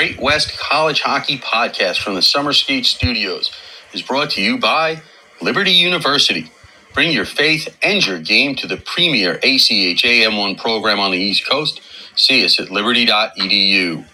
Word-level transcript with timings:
Great 0.00 0.18
West 0.18 0.58
College 0.58 1.02
Hockey 1.02 1.36
Podcast 1.36 1.98
from 1.98 2.14
the 2.14 2.22
Summer 2.22 2.54
Skate 2.54 2.86
Studios 2.86 3.50
is 3.92 4.00
brought 4.00 4.30
to 4.30 4.40
you 4.40 4.56
by 4.56 5.02
Liberty 5.42 5.72
University. 5.72 6.50
Bring 6.94 7.12
your 7.12 7.26
faith 7.26 7.76
and 7.82 8.06
your 8.06 8.18
game 8.18 8.56
to 8.56 8.66
the 8.66 8.78
premier 8.78 9.36
ACHA 9.40 10.22
M1 10.22 10.56
program 10.56 10.98
on 10.98 11.10
the 11.10 11.18
East 11.18 11.46
Coast. 11.46 11.82
See 12.16 12.42
us 12.46 12.58
at 12.58 12.70
liberty.edu. 12.70 14.06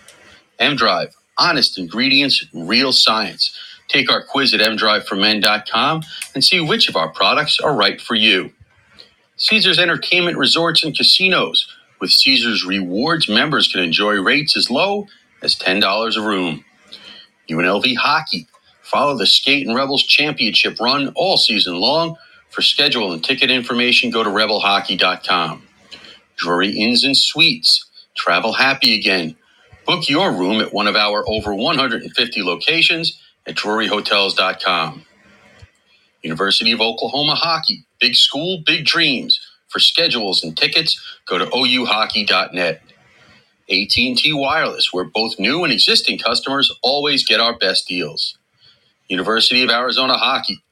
M 0.58 0.74
Drive, 0.74 1.14
honest 1.38 1.78
ingredients, 1.78 2.44
real 2.52 2.90
science. 2.90 3.56
Take 3.86 4.10
our 4.10 4.24
quiz 4.24 4.52
at 4.54 4.58
mdriveformen.com 4.58 6.02
and 6.34 6.44
see 6.44 6.60
which 6.60 6.88
of 6.88 6.96
our 6.96 7.10
products 7.10 7.60
are 7.60 7.76
right 7.76 8.00
for 8.00 8.16
you. 8.16 8.50
Caesars 9.36 9.78
Entertainment 9.78 10.36
Resorts 10.36 10.82
and 10.82 10.96
Casinos. 10.96 11.72
With 12.00 12.10
Caesars 12.10 12.64
Rewards, 12.66 13.28
members 13.28 13.68
can 13.68 13.82
enjoy 13.82 14.20
rates 14.20 14.56
as 14.56 14.68
low 14.68 15.06
as 15.42 15.56
$10 15.56 16.16
a 16.16 16.20
room. 16.20 16.64
UNLV 17.50 17.96
Hockey. 17.96 18.46
Follow 18.82 19.16
the 19.16 19.26
Skating 19.26 19.74
Rebels 19.74 20.04
Championship 20.04 20.80
run 20.80 21.12
all 21.16 21.36
season 21.36 21.80
long. 21.80 22.16
For 22.50 22.62
schedule 22.62 23.12
and 23.12 23.22
ticket 23.24 23.50
information, 23.50 24.10
go 24.10 24.24
to 24.24 24.30
rebelhockey.com. 24.30 25.62
Drury 26.36 26.70
Inns 26.70 27.04
and 27.04 27.16
Suites. 27.16 27.84
Travel 28.16 28.54
happy 28.54 28.94
again. 28.98 29.36
Book 29.86 30.08
your 30.08 30.32
room 30.32 30.60
at 30.60 30.72
one 30.72 30.86
of 30.86 30.96
our 30.96 31.24
over 31.28 31.54
150 31.54 32.42
locations 32.42 33.20
at 33.46 33.56
druryhotels.com. 33.56 35.04
University 36.22 36.72
of 36.72 36.80
Oklahoma 36.80 37.34
Hockey. 37.34 37.84
Big 38.00 38.14
school, 38.16 38.62
big 38.66 38.84
dreams. 38.84 39.40
For 39.68 39.78
schedules 39.80 40.42
and 40.44 40.56
tickets, 40.56 41.00
go 41.26 41.38
to 41.38 41.46
ouhockey.net. 41.46 42.82
AT&T 43.70 44.32
Wireless, 44.34 44.92
where 44.92 45.04
both 45.04 45.38
new 45.38 45.64
and 45.64 45.72
existing 45.72 46.18
customers 46.18 46.72
always 46.82 47.26
get 47.26 47.40
our 47.40 47.58
best 47.58 47.88
deals. 47.88 48.38
University 49.08 49.62
of 49.64 49.70
Arizona 49.70 50.14
Hockey. 50.16 50.62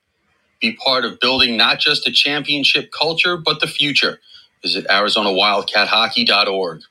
Be 0.60 0.74
part 0.76 1.04
of 1.04 1.20
building 1.20 1.56
not 1.56 1.80
just 1.80 2.08
a 2.08 2.12
championship 2.12 2.90
culture, 2.92 3.36
but 3.36 3.60
the 3.60 3.68
future. 3.68 4.20
Visit 4.62 4.86
ArizonaWildcatHockey.org. 4.88 6.82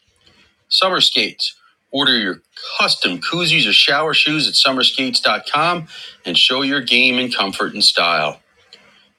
Summer 0.70 1.02
Skates. 1.02 1.56
Order 1.92 2.18
your 2.20 2.42
custom 2.80 3.20
koozies 3.20 3.68
or 3.70 3.74
shower 3.74 4.14
shoes 4.14 4.48
at 4.48 4.56
summerskates.com 4.56 5.88
and 6.26 6.38
show 6.38 6.62
your 6.64 6.82
game 6.82 7.20
in 7.20 7.32
comfort 7.32 7.74
and 7.74 7.84
style. 7.84 8.42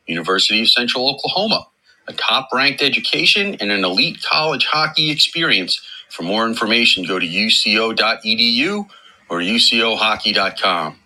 University 0.09 0.63
of 0.63 0.71
Central 0.71 1.11
Oklahoma, 1.11 1.67
a 2.09 2.15
top 2.15 2.51
ranked 2.55 2.83
education 2.83 3.57
and 3.61 3.73
an 3.73 3.85
elite 3.85 4.23
college 4.23 4.67
hockey 4.67 5.11
experience. 5.11 5.81
For 6.15 6.23
more 6.23 6.47
information, 6.47 7.05
go 7.05 7.19
to 7.19 7.27
uco.edu 7.27 8.87
or 9.29 9.41
ucohockey.com. 9.41 10.99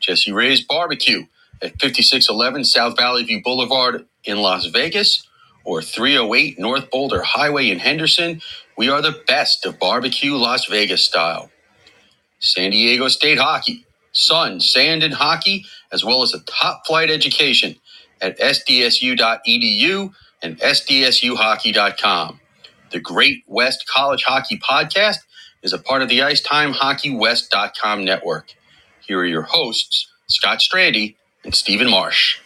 Jesse 0.00 0.32
Ray's 0.32 0.60
Barbecue 0.62 1.24
at 1.62 1.80
5611 1.80 2.64
South 2.64 2.98
Valley 2.98 3.24
View 3.24 3.42
Boulevard 3.42 4.04
in 4.24 4.38
Las 4.38 4.66
Vegas 4.66 5.26
or 5.64 5.80
308 5.80 6.58
North 6.58 6.90
Boulder 6.90 7.22
Highway 7.22 7.70
in 7.70 7.78
Henderson. 7.78 8.42
We 8.76 8.90
are 8.90 9.00
the 9.00 9.22
best 9.26 9.64
of 9.64 9.78
barbecue 9.78 10.36
Las 10.36 10.66
Vegas 10.66 11.02
style. 11.04 11.50
San 12.38 12.72
Diego 12.72 13.08
State 13.08 13.38
Hockey, 13.38 13.86
sun, 14.12 14.60
sand, 14.60 15.02
and 15.02 15.14
hockey, 15.14 15.64
as 15.90 16.04
well 16.04 16.22
as 16.22 16.34
a 16.34 16.40
top 16.44 16.86
flight 16.86 17.08
education 17.10 17.76
at 18.20 18.38
sdsu.edu 18.38 20.12
and 20.42 20.58
sdsuhockey.com. 20.60 22.40
The 22.96 23.00
Great 23.00 23.44
West 23.46 23.86
College 23.86 24.24
Hockey 24.24 24.58
Podcast 24.58 25.18
is 25.62 25.74
a 25.74 25.78
part 25.78 26.00
of 26.00 26.08
the 26.08 26.20
IcetimeHockeyWest.com 26.20 28.02
network. 28.06 28.54
Here 29.06 29.18
are 29.18 29.26
your 29.26 29.42
hosts, 29.42 30.10
Scott 30.28 30.60
Strandy 30.60 31.14
and 31.44 31.54
Stephen 31.54 31.90
Marsh. 31.90 32.38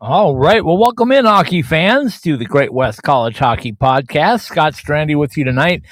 All 0.00 0.34
right. 0.34 0.64
Well, 0.64 0.78
welcome 0.78 1.12
in, 1.12 1.26
hockey 1.26 1.60
fans, 1.60 2.22
to 2.22 2.38
the 2.38 2.46
Great 2.46 2.72
West 2.72 3.02
College 3.02 3.36
Hockey 3.36 3.72
Podcast. 3.72 4.44
Scott 4.46 4.72
Strandy 4.72 5.14
with 5.14 5.36
you 5.36 5.44
tonight. 5.44 5.82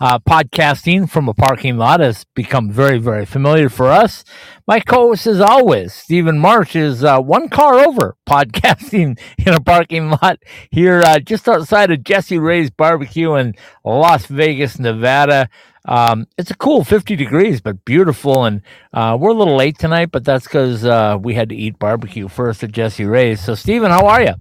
Uh, 0.00 0.18
podcasting 0.18 1.08
from 1.08 1.28
a 1.28 1.34
parking 1.34 1.76
lot 1.76 2.00
has 2.00 2.24
become 2.34 2.68
very, 2.68 2.98
very 2.98 3.24
familiar 3.24 3.68
for 3.68 3.92
us. 3.92 4.24
My 4.66 4.80
co-host, 4.80 5.28
as 5.28 5.40
always, 5.40 5.92
Stephen 5.92 6.36
Marsh, 6.36 6.74
is 6.74 7.04
uh, 7.04 7.20
one 7.20 7.48
car 7.48 7.74
over, 7.74 8.16
podcasting 8.28 9.18
in 9.38 9.54
a 9.54 9.60
parking 9.60 10.10
lot 10.10 10.38
here 10.70 11.00
uh, 11.00 11.20
just 11.20 11.48
outside 11.48 11.92
of 11.92 12.02
Jesse 12.02 12.38
Ray's 12.38 12.70
Barbecue 12.70 13.34
in 13.34 13.54
Las 13.84 14.26
Vegas, 14.26 14.80
Nevada. 14.80 15.48
Um, 15.86 16.26
it's 16.36 16.50
a 16.50 16.56
cool 16.56 16.82
50 16.82 17.14
degrees, 17.14 17.60
but 17.60 17.84
beautiful. 17.84 18.44
And 18.44 18.62
uh, 18.92 19.16
we're 19.20 19.30
a 19.30 19.34
little 19.34 19.56
late 19.56 19.78
tonight, 19.78 20.10
but 20.10 20.24
that's 20.24 20.44
because 20.44 20.84
uh, 20.84 21.18
we 21.22 21.34
had 21.34 21.50
to 21.50 21.54
eat 21.54 21.78
barbecue 21.78 22.26
first 22.26 22.64
at 22.64 22.72
Jesse 22.72 23.04
Ray's. 23.04 23.40
So, 23.40 23.54
Stephen, 23.54 23.92
how 23.92 24.06
are 24.06 24.22
you? 24.22 24.34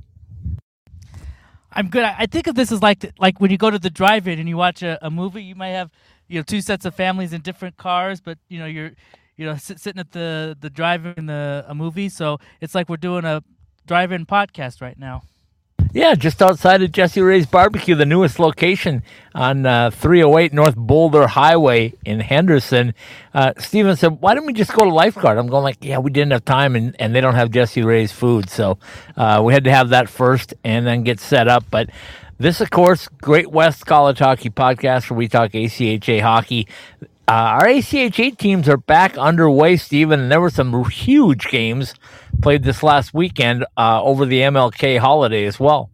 I'm 1.76 1.90
good. 1.90 2.04
I 2.04 2.26
think 2.26 2.48
of 2.48 2.56
this 2.56 2.72
as 2.72 2.82
like 2.82 3.12
like 3.20 3.40
when 3.42 3.52
you 3.52 3.58
go 3.58 3.70
to 3.70 3.80
the 3.80 3.90
drive-in 3.90 4.40
and 4.40 4.48
you 4.48 4.58
watch 4.58 4.84
a, 4.84 4.98
a 5.06 5.10
movie. 5.10 5.44
You 5.44 5.56
might 5.56 5.70
have 5.70 5.90
you 6.28 6.40
know 6.40 6.44
two 6.44 6.62
sets 6.62 6.86
of 6.86 6.96
families 6.96 7.34
in 7.34 7.42
different 7.42 7.78
cars, 7.78 8.22
but 8.22 8.38
you 8.50 8.60
know 8.60 8.66
you're 8.66 8.92
you 9.38 9.46
know 9.46 9.56
sit, 9.56 9.80
sitting 9.80 10.00
at 10.00 10.12
the 10.12 10.56
the 10.60 10.70
drive-in 10.70 11.14
in 11.18 11.26
the 11.26 11.66
a 11.68 11.76
movie. 11.76 12.10
So 12.10 12.40
it's 12.62 12.76
like 12.76 12.90
we're 12.90 12.98
doing 12.98 13.26
a 13.26 13.44
drive-in 13.88 14.26
podcast 14.26 14.82
right 14.82 14.98
now. 14.98 15.24
Yeah, 15.92 16.16
just 16.16 16.42
outside 16.42 16.82
of 16.82 16.92
Jesse 16.92 17.22
Ray's 17.22 17.46
Barbecue, 17.46 17.96
the 17.96 18.06
newest 18.06 18.40
location 18.40 19.04
on 19.36 19.66
uh, 19.66 19.92
308 19.92 20.54
North 20.54 20.76
Boulder 20.76 21.28
Highway 21.28 21.94
in 22.06 22.20
Henderson. 22.20 22.94
Uh, 23.34 23.54
Steven 23.58 23.96
said, 23.96 24.20
why 24.22 24.34
don't 24.34 24.46
we 24.46 24.54
just 24.54 24.74
go 24.74 24.84
to 24.84 24.90
Lifeguard? 24.90 25.38
I'm 25.38 25.48
going 25.48 25.64
like, 25.64 25.78
yeah, 25.82 26.00
we 26.00 26.12
didn't 26.12 26.32
have 26.32 26.46
time 26.46 26.76
and, 26.76 26.96
and 27.00 27.14
they 27.14 27.22
don't 27.22 27.36
have 27.36 27.52
Jesse 27.52 27.84
Ray's 27.84 28.12
food. 28.12 28.50
So 28.50 28.78
uh, 29.18 29.42
we 29.46 29.54
had 29.54 29.64
to 29.66 29.72
have 29.72 29.90
that 29.90 30.10
first 30.10 30.54
and 30.64 30.86
then 30.88 31.04
get 31.04 31.20
set 31.20 31.48
up. 31.48 31.66
But 31.70 31.90
this, 32.38 32.62
of 32.62 32.70
course, 32.70 33.08
Great 33.22 33.52
West 33.52 33.86
College 33.86 34.20
Hockey 34.20 34.50
Podcast 34.50 35.10
where 35.10 35.18
we 35.18 35.28
talk 35.28 35.52
ACHA 35.52 36.22
hockey. 36.22 36.68
Uh, 37.26 37.32
our 37.32 37.68
ACHA 37.68 38.38
teams 38.38 38.68
are 38.68 38.76
back 38.76 39.18
underway, 39.18 39.78
Steven, 39.78 40.20
and 40.20 40.32
there 40.32 40.42
were 40.42 40.50
some 40.50 40.84
huge 40.90 41.48
games 41.48 41.94
played 42.42 42.64
this 42.64 42.84
last 42.84 43.14
weekend 43.14 43.66
uh, 43.78 44.04
over 44.04 44.26
the 44.26 44.42
MLK 44.42 45.00
holiday 45.00 45.46
as 45.46 45.58
well. 45.58 45.90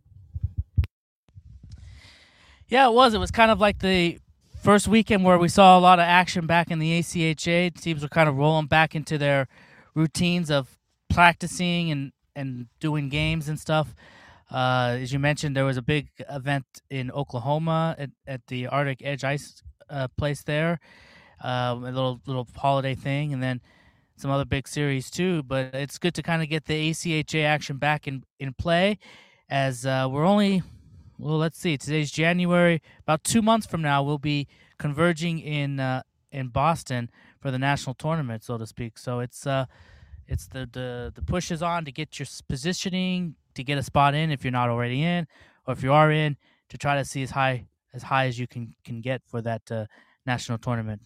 Yeah, 2.67 2.87
it 2.87 2.93
was. 2.93 3.13
It 3.13 3.19
was 3.19 3.29
kind 3.29 3.51
of 3.51 3.59
like 3.59 3.79
the 3.79 4.17
first 4.63 4.87
weekend 4.87 5.23
where 5.23 5.37
we 5.37 5.49
saw 5.49 5.77
a 5.77 5.81
lot 5.81 5.99
of 5.99 6.03
action 6.03 6.47
back 6.47 6.71
in 6.71 6.79
the 6.79 6.99
ACHA. 6.99 7.79
Teams 7.79 8.01
were 8.01 8.09
kind 8.09 8.27
of 8.27 8.35
rolling 8.35 8.65
back 8.65 8.95
into 8.95 9.19
their 9.19 9.47
routines 9.93 10.49
of 10.49 10.79
practicing 11.13 11.91
and, 11.91 12.11
and 12.35 12.67
doing 12.79 13.07
games 13.07 13.47
and 13.47 13.59
stuff. 13.59 13.93
Uh, 14.51 14.97
as 14.99 15.13
you 15.13 15.19
mentioned, 15.19 15.55
there 15.55 15.65
was 15.65 15.77
a 15.77 15.83
big 15.83 16.07
event 16.27 16.65
in 16.89 17.11
Oklahoma 17.11 17.95
at, 17.99 18.09
at 18.25 18.47
the 18.47 18.65
Arctic 18.65 19.01
Edge 19.03 19.23
Ice 19.23 19.61
uh, 19.91 20.07
place 20.17 20.43
there 20.43 20.79
uh, 21.43 21.75
a 21.77 21.91
little 21.91 22.21
little 22.25 22.47
holiday 22.55 22.95
thing, 22.95 23.33
and 23.33 23.41
then 23.41 23.61
some 24.15 24.31
other 24.31 24.45
big 24.45 24.67
series 24.67 25.09
too. 25.09 25.43
But 25.43 25.73
it's 25.73 25.97
good 25.97 26.13
to 26.15 26.23
kind 26.23 26.41
of 26.41 26.49
get 26.49 26.65
the 26.65 26.89
ACHA 26.89 27.43
action 27.43 27.77
back 27.77 28.07
in 28.07 28.23
in 28.39 28.53
play, 28.53 28.99
as 29.49 29.85
uh, 29.85 30.07
we're 30.09 30.25
only 30.25 30.63
well, 31.19 31.37
let's 31.37 31.59
see, 31.59 31.77
today's 31.77 32.11
January. 32.11 32.81
About 33.01 33.25
two 33.25 33.41
months 33.41 33.67
from 33.67 33.81
now, 33.81 34.01
we'll 34.01 34.17
be 34.17 34.47
converging 34.77 35.39
in 35.39 35.79
uh, 35.79 36.03
in 36.31 36.47
Boston 36.47 37.09
for 37.39 37.51
the 37.51 37.59
national 37.59 37.93
tournament, 37.93 38.43
so 38.43 38.57
to 38.57 38.65
speak. 38.65 38.97
So 38.97 39.19
it's 39.19 39.45
uh, 39.45 39.65
it's 40.27 40.47
the 40.47 40.69
the 40.71 41.11
the 41.13 41.21
push 41.21 41.51
is 41.51 41.61
on 41.61 41.85
to 41.85 41.91
get 41.91 42.19
your 42.19 42.27
positioning 42.47 43.35
to 43.55 43.63
get 43.63 43.77
a 43.77 43.83
spot 43.83 44.15
in 44.15 44.31
if 44.31 44.45
you're 44.45 44.51
not 44.51 44.69
already 44.69 45.03
in, 45.03 45.27
or 45.67 45.73
if 45.73 45.83
you 45.83 45.91
are 45.91 46.11
in, 46.11 46.37
to 46.69 46.77
try 46.77 46.95
to 46.95 47.03
see 47.03 47.21
as 47.21 47.31
high 47.31 47.65
as 47.93 48.03
high 48.03 48.27
as 48.27 48.39
you 48.39 48.47
can 48.47 48.75
can 48.85 49.01
get 49.01 49.21
for 49.27 49.41
that 49.41 49.69
uh, 49.69 49.85
national 50.25 50.57
tournament. 50.57 51.01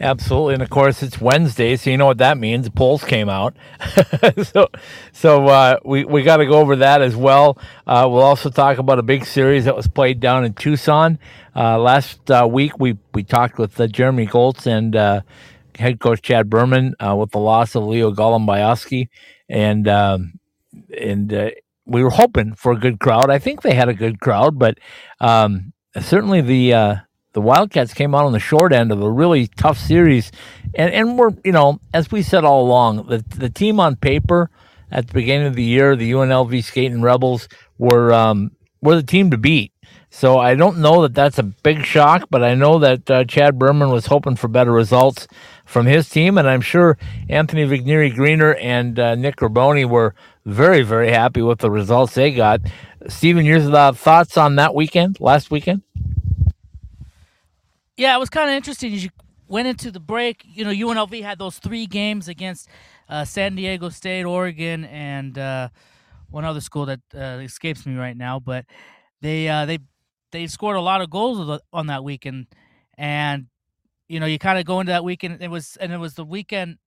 Absolutely, 0.00 0.54
and 0.54 0.62
of 0.62 0.70
course 0.70 1.02
it's 1.02 1.20
Wednesday, 1.20 1.76
so 1.76 1.90
you 1.90 1.98
know 1.98 2.06
what 2.06 2.16
that 2.18 2.38
means. 2.38 2.70
Polls 2.70 3.04
came 3.04 3.28
out, 3.28 3.54
so 4.44 4.68
so 5.12 5.46
uh, 5.46 5.76
we 5.84 6.06
we 6.06 6.22
got 6.22 6.38
to 6.38 6.46
go 6.46 6.54
over 6.54 6.76
that 6.76 7.02
as 7.02 7.14
well. 7.14 7.58
Uh, 7.86 8.08
we'll 8.10 8.22
also 8.22 8.48
talk 8.48 8.78
about 8.78 8.98
a 8.98 9.02
big 9.02 9.26
series 9.26 9.66
that 9.66 9.76
was 9.76 9.86
played 9.88 10.18
down 10.18 10.42
in 10.46 10.54
Tucson 10.54 11.18
uh, 11.54 11.78
last 11.78 12.30
uh, 12.30 12.48
week. 12.50 12.78
We 12.78 12.96
we 13.12 13.24
talked 13.24 13.58
with 13.58 13.78
uh, 13.78 13.88
Jeremy 13.88 14.24
Goltz 14.24 14.66
and 14.66 14.96
uh, 14.96 15.20
head 15.78 16.00
coach 16.00 16.22
Chad 16.22 16.48
Berman 16.48 16.94
with 17.14 17.32
the 17.32 17.38
loss 17.38 17.74
of 17.74 17.84
Leo 17.84 18.10
Golembiewski, 18.10 19.10
and 19.50 19.86
um, 19.86 20.40
and 20.98 21.52
we 21.84 22.02
were 22.02 22.10
hoping 22.10 22.54
for 22.54 22.72
a 22.72 22.78
good 22.78 23.00
crowd. 23.00 23.28
I 23.28 23.38
think 23.38 23.60
they 23.60 23.74
had 23.74 23.90
a 23.90 23.94
good 23.94 24.18
crowd, 24.18 24.58
but 24.58 24.78
um, 25.20 25.74
certainly 26.00 26.40
the 26.40 27.00
the 27.32 27.40
Wildcats 27.40 27.94
came 27.94 28.14
out 28.14 28.24
on 28.24 28.32
the 28.32 28.38
short 28.40 28.72
end 28.72 28.92
of 28.92 29.02
a 29.02 29.10
really 29.10 29.46
tough 29.46 29.78
series, 29.78 30.32
and 30.74 30.92
and 30.92 31.18
we're 31.18 31.30
you 31.44 31.52
know 31.52 31.80
as 31.94 32.10
we 32.10 32.22
said 32.22 32.44
all 32.44 32.62
along, 32.62 33.06
the 33.06 33.24
the 33.36 33.50
team 33.50 33.80
on 33.80 33.96
paper 33.96 34.50
at 34.90 35.06
the 35.06 35.14
beginning 35.14 35.46
of 35.46 35.54
the 35.54 35.62
year, 35.62 35.94
the 35.94 36.12
UNLV 36.12 36.64
Skating 36.64 37.02
Rebels 37.02 37.48
were 37.78 38.12
um, 38.12 38.52
were 38.80 38.96
the 38.96 39.02
team 39.02 39.30
to 39.30 39.38
beat. 39.38 39.72
So 40.12 40.38
I 40.38 40.56
don't 40.56 40.78
know 40.78 41.02
that 41.02 41.14
that's 41.14 41.38
a 41.38 41.44
big 41.44 41.84
shock, 41.84 42.26
but 42.30 42.42
I 42.42 42.54
know 42.54 42.80
that 42.80 43.08
uh, 43.08 43.24
Chad 43.24 43.58
Berman 43.58 43.90
was 43.90 44.06
hoping 44.06 44.34
for 44.34 44.48
better 44.48 44.72
results 44.72 45.28
from 45.64 45.86
his 45.86 46.08
team, 46.08 46.36
and 46.36 46.48
I'm 46.48 46.60
sure 46.60 46.98
Anthony 47.28 47.64
Vigneri 47.64 48.12
Greener 48.12 48.56
and 48.56 48.98
uh, 48.98 49.14
Nick 49.14 49.36
Riboni 49.36 49.88
were 49.88 50.16
very, 50.44 50.82
very 50.82 51.12
happy 51.12 51.42
with 51.42 51.60
the 51.60 51.70
results 51.70 52.14
they 52.14 52.32
got. 52.32 52.60
Stephen, 53.06 53.46
your 53.46 53.92
thoughts 53.92 54.36
on 54.36 54.56
that 54.56 54.74
weekend, 54.74 55.20
last 55.20 55.52
weekend? 55.52 55.82
Yeah, 58.00 58.16
it 58.16 58.18
was 58.18 58.30
kind 58.30 58.48
of 58.48 58.56
interesting. 58.56 58.94
As 58.94 59.04
you 59.04 59.10
went 59.46 59.68
into 59.68 59.90
the 59.90 60.00
break. 60.00 60.42
You 60.46 60.64
know, 60.64 60.70
UNLV 60.70 61.22
had 61.22 61.38
those 61.38 61.58
three 61.58 61.84
games 61.84 62.28
against 62.28 62.66
uh, 63.10 63.26
San 63.26 63.56
Diego 63.56 63.90
State, 63.90 64.24
Oregon, 64.24 64.86
and 64.86 65.36
uh, 65.36 65.68
one 66.30 66.46
other 66.46 66.62
school 66.62 66.86
that 66.86 67.00
uh, 67.14 67.40
escapes 67.42 67.84
me 67.84 67.96
right 67.96 68.16
now. 68.16 68.40
But 68.40 68.64
they 69.20 69.50
uh, 69.50 69.66
they 69.66 69.80
they 70.32 70.46
scored 70.46 70.76
a 70.78 70.80
lot 70.80 71.02
of 71.02 71.10
goals 71.10 71.60
on 71.74 71.88
that 71.88 72.02
weekend, 72.02 72.46
and 72.96 73.48
you 74.08 74.18
know, 74.18 74.24
you 74.24 74.38
kind 74.38 74.58
of 74.58 74.64
go 74.64 74.80
into 74.80 74.92
that 74.92 75.04
weekend. 75.04 75.42
It 75.42 75.50
was 75.50 75.76
and 75.76 75.92
it 75.92 75.98
was 75.98 76.14
the 76.14 76.24
weekend 76.24 76.78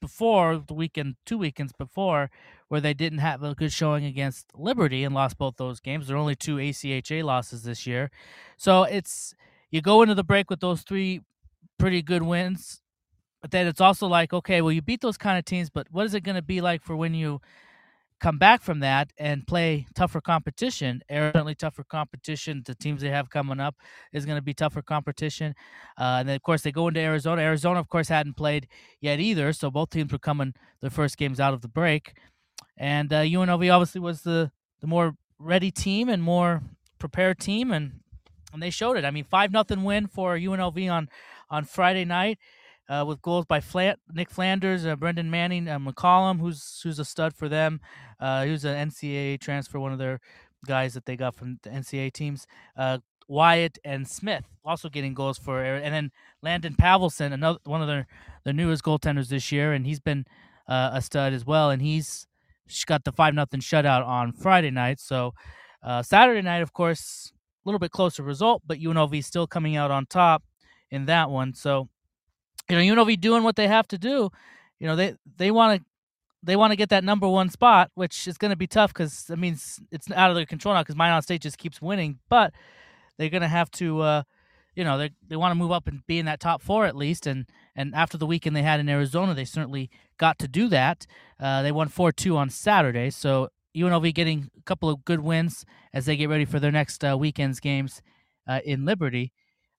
before 0.00 0.60
the 0.66 0.74
weekend, 0.74 1.14
two 1.24 1.38
weekends 1.38 1.72
before, 1.72 2.30
where 2.66 2.80
they 2.80 2.94
didn't 2.94 3.18
have 3.20 3.44
a 3.44 3.54
good 3.54 3.72
showing 3.72 4.04
against 4.04 4.46
Liberty 4.56 5.04
and 5.04 5.14
lost 5.14 5.38
both 5.38 5.54
those 5.56 5.78
games. 5.78 6.08
There 6.08 6.16
are 6.16 6.20
only 6.20 6.34
two 6.34 6.56
ACHA 6.56 7.22
losses 7.22 7.62
this 7.62 7.86
year, 7.86 8.10
so 8.56 8.82
it's 8.82 9.36
you 9.70 9.80
go 9.82 10.02
into 10.02 10.14
the 10.14 10.24
break 10.24 10.50
with 10.50 10.60
those 10.60 10.82
three 10.82 11.20
pretty 11.78 12.02
good 12.02 12.22
wins, 12.22 12.80
but 13.40 13.50
then 13.50 13.66
it's 13.66 13.80
also 13.80 14.06
like, 14.06 14.32
okay, 14.32 14.60
well, 14.62 14.72
you 14.72 14.82
beat 14.82 15.00
those 15.00 15.18
kind 15.18 15.38
of 15.38 15.44
teams, 15.44 15.70
but 15.70 15.86
what 15.90 16.06
is 16.06 16.14
it 16.14 16.22
going 16.22 16.36
to 16.36 16.42
be 16.42 16.60
like 16.60 16.82
for 16.82 16.96
when 16.96 17.14
you 17.14 17.40
come 18.20 18.36
back 18.36 18.60
from 18.62 18.80
that 18.80 19.12
and 19.16 19.46
play 19.46 19.86
tougher 19.94 20.20
competition? 20.20 21.02
Certainly 21.08 21.54
tougher 21.54 21.84
competition. 21.84 22.62
The 22.66 22.74
teams 22.74 23.00
they 23.00 23.10
have 23.10 23.30
coming 23.30 23.60
up 23.60 23.76
is 24.12 24.26
going 24.26 24.38
to 24.38 24.42
be 24.42 24.54
tougher 24.54 24.82
competition. 24.82 25.54
Uh, 25.96 26.16
and 26.18 26.28
then, 26.28 26.36
of 26.36 26.42
course, 26.42 26.62
they 26.62 26.72
go 26.72 26.88
into 26.88 27.00
Arizona. 27.00 27.42
Arizona, 27.42 27.78
of 27.78 27.88
course, 27.88 28.08
hadn't 28.08 28.36
played 28.36 28.66
yet 29.00 29.20
either, 29.20 29.52
so 29.52 29.70
both 29.70 29.90
teams 29.90 30.12
were 30.12 30.18
coming 30.18 30.52
their 30.80 30.90
first 30.90 31.16
games 31.16 31.38
out 31.38 31.54
of 31.54 31.60
the 31.60 31.68
break. 31.68 32.14
And 32.76 33.12
uh, 33.12 33.22
UNLV 33.22 33.72
obviously 33.72 34.00
was 34.00 34.22
the, 34.22 34.50
the 34.80 34.86
more 34.88 35.14
ready 35.38 35.70
team 35.70 36.08
and 36.08 36.22
more 36.22 36.62
prepared 36.98 37.38
team, 37.38 37.70
and 37.70 38.00
and 38.52 38.62
they 38.62 38.70
showed 38.70 38.96
it. 38.96 39.04
I 39.04 39.10
mean, 39.10 39.24
five 39.24 39.52
nothing 39.52 39.84
win 39.84 40.06
for 40.06 40.36
UNLV 40.36 40.90
on 40.90 41.08
on 41.50 41.64
Friday 41.64 42.04
night. 42.04 42.38
Uh, 42.88 43.04
with 43.06 43.20
goals 43.20 43.44
by 43.44 43.60
Nick 44.14 44.30
Flanders, 44.30 44.86
uh, 44.86 44.96
Brendan 44.96 45.30
Manning, 45.30 45.68
uh, 45.68 45.78
McCollum, 45.78 46.40
who's 46.40 46.80
who's 46.82 46.98
a 46.98 47.04
stud 47.04 47.34
for 47.34 47.46
them. 47.46 47.82
Uh, 48.18 48.44
he 48.44 48.50
was 48.50 48.64
an 48.64 48.88
NCAA 48.88 49.38
transfer, 49.40 49.78
one 49.78 49.92
of 49.92 49.98
their 49.98 50.20
guys 50.66 50.94
that 50.94 51.04
they 51.04 51.14
got 51.14 51.34
from 51.34 51.58
the 51.62 51.68
NCAA 51.68 52.10
teams. 52.14 52.46
Uh, 52.78 52.98
Wyatt 53.28 53.78
and 53.84 54.08
Smith 54.08 54.44
also 54.64 54.88
getting 54.88 55.12
goals 55.12 55.36
for, 55.36 55.62
and 55.62 55.92
then 55.92 56.10
Landon 56.40 56.76
Pavelson, 56.76 57.30
another 57.34 57.58
one 57.64 57.82
of 57.82 57.88
their 57.88 58.06
their 58.44 58.54
newest 58.54 58.82
goaltenders 58.84 59.28
this 59.28 59.52
year, 59.52 59.74
and 59.74 59.84
he's 59.84 60.00
been 60.00 60.24
uh, 60.66 60.92
a 60.94 61.02
stud 61.02 61.34
as 61.34 61.44
well. 61.44 61.68
And 61.68 61.82
he's 61.82 62.26
got 62.86 63.04
the 63.04 63.12
five 63.12 63.34
nothing 63.34 63.60
shutout 63.60 64.06
on 64.06 64.32
Friday 64.32 64.70
night. 64.70 64.98
So 64.98 65.34
Saturday 66.00 66.40
night, 66.40 66.62
of 66.62 66.72
course, 66.72 67.34
little 67.68 67.78
bit 67.78 67.90
closer 67.90 68.22
result, 68.22 68.62
but 68.66 68.78
UNLV 68.78 69.24
still 69.24 69.46
coming 69.46 69.76
out 69.76 69.90
on 69.90 70.06
top 70.06 70.42
in 70.90 71.06
that 71.06 71.30
one. 71.30 71.54
So, 71.54 71.88
you 72.68 72.76
know, 72.76 72.82
UNLV 72.82 73.20
doing 73.20 73.42
what 73.42 73.56
they 73.56 73.68
have 73.68 73.86
to 73.88 73.98
do. 73.98 74.30
You 74.78 74.86
know, 74.86 74.96
they 74.96 75.14
they 75.36 75.50
want 75.50 75.80
to 75.80 75.86
they 76.42 76.56
want 76.56 76.70
to 76.72 76.76
get 76.76 76.88
that 76.90 77.04
number 77.04 77.28
one 77.28 77.50
spot, 77.50 77.90
which 77.94 78.28
is 78.28 78.38
going 78.38 78.50
to 78.50 78.56
be 78.56 78.66
tough 78.66 78.92
because 78.92 79.24
that 79.24 79.38
means 79.38 79.80
it's 79.90 80.10
out 80.12 80.30
of 80.30 80.36
their 80.36 80.46
control 80.46 80.74
now 80.74 80.82
because 80.82 80.96
Minot 80.96 81.24
State 81.24 81.42
just 81.42 81.58
keeps 81.58 81.82
winning. 81.82 82.18
But 82.28 82.52
they're 83.16 83.28
going 83.28 83.42
to 83.42 83.48
have 83.48 83.70
to, 83.72 84.00
uh, 84.00 84.22
you 84.74 84.84
know, 84.84 84.96
they 84.98 85.10
they 85.26 85.36
want 85.36 85.50
to 85.50 85.56
move 85.56 85.72
up 85.72 85.88
and 85.88 86.06
be 86.06 86.18
in 86.18 86.26
that 86.26 86.40
top 86.40 86.62
four 86.62 86.86
at 86.86 86.96
least. 86.96 87.26
And 87.26 87.46
and 87.74 87.94
after 87.94 88.16
the 88.16 88.26
weekend 88.26 88.54
they 88.54 88.62
had 88.62 88.80
in 88.80 88.88
Arizona, 88.88 89.34
they 89.34 89.44
certainly 89.44 89.90
got 90.16 90.38
to 90.38 90.48
do 90.48 90.68
that. 90.68 91.06
Uh, 91.40 91.62
they 91.62 91.72
won 91.72 91.88
four 91.88 92.12
two 92.12 92.36
on 92.36 92.50
Saturday, 92.50 93.10
so 93.10 93.48
UNLV 93.78 94.14
getting 94.14 94.50
a 94.58 94.62
couple 94.62 94.88
of 94.88 95.04
good 95.04 95.20
wins 95.20 95.64
as 95.92 96.06
they 96.06 96.16
get 96.16 96.28
ready 96.28 96.44
for 96.44 96.60
their 96.60 96.72
next 96.72 97.04
uh, 97.04 97.16
weekend's 97.16 97.60
games 97.60 98.02
uh, 98.46 98.60
in 98.64 98.84
Liberty, 98.84 99.32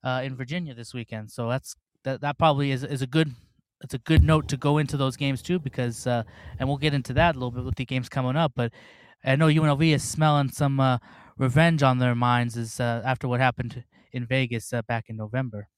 uh, 0.03 0.21
in 0.23 0.35
Virginia 0.35 0.73
this 0.73 0.93
weekend. 0.93 1.31
So 1.31 1.49
that's 1.49 1.75
that. 2.03 2.21
That 2.21 2.37
probably 2.37 2.71
is 2.71 2.83
is 2.83 3.01
a 3.01 3.07
good. 3.07 3.33
It's 3.81 3.93
a 3.93 3.99
good 3.99 4.23
note 4.23 4.49
to 4.49 4.57
go 4.57 4.77
into 4.77 4.97
those 4.97 5.15
games 5.15 5.41
too, 5.41 5.57
because 5.57 6.05
uh, 6.05 6.23
and 6.59 6.67
we'll 6.67 6.77
get 6.77 6.93
into 6.93 7.13
that 7.13 7.35
a 7.35 7.39
little 7.39 7.51
bit 7.51 7.63
with 7.63 7.75
the 7.75 7.85
games 7.85 8.09
coming 8.09 8.35
up. 8.35 8.51
But 8.55 8.73
I 9.23 9.35
know 9.35 9.47
UNLV 9.47 9.93
is 9.93 10.03
smelling 10.03 10.49
some 10.49 10.79
uh, 10.79 10.97
revenge 11.37 11.81
on 11.81 11.99
their 11.99 12.15
minds 12.15 12.57
is 12.57 12.79
uh, 12.79 13.01
after 13.05 13.27
what 13.27 13.39
happened 13.39 13.83
in 14.11 14.25
Vegas 14.25 14.73
back 14.87 15.05
in 15.07 15.15
November. 15.15 15.69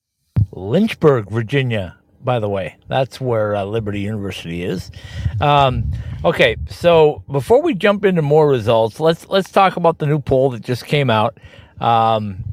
Lynchburg, 0.52 1.30
Virginia 1.30 2.01
by 2.24 2.40
the 2.40 2.50
way. 2.50 2.78
That's 2.88 3.20
where 3.20 3.56
uh, 3.56 3.64
Liberty 3.66 4.00
University 4.00 4.64
is. 4.64 4.92
Um, 5.40 5.92
okay, 6.24 6.56
so 6.70 7.24
before 7.32 7.62
we 7.62 7.74
jump 7.74 8.06
into 8.06 8.22
more 8.22 8.50
results, 8.50 9.00
let's 9.00 9.28
let's 9.28 9.52
talk 9.52 9.78
about 9.78 10.00
the 10.00 10.06
new 10.06 10.20
poll 10.20 10.52
that 10.52 10.62
just 10.62 10.86
came 10.86 11.10
out. 11.10 11.38
Um, 11.80 12.44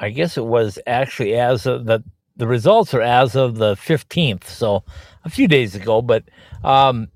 I 0.00 0.10
guess 0.10 0.36
it 0.36 0.44
was 0.44 0.78
actually 0.86 1.34
as 1.34 1.66
of 1.66 1.86
the 1.86 2.02
the 2.36 2.46
results 2.46 2.92
are 2.94 3.02
as 3.02 3.34
of 3.34 3.56
the 3.56 3.76
fifteenth, 3.76 4.48
so 4.48 4.84
a 5.24 5.30
few 5.30 5.48
days 5.48 5.74
ago. 5.74 6.02
But 6.02 6.24
um, 6.64 7.08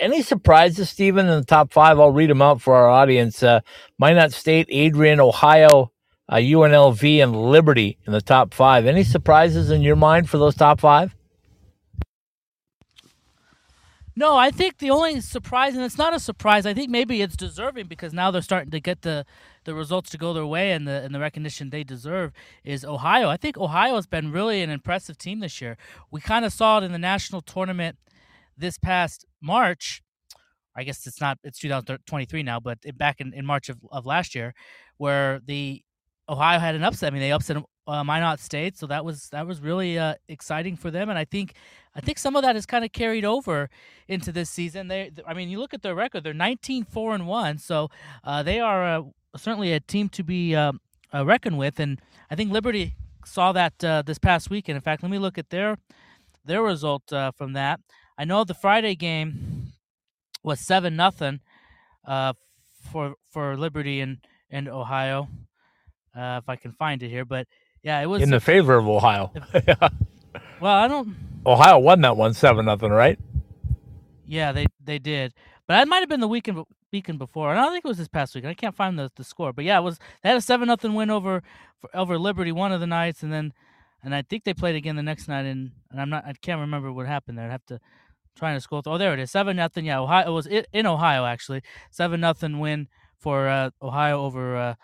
any 0.00 0.22
surprises, 0.22 0.90
Stephen, 0.90 1.26
in 1.26 1.40
the 1.40 1.44
top 1.44 1.72
five? 1.72 2.00
I'll 2.00 2.10
read 2.10 2.30
them 2.30 2.42
out 2.42 2.60
for 2.60 2.74
our 2.74 2.88
audience. 2.88 3.42
Uh, 3.42 3.60
Minot 3.98 4.32
State, 4.32 4.66
Adrian, 4.70 5.20
Ohio, 5.20 5.92
uh, 6.28 6.36
UNLV, 6.36 7.22
and 7.22 7.36
Liberty 7.36 7.98
in 8.06 8.12
the 8.12 8.20
top 8.20 8.52
five. 8.52 8.86
Any 8.86 9.04
surprises 9.04 9.70
in 9.70 9.82
your 9.82 9.96
mind 9.96 10.28
for 10.28 10.38
those 10.38 10.56
top 10.56 10.80
five? 10.80 11.15
No, 14.18 14.34
I 14.34 14.50
think 14.50 14.78
the 14.78 14.88
only 14.90 15.20
surprise, 15.20 15.74
and 15.74 15.84
it's 15.84 15.98
not 15.98 16.14
a 16.14 16.18
surprise. 16.18 16.64
I 16.64 16.72
think 16.72 16.88
maybe 16.90 17.20
it's 17.20 17.36
deserving 17.36 17.86
because 17.86 18.14
now 18.14 18.30
they're 18.30 18.40
starting 18.40 18.70
to 18.70 18.80
get 18.80 19.02
the, 19.02 19.26
the 19.64 19.74
results 19.74 20.08
to 20.10 20.18
go 20.18 20.32
their 20.32 20.46
way 20.46 20.72
and 20.72 20.88
the 20.88 21.02
and 21.02 21.14
the 21.14 21.20
recognition 21.20 21.68
they 21.68 21.84
deserve. 21.84 22.32
Is 22.64 22.82
Ohio? 22.82 23.28
I 23.28 23.36
think 23.36 23.58
Ohio 23.58 23.94
has 23.96 24.06
been 24.06 24.32
really 24.32 24.62
an 24.62 24.70
impressive 24.70 25.18
team 25.18 25.40
this 25.40 25.60
year. 25.60 25.76
We 26.10 26.22
kind 26.22 26.46
of 26.46 26.54
saw 26.54 26.78
it 26.78 26.84
in 26.84 26.92
the 26.92 26.98
national 26.98 27.42
tournament 27.42 27.98
this 28.56 28.78
past 28.78 29.26
March. 29.42 30.02
I 30.74 30.84
guess 30.84 31.06
it's 31.06 31.20
not 31.20 31.38
it's 31.44 31.58
2023 31.58 32.42
now, 32.42 32.58
but 32.58 32.78
back 32.96 33.20
in, 33.20 33.34
in 33.34 33.44
March 33.44 33.68
of, 33.68 33.78
of 33.92 34.06
last 34.06 34.34
year, 34.34 34.54
where 34.96 35.40
the 35.44 35.82
Ohio 36.26 36.58
had 36.58 36.74
an 36.74 36.84
upset. 36.84 37.12
I 37.12 37.14
mean, 37.14 37.20
they 37.20 37.32
upset 37.32 37.58
uh, 37.86 38.04
Minot 38.04 38.40
State, 38.40 38.76
so 38.76 38.86
that 38.86 39.04
was 39.04 39.28
that 39.30 39.46
was 39.46 39.60
really 39.60 39.98
uh, 39.98 40.14
exciting 40.28 40.76
for 40.76 40.90
them. 40.90 41.08
And 41.08 41.18
I 41.18 41.24
think 41.24 41.54
I 41.94 42.00
think 42.00 42.18
some 42.18 42.36
of 42.36 42.42
that 42.42 42.56
is 42.56 42.66
kind 42.66 42.84
of 42.84 42.92
carried 42.92 43.24
over 43.24 43.70
into 44.08 44.32
this 44.32 44.50
season. 44.50 44.88
They, 44.88 45.12
I 45.26 45.34
mean, 45.34 45.48
you 45.48 45.58
look 45.58 45.74
at 45.74 45.82
their 45.82 45.94
record; 45.94 46.24
they're 46.24 46.34
19 46.34 46.84
four 46.84 47.14
and 47.14 47.26
one, 47.26 47.58
so 47.58 47.90
uh, 48.24 48.42
they 48.42 48.60
are 48.60 48.84
uh, 48.84 49.02
certainly 49.36 49.72
a 49.72 49.80
team 49.80 50.08
to 50.10 50.22
be 50.22 50.54
um, 50.54 50.80
uh, 51.14 51.24
reckoned 51.24 51.58
with. 51.58 51.78
And 51.80 52.00
I 52.30 52.34
think 52.34 52.52
Liberty 52.52 52.94
saw 53.24 53.52
that 53.52 53.82
uh, 53.84 54.02
this 54.02 54.18
past 54.18 54.50
weekend. 54.50 54.76
In 54.76 54.82
fact, 54.82 55.02
let 55.02 55.10
me 55.10 55.18
look 55.18 55.38
at 55.38 55.50
their 55.50 55.78
their 56.44 56.62
result 56.62 57.12
from 57.36 57.52
that. 57.54 57.80
I 58.18 58.24
know 58.24 58.44
the 58.44 58.54
Friday 58.54 58.94
game 58.94 59.72
was 60.42 60.60
seven 60.60 60.96
nothing 60.96 61.40
for 62.04 63.14
for 63.30 63.56
Liberty 63.56 64.00
and 64.00 64.18
and 64.50 64.68
Ohio 64.68 65.28
uh, 66.16 66.40
if 66.42 66.48
I 66.48 66.56
can 66.56 66.72
find 66.72 67.02
it 67.02 67.08
here. 67.08 67.24
But 67.24 67.46
yeah, 67.86 68.00
it 68.00 68.06
was 68.06 68.20
in 68.20 68.30
the 68.30 68.40
favor 68.40 68.74
of 68.74 68.88
Ohio. 68.88 69.32
well, 70.60 70.74
I 70.74 70.88
don't. 70.88 71.14
Ohio 71.46 71.78
won 71.78 72.00
that 72.00 72.16
one 72.16 72.34
seven 72.34 72.64
nothing, 72.64 72.90
right? 72.90 73.16
Yeah, 74.26 74.50
they 74.50 74.66
they 74.84 74.98
did, 74.98 75.32
but 75.68 75.74
that 75.74 75.86
might 75.86 76.00
have 76.00 76.08
been 76.08 76.18
the 76.18 76.26
weekend 76.26 76.64
weekend 76.92 77.20
before. 77.20 77.52
And 77.52 77.60
I 77.60 77.62
don't 77.62 77.72
think 77.72 77.84
it 77.84 77.88
was 77.88 77.98
this 77.98 78.08
past 78.08 78.34
weekend. 78.34 78.50
I 78.50 78.54
can't 78.54 78.74
find 78.74 78.98
the, 78.98 79.08
the 79.14 79.22
score, 79.22 79.52
but 79.52 79.64
yeah, 79.64 79.78
it 79.78 79.82
was. 79.82 80.00
They 80.24 80.30
had 80.30 80.36
a 80.36 80.40
seven 80.40 80.66
nothing 80.66 80.94
win 80.94 81.10
over 81.10 81.44
over 81.94 82.18
Liberty 82.18 82.50
one 82.50 82.72
of 82.72 82.80
the 82.80 82.88
nights, 82.88 83.22
and 83.22 83.32
then 83.32 83.52
and 84.02 84.16
I 84.16 84.22
think 84.22 84.42
they 84.42 84.52
played 84.52 84.74
again 84.74 84.96
the 84.96 85.04
next 85.04 85.28
night. 85.28 85.46
And, 85.46 85.70
and 85.92 86.00
I'm 86.00 86.10
not. 86.10 86.24
I 86.26 86.32
can't 86.32 86.60
remember 86.60 86.92
what 86.92 87.06
happened 87.06 87.38
there. 87.38 87.46
I'd 87.46 87.52
have 87.52 87.66
to 87.66 87.78
trying 88.36 88.56
to 88.56 88.60
scroll 88.60 88.82
through. 88.82 88.94
Oh, 88.94 88.98
there 88.98 89.14
it 89.14 89.20
is. 89.20 89.30
Seven 89.30 89.54
nothing. 89.54 89.84
Yeah, 89.84 90.00
Ohio. 90.00 90.26
It 90.26 90.32
was 90.32 90.48
in 90.48 90.86
Ohio 90.86 91.24
actually. 91.24 91.62
Seven 91.92 92.18
nothing 92.20 92.58
win 92.58 92.88
for 93.16 93.46
uh, 93.46 93.70
Ohio 93.80 94.24
over 94.24 94.56
uh, 94.56 94.74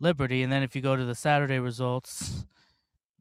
Liberty, 0.00 0.42
and 0.42 0.52
then 0.52 0.62
if 0.62 0.76
you 0.76 0.82
go 0.82 0.96
to 0.96 1.04
the 1.04 1.14
Saturday 1.14 1.58
results, 1.58 2.44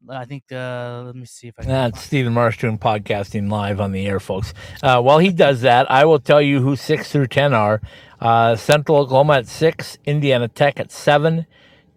I 0.09 0.25
think 0.25 0.43
uh, 0.51 1.03
let 1.05 1.15
me 1.15 1.25
see 1.25 1.47
if 1.47 1.55
I. 1.57 1.63
Can 1.63 1.71
That's 1.71 2.01
Stephen 2.01 2.33
Marsh 2.33 2.59
doing 2.59 2.77
podcasting 2.77 3.49
live 3.49 3.81
on 3.81 3.91
the 3.91 4.05
air, 4.05 4.19
folks. 4.19 4.53
Uh, 4.83 5.01
while 5.01 5.17
he 5.17 5.31
does 5.31 5.61
that, 5.61 5.89
I 5.89 6.05
will 6.05 6.19
tell 6.19 6.41
you 6.41 6.61
who 6.61 6.75
six 6.75 7.11
through 7.11 7.27
ten 7.27 7.53
are. 7.53 7.81
Uh, 8.21 8.55
Central 8.55 8.99
Oklahoma 8.99 9.37
at 9.37 9.47
six, 9.47 9.97
Indiana 10.05 10.47
Tech 10.47 10.79
at 10.79 10.91
seven, 10.91 11.45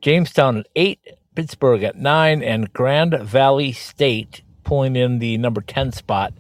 Jamestown 0.01 0.59
at 0.59 0.67
eight, 0.77 1.01
Pittsburgh 1.35 1.83
at 1.83 1.97
nine, 1.97 2.43
and 2.43 2.73
Grand 2.73 3.15
Valley 3.15 3.73
State 3.73 4.43
pulling 4.65 4.97
in 4.97 5.19
the 5.19 5.37
number 5.39 5.61
ten 5.61 5.93
spot. 5.93 6.33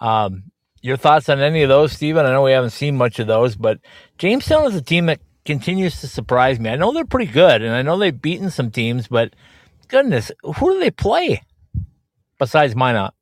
Um, 0.00 0.44
your 0.82 0.96
thoughts 0.96 1.28
on 1.28 1.40
any 1.40 1.62
of 1.62 1.68
those, 1.68 1.92
Stephen? 1.92 2.26
I 2.26 2.30
know 2.32 2.42
we 2.42 2.52
haven't 2.52 2.70
seen 2.70 2.96
much 2.96 3.18
of 3.18 3.26
those, 3.26 3.56
but 3.56 3.80
Jamestown 4.18 4.66
is 4.66 4.74
a 4.74 4.82
team 4.82 5.06
that 5.06 5.20
continues 5.48 5.98
to 6.02 6.06
surprise 6.06 6.60
me. 6.60 6.68
I 6.68 6.76
know 6.76 6.92
they're 6.92 7.06
pretty 7.06 7.32
good, 7.32 7.62
and 7.62 7.74
I 7.74 7.80
know 7.80 7.96
they've 7.96 8.20
beaten 8.20 8.50
some 8.50 8.70
teams, 8.70 9.08
but 9.08 9.34
goodness, 9.88 10.30
who 10.42 10.74
do 10.74 10.78
they 10.78 10.90
play 10.90 11.42
besides 12.38 12.76
Minot? 12.76 13.14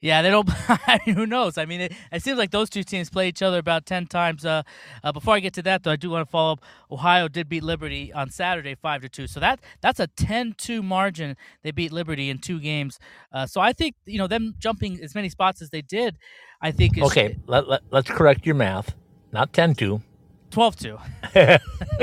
Yeah, 0.00 0.22
they 0.22 0.30
don't. 0.30 0.48
who 1.04 1.26
knows? 1.26 1.58
I 1.58 1.66
mean, 1.66 1.82
it, 1.82 1.92
it, 2.10 2.22
seems 2.22 2.38
like 2.38 2.50
those 2.50 2.70
two 2.70 2.82
teams 2.82 3.10
play 3.10 3.28
each 3.28 3.42
other 3.42 3.58
about 3.58 3.84
ten 3.84 4.06
times. 4.06 4.46
Uh, 4.46 4.62
uh, 5.04 5.12
before 5.12 5.34
I 5.34 5.40
get 5.40 5.52
to 5.52 5.62
that, 5.64 5.82
though, 5.82 5.92
I 5.92 5.96
do 5.96 6.08
want 6.08 6.26
to 6.26 6.30
follow 6.30 6.54
up. 6.54 6.60
Ohio 6.90 7.28
did 7.28 7.48
beat 7.50 7.62
Liberty 7.62 8.10
on 8.10 8.30
Saturday, 8.30 8.74
five 8.74 9.02
to 9.02 9.10
two. 9.10 9.26
So 9.26 9.38
that 9.38 9.60
that's 9.82 10.00
a 10.00 10.08
10-2 10.08 10.82
margin. 10.82 11.36
They 11.62 11.70
beat 11.70 11.92
Liberty 11.92 12.30
in 12.30 12.38
two 12.38 12.58
games. 12.58 12.98
Uh, 13.30 13.46
so 13.46 13.60
I 13.60 13.74
think 13.74 13.94
you 14.06 14.18
know 14.18 14.26
them 14.26 14.54
jumping 14.58 14.98
as 15.04 15.14
many 15.14 15.28
spots 15.28 15.60
as 15.60 15.68
they 15.68 15.82
did. 15.82 16.16
I 16.60 16.72
think 16.72 16.96
is, 16.96 17.04
okay. 17.04 17.36
Let, 17.46 17.68
let, 17.68 17.82
let's 17.90 18.10
correct 18.10 18.46
your 18.46 18.56
math. 18.56 18.96
Not 19.30 19.52
10-2. 19.52 20.02
12 20.52 20.76
2. 20.76 20.98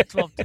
12 0.09 0.31
2. 0.35 0.43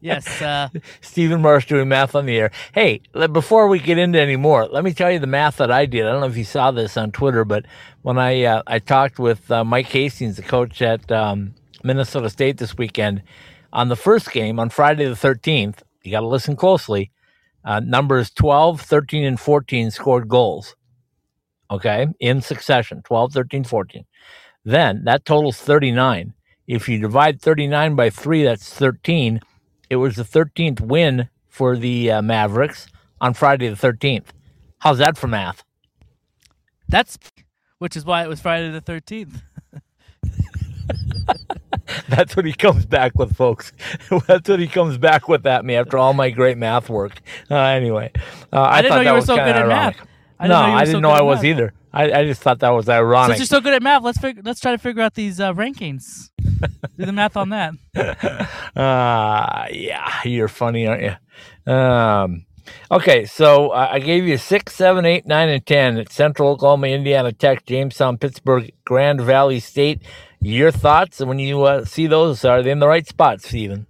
yes. 0.00 0.42
Uh, 0.42 0.68
Stephen 1.02 1.42
Marsh 1.42 1.66
doing 1.66 1.88
math 1.88 2.14
on 2.14 2.26
the 2.26 2.36
air. 2.36 2.50
Hey, 2.74 3.02
before 3.32 3.68
we 3.68 3.78
get 3.78 3.98
into 3.98 4.18
any 4.20 4.36
more, 4.36 4.66
let 4.66 4.82
me 4.82 4.92
tell 4.92 5.12
you 5.12 5.18
the 5.18 5.26
math 5.26 5.58
that 5.58 5.70
I 5.70 5.86
did. 5.86 6.06
I 6.06 6.10
don't 6.10 6.22
know 6.22 6.26
if 6.26 6.36
you 6.36 6.44
saw 6.44 6.70
this 6.70 6.96
on 6.96 7.12
Twitter, 7.12 7.44
but 7.44 7.66
when 8.02 8.18
I 8.18 8.42
uh, 8.44 8.62
I 8.66 8.78
talked 8.78 9.18
with 9.18 9.50
uh, 9.50 9.62
Mike 9.62 9.86
Hastings, 9.86 10.36
the 10.36 10.42
coach 10.42 10.80
at 10.80 11.10
um, 11.12 11.54
Minnesota 11.84 12.30
State 12.30 12.56
this 12.56 12.76
weekend, 12.76 13.22
on 13.72 13.88
the 13.88 13.96
first 13.96 14.32
game 14.32 14.58
on 14.58 14.70
Friday 14.70 15.04
the 15.04 15.12
13th, 15.12 15.80
you 16.02 16.10
got 16.10 16.20
to 16.20 16.26
listen 16.26 16.56
closely. 16.56 17.10
Uh, 17.62 17.80
numbers 17.80 18.30
12, 18.30 18.80
13, 18.80 19.24
and 19.24 19.40
14 19.40 19.90
scored 19.90 20.28
goals. 20.28 20.76
Okay, 21.70 22.06
in 22.20 22.40
succession 22.40 23.02
12, 23.02 23.32
13, 23.32 23.64
14. 23.64 24.04
Then 24.64 25.04
that 25.04 25.24
totals 25.24 25.58
39. 25.58 26.32
If 26.66 26.88
you 26.88 26.98
divide 26.98 27.40
39 27.40 27.94
by 27.94 28.10
3, 28.10 28.44
that's 28.44 28.72
13. 28.72 29.40
It 29.88 29.96
was 29.96 30.16
the 30.16 30.24
13th 30.24 30.80
win 30.80 31.28
for 31.48 31.76
the 31.76 32.10
uh, 32.10 32.22
Mavericks 32.22 32.88
on 33.20 33.34
Friday 33.34 33.68
the 33.68 33.76
13th. 33.76 34.26
How's 34.78 34.98
that 34.98 35.16
for 35.16 35.28
math? 35.28 35.64
That's 36.88 37.18
which 37.78 37.96
is 37.96 38.04
why 38.04 38.22
it 38.22 38.28
was 38.28 38.40
Friday 38.40 38.70
the 38.70 38.80
13th. 38.80 39.42
That's 42.08 42.36
what 42.36 42.44
he 42.44 42.52
comes 42.52 42.86
back 42.86 43.16
with, 43.16 43.36
folks. 43.36 43.72
That's 44.26 44.48
what 44.48 44.60
he 44.60 44.66
comes 44.66 44.98
back 44.98 45.28
with 45.28 45.46
at 45.46 45.64
me 45.64 45.76
after 45.76 45.98
all 45.98 46.12
my 46.12 46.30
great 46.30 46.58
math 46.58 46.88
work. 46.88 47.20
Uh, 47.50 47.56
anyway, 47.56 48.12
uh, 48.52 48.60
I, 48.60 48.78
I, 48.78 48.82
didn't 48.82 49.04
know 49.04 49.10
you 49.10 49.14
were 49.14 49.20
so 49.22 49.36
good 49.36 49.56
at 49.56 49.68
math. 49.68 49.96
I 50.38 50.48
no, 50.48 50.56
I 50.56 50.84
didn't 50.84 51.02
know 51.02 51.10
I 51.10 51.22
was 51.22 51.44
either. 51.44 51.72
I, 51.92 52.12
I 52.12 52.24
just 52.24 52.42
thought 52.42 52.58
that 52.58 52.70
was 52.70 52.88
ironic. 52.88 53.36
Since 53.36 53.50
you're 53.50 53.58
so 53.58 53.62
good 53.62 53.72
at 53.72 53.82
math, 53.82 54.02
let's 54.02 54.18
figure, 54.18 54.42
let's 54.44 54.60
try 54.60 54.72
to 54.72 54.78
figure 54.78 55.02
out 55.02 55.14
these 55.14 55.40
uh, 55.40 55.54
rankings. 55.54 56.30
Do 56.98 57.04
the 57.04 57.12
math 57.12 57.36
on 57.36 57.50
that. 57.50 57.74
Uh, 58.74 59.66
yeah, 59.72 60.20
you're 60.24 60.48
funny, 60.48 60.86
aren't 60.86 61.02
you? 61.02 61.72
Um, 61.72 62.46
okay, 62.90 63.24
so 63.24 63.70
uh, 63.70 63.88
I 63.92 63.98
gave 63.98 64.26
you 64.26 64.36
six, 64.36 64.74
seven, 64.74 65.04
eight, 65.04 65.26
nine, 65.26 65.48
and 65.48 65.64
ten 65.64 65.98
at 65.98 66.12
Central 66.12 66.50
Oklahoma, 66.50 66.88
Indiana 66.88 67.32
Tech, 67.32 67.66
Jamestown, 67.66 68.18
Pittsburgh, 68.18 68.72
Grand 68.84 69.20
Valley 69.20 69.60
State. 69.60 70.02
Your 70.40 70.70
thoughts 70.70 71.20
when 71.20 71.38
you 71.38 71.62
uh, 71.62 71.84
see 71.84 72.06
those? 72.06 72.44
Are 72.44 72.62
they 72.62 72.70
in 72.70 72.78
the 72.78 72.88
right 72.88 73.06
spot, 73.06 73.42
Stephen? 73.42 73.86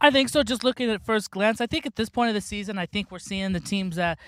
I 0.00 0.10
think 0.10 0.28
so. 0.28 0.42
Just 0.42 0.62
looking 0.62 0.90
at 0.90 1.04
first 1.04 1.30
glance, 1.30 1.60
I 1.60 1.66
think 1.66 1.86
at 1.86 1.96
this 1.96 2.08
point 2.08 2.28
of 2.28 2.34
the 2.34 2.40
season, 2.40 2.78
I 2.78 2.86
think 2.86 3.10
we're 3.10 3.18
seeing 3.18 3.52
the 3.52 3.60
teams 3.60 3.96
that 3.96 4.18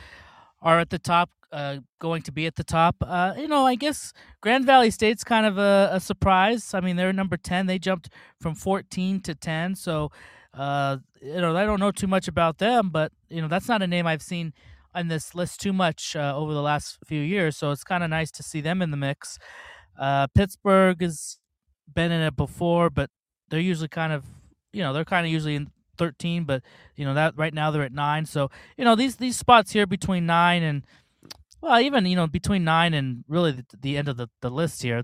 are 0.62 0.80
at 0.80 0.90
the 0.90 0.99
top 0.99 1.30
uh, 1.52 1.76
going 1.99 2.23
to 2.23 2.33
be 2.33 2.47
at 2.47 2.57
the 2.57 2.64
top. 2.64 2.97
Uh, 3.00 3.35
you 3.37 3.49
know, 3.49 3.66
I 3.66 3.75
guess 3.75 4.12
Grand 4.40 4.64
Valley 4.64 4.90
State's 4.90 5.25
kind 5.25 5.47
of 5.47 5.59
a, 5.59 5.90
a, 5.92 6.00
surprise. 6.00 6.75
I 6.75 6.80
mean, 6.80 6.97
they're 6.97 7.12
number 7.12 7.37
10. 7.37 7.66
They 7.66 7.78
jumped 7.78 8.09
from 8.40 8.54
14 8.54 9.21
to 9.23 9.35
10. 9.35 9.75
So, 9.75 10.11
uh, 10.54 10.99
you 11.21 11.40
know, 11.40 11.57
I 11.57 11.64
don't 11.64 11.80
know 11.80 11.90
too 11.90 12.07
much 12.07 12.28
about 12.28 12.59
them, 12.59 12.90
but, 12.90 13.12
you 13.28 13.42
know, 13.42 13.49
that's 13.49 13.69
not 13.69 13.83
a 13.83 13.87
name 13.87 14.07
I've 14.07 14.23
seen 14.23 14.52
on 14.95 15.09
this 15.09 15.35
list 15.35 15.61
too 15.61 15.73
much 15.73 16.16
uh, 16.16 16.35
over 16.37 16.52
the 16.52 16.62
last 16.62 16.99
few 17.04 17.21
years. 17.21 17.57
So 17.57 17.71
it's 17.71 17.85
kind 17.85 18.02
of 18.02 18.11
nice 18.11 18.30
to 18.33 18.42
see 18.42 18.61
them 18.61 18.83
in 18.83 18.90
the 18.90 18.97
mix. 18.97 19.38
Uh, 19.99 20.26
Pittsburgh 20.28 21.00
has 21.02 21.38
been 21.92 22.12
in 22.12 22.21
it 22.21 22.37
before, 22.37 22.90
but 22.90 23.11
they're 23.50 23.61
usually 23.61 23.88
kind 23.88 24.12
of, 24.12 24.25
you 24.73 24.83
know, 24.83 24.92
they're 24.92 25.04
kind 25.04 25.26
of 25.26 25.33
usually 25.33 25.57
in 25.57 25.71
13, 26.00 26.45
but 26.45 26.62
you 26.97 27.04
know 27.04 27.12
that 27.12 27.37
right 27.37 27.52
now 27.52 27.71
they're 27.71 27.83
at 27.83 27.92
nine. 27.92 28.25
So 28.25 28.50
you 28.78 28.87
know 28.87 28.97
these 28.97 29.16
these 29.16 29.37
spots 29.37 29.73
here 29.73 29.87
between 29.87 30.25
nine 30.25 30.62
and 30.62 30.83
well, 31.61 31.81
even 31.81 32.07
you 32.07 32.17
know 32.17 32.26
between 32.26 32.64
nine 32.64 32.95
and 32.95 33.25
really 33.29 33.52
the, 33.52 33.64
the 33.81 33.97
end 33.97 34.09
of 34.09 34.17
the, 34.17 34.29
the 34.40 34.50
list 34.50 34.83
here. 34.83 35.02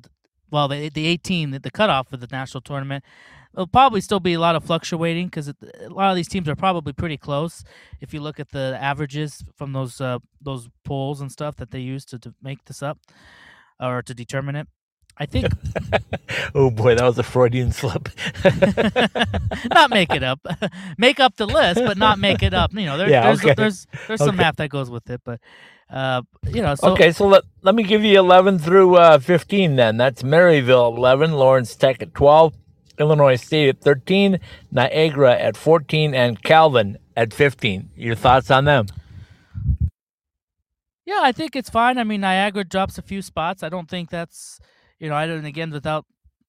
Well, 0.50 0.68
the 0.68 0.88
the 0.88 1.06
18, 1.06 1.50
the, 1.50 1.70
cutoff 1.70 2.08
for 2.08 2.16
the 2.16 2.28
national 2.30 2.60
tournament, 2.60 3.04
there'll 3.52 3.66
probably 3.66 4.00
still 4.00 4.20
be 4.20 4.34
a 4.34 4.40
lot 4.40 4.54
of 4.54 4.64
fluctuating 4.64 5.26
because 5.26 5.48
a 5.48 5.54
lot 5.88 6.10
of 6.10 6.16
these 6.16 6.28
teams 6.28 6.48
are 6.48 6.54
probably 6.54 6.92
pretty 6.92 7.16
close. 7.16 7.64
If 8.00 8.14
you 8.14 8.20
look 8.20 8.38
at 8.38 8.50
the 8.50 8.78
averages 8.80 9.42
from 9.56 9.72
those 9.72 10.00
uh, 10.00 10.18
those 10.40 10.68
polls 10.84 11.20
and 11.20 11.32
stuff 11.32 11.56
that 11.56 11.72
they 11.72 11.80
use 11.80 12.04
to, 12.06 12.18
to 12.20 12.34
make 12.40 12.64
this 12.66 12.82
up 12.82 12.98
or 13.80 14.02
to 14.02 14.14
determine 14.14 14.56
it. 14.56 14.68
I 15.18 15.26
think. 15.26 15.46
oh 16.54 16.70
boy, 16.70 16.94
that 16.94 17.04
was 17.04 17.18
a 17.18 17.22
Freudian 17.22 17.72
slip. 17.72 18.08
not 19.70 19.90
make 19.90 20.10
it 20.12 20.22
up, 20.22 20.40
make 20.98 21.20
up 21.20 21.36
the 21.36 21.46
list, 21.46 21.80
but 21.84 21.96
not 21.96 22.18
make 22.18 22.42
it 22.42 22.52
up. 22.52 22.72
You 22.74 22.84
know, 22.86 22.98
there, 22.98 23.08
yeah, 23.08 23.22
there's 23.22 23.40
okay. 23.40 23.54
there's 23.54 23.86
there's 24.08 24.20
some 24.20 24.30
okay. 24.30 24.38
math 24.38 24.56
that 24.56 24.68
goes 24.68 24.90
with 24.90 25.08
it, 25.08 25.22
but 25.24 25.40
uh, 25.90 26.22
you 26.48 26.60
know. 26.60 26.74
So, 26.74 26.92
okay, 26.92 27.12
so 27.12 27.26
let 27.26 27.44
let 27.62 27.74
me 27.74 27.82
give 27.82 28.04
you 28.04 28.18
eleven 28.18 28.58
through 28.58 28.96
uh, 28.96 29.18
fifteen. 29.18 29.76
Then 29.76 29.96
that's 29.96 30.22
Maryville 30.22 30.94
eleven, 30.94 31.32
Lawrence 31.32 31.74
Tech 31.74 32.02
at 32.02 32.14
twelve, 32.14 32.54
Illinois 32.98 33.36
State 33.36 33.70
at 33.70 33.80
thirteen, 33.80 34.38
Niagara 34.70 35.34
at 35.34 35.56
fourteen, 35.56 36.14
and 36.14 36.42
Calvin 36.42 36.98
at 37.16 37.32
fifteen. 37.32 37.88
Your 37.96 38.16
thoughts 38.16 38.50
on 38.50 38.66
them? 38.66 38.86
Yeah, 41.06 41.20
I 41.22 41.32
think 41.32 41.56
it's 41.56 41.70
fine. 41.70 41.96
I 41.96 42.04
mean, 42.04 42.20
Niagara 42.20 42.64
drops 42.64 42.98
a 42.98 43.02
few 43.02 43.22
spots. 43.22 43.62
I 43.62 43.68
don't 43.68 43.88
think 43.88 44.10
that's 44.10 44.60
you 44.98 45.08
know, 45.08 45.14
I 45.14 45.26
don't 45.26 45.44
again 45.44 45.70
without 45.70 46.06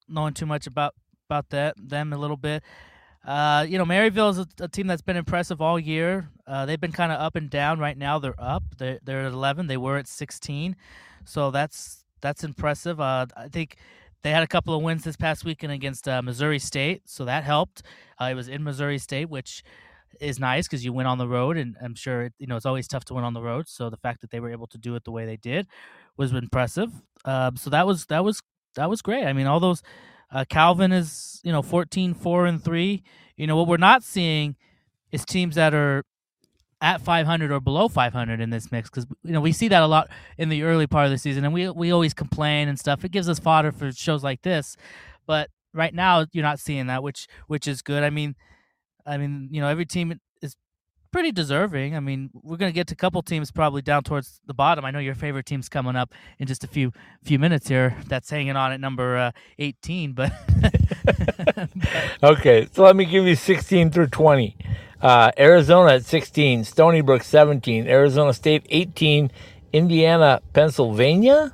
knowing 0.08 0.34
too 0.34 0.46
much 0.46 0.68
about 0.68 0.96
about 1.30 1.50
that 1.50 1.76
them 1.78 2.14
a 2.14 2.18
little 2.18 2.38
bit. 2.38 2.64
Uh, 3.26 3.66
you 3.68 3.78
know, 3.78 3.84
Maryville 3.84 4.32
is 4.32 4.38
a, 4.38 4.48
a, 4.62 4.68
team 4.70 4.88
that's 4.88 5.02
been 5.02 5.18
impressive 5.18 5.62
all 5.62 5.78
year. 5.78 6.30
Uh, 6.48 6.66
they've 6.66 6.80
been 6.80 6.94
kind 6.94 7.12
of 7.12 7.20
up 7.20 7.36
and 7.36 7.50
down. 7.50 7.78
Right 7.78 7.98
now, 7.98 8.20
they're 8.20 8.40
up. 8.40 8.64
They're, 8.78 9.00
they're 9.04 9.26
at 9.26 9.34
11. 9.34 9.68
They 9.68 9.76
were 9.76 9.98
at 9.98 10.08
16, 10.08 10.78
so 11.26 11.52
that's 11.52 12.06
that's 12.22 12.46
impressive. 12.46 13.02
Uh, 13.02 13.26
I 13.36 13.50
think 13.50 13.76
they 14.24 14.32
had 14.32 14.44
a 14.44 14.48
couple 14.48 14.74
of 14.74 14.82
wins 14.82 15.04
this 15.04 15.18
past 15.18 15.44
weekend 15.44 15.74
against 15.74 16.08
uh, 16.08 16.22
Missouri 16.22 16.58
State, 16.58 17.02
so 17.06 17.26
that 17.26 17.44
helped. 17.44 17.84
Uh, 18.20 18.30
it 18.32 18.36
was 18.36 18.48
in 18.48 18.64
Missouri 18.64 18.98
State, 18.98 19.30
which 19.30 19.62
is 20.22 20.40
nice 20.40 20.66
because 20.66 20.86
you 20.86 20.94
win 20.94 21.06
on 21.06 21.18
the 21.18 21.28
road, 21.28 21.58
and 21.58 21.76
I'm 21.82 21.96
sure 21.96 22.32
you 22.40 22.48
know 22.48 22.56
it's 22.56 22.66
always 22.66 22.88
tough 22.88 23.04
to 23.06 23.14
win 23.14 23.26
on 23.26 23.34
the 23.34 23.42
road. 23.42 23.68
So 23.68 23.90
the 23.90 23.98
fact 23.98 24.22
that 24.22 24.32
they 24.32 24.40
were 24.40 24.52
able 24.52 24.68
to 24.68 24.78
do 24.78 24.96
it 24.96 25.04
the 25.04 25.12
way 25.12 25.26
they 25.26 25.38
did 25.38 25.68
was 26.18 26.34
impressive. 26.34 26.92
Um, 27.26 27.56
so 27.58 27.70
that 27.70 27.88
was 27.88 28.06
that 28.08 28.24
was 28.24 28.42
that 28.76 28.90
was 28.90 29.02
great. 29.02 29.26
I 29.26 29.34
mean, 29.34 29.48
all 29.48 29.60
those 29.60 29.82
uh, 30.32 30.46
Calvin 30.50 30.92
is 30.92 31.40
you 31.44 31.52
know 31.52 31.62
14, 31.62 32.14
4 32.14 32.46
and 32.46 32.64
three. 32.64 33.04
You 33.36 33.48
know 33.48 33.56
what 33.56 33.68
we're 33.68 33.78
not 33.78 34.04
seeing 34.04 34.56
is 35.12 35.24
teams 35.26 35.56
that 35.56 35.74
are 35.74 36.04
at 36.82 37.02
500 37.02 37.52
or 37.52 37.60
below 37.60 37.88
500 37.88 38.40
in 38.40 38.50
this 38.50 38.72
mix 38.72 38.90
because 38.90 39.08
you 39.24 39.32
know 39.32 39.42
we 39.42 39.52
see 39.52 39.68
that 39.68 39.82
a 39.82 39.88
lot 39.88 40.10
in 40.38 40.50
the 40.50 40.64
early 40.64 40.88
part 40.88 41.06
of 41.06 41.12
the 41.12 41.18
season, 41.18 41.44
and 41.44 41.54
we 41.54 41.70
we 41.70 41.92
always 41.92 42.14
complain 42.14 42.68
and 42.68 42.80
stuff. 42.80 43.04
It 43.04 43.12
gives 43.12 43.30
us 43.30 43.40
fodder 43.40 43.72
for 43.72 43.92
shows 43.92 44.24
like 44.24 44.42
this, 44.42 44.76
but 45.26 45.50
right 45.74 45.94
now 45.94 46.26
you're 46.32 46.44
not 46.44 46.60
seeing 46.60 46.88
that, 46.88 47.04
which 47.04 47.28
which 47.48 47.68
is 47.68 47.82
good. 47.82 48.04
I 48.04 48.10
mean, 48.10 48.36
I 49.06 49.18
mean 49.18 49.50
you 49.52 49.62
know 49.62 49.68
every 49.68 49.86
team 49.86 50.20
pretty 51.12 51.32
deserving. 51.32 51.96
I 51.96 52.00
mean, 52.00 52.30
we're 52.34 52.58
going 52.58 52.72
to 52.72 52.76
get 52.76 52.88
to 52.88 52.94
a 52.94 52.98
couple 52.98 53.22
teams 53.22 53.52
probably 53.52 53.82
down 53.82 54.04
towards 54.04 54.40
the 54.46 54.54
bottom. 54.54 54.86
I 54.86 54.92
know 54.92 55.00
your 55.00 55.16
favorite 55.16 55.46
team's 55.46 55.70
coming 55.70 55.96
up 55.96 56.14
in 56.40 56.48
just 56.48 56.64
a 56.64 56.68
few 56.68 56.92
few 57.24 57.40
minutes 57.40 57.68
here. 57.68 57.96
That's 58.08 58.30
hanging 58.30 58.56
on 58.56 58.72
at 58.72 58.80
number 58.80 59.18
uh, 59.18 59.32
18, 59.60 60.14
but 60.14 60.32
Okay, 62.24 62.68
so 62.72 62.84
let 62.84 62.96
me 62.96 63.06
give 63.06 63.26
you 63.26 63.36
16 63.36 63.92
through 63.92 64.08
20. 64.08 64.56
Uh, 65.02 65.32
Arizona 65.38 65.94
at 65.94 66.06
16, 66.06 66.64
Stony 66.64 67.02
Brook 67.02 67.24
17, 67.24 67.88
Arizona 67.88 68.34
State 68.34 68.66
18, 68.70 69.32
Indiana, 69.74 70.42
Pennsylvania 70.54 71.54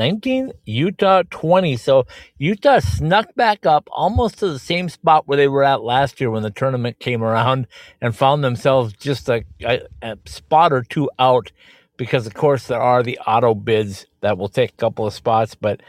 19, 0.00 0.52
Utah 0.64 1.22
20. 1.28 1.76
So 1.76 2.06
Utah 2.38 2.78
snuck 2.78 3.34
back 3.34 3.66
up 3.66 3.86
almost 3.92 4.38
to 4.38 4.48
the 4.48 4.58
same 4.58 4.88
spot 4.88 5.28
where 5.28 5.36
they 5.36 5.46
were 5.46 5.62
at 5.62 5.82
last 5.82 6.22
year 6.22 6.30
when 6.30 6.42
the 6.42 6.50
tournament 6.50 6.98
came 6.98 7.22
around 7.22 7.66
and 8.00 8.16
found 8.16 8.42
themselves 8.42 8.94
just 8.94 9.28
a, 9.28 9.44
a, 9.62 9.82
a 10.00 10.16
spot 10.24 10.72
or 10.72 10.82
two 10.82 11.10
out 11.18 11.52
because, 11.98 12.26
of 12.26 12.32
course, 12.32 12.66
there 12.66 12.80
are 12.80 13.02
the 13.02 13.18
auto 13.26 13.54
bids 13.54 14.06
that 14.22 14.38
will 14.38 14.48
take 14.48 14.70
a 14.70 14.76
couple 14.76 15.06
of 15.06 15.12
spots. 15.12 15.54
But 15.54 15.82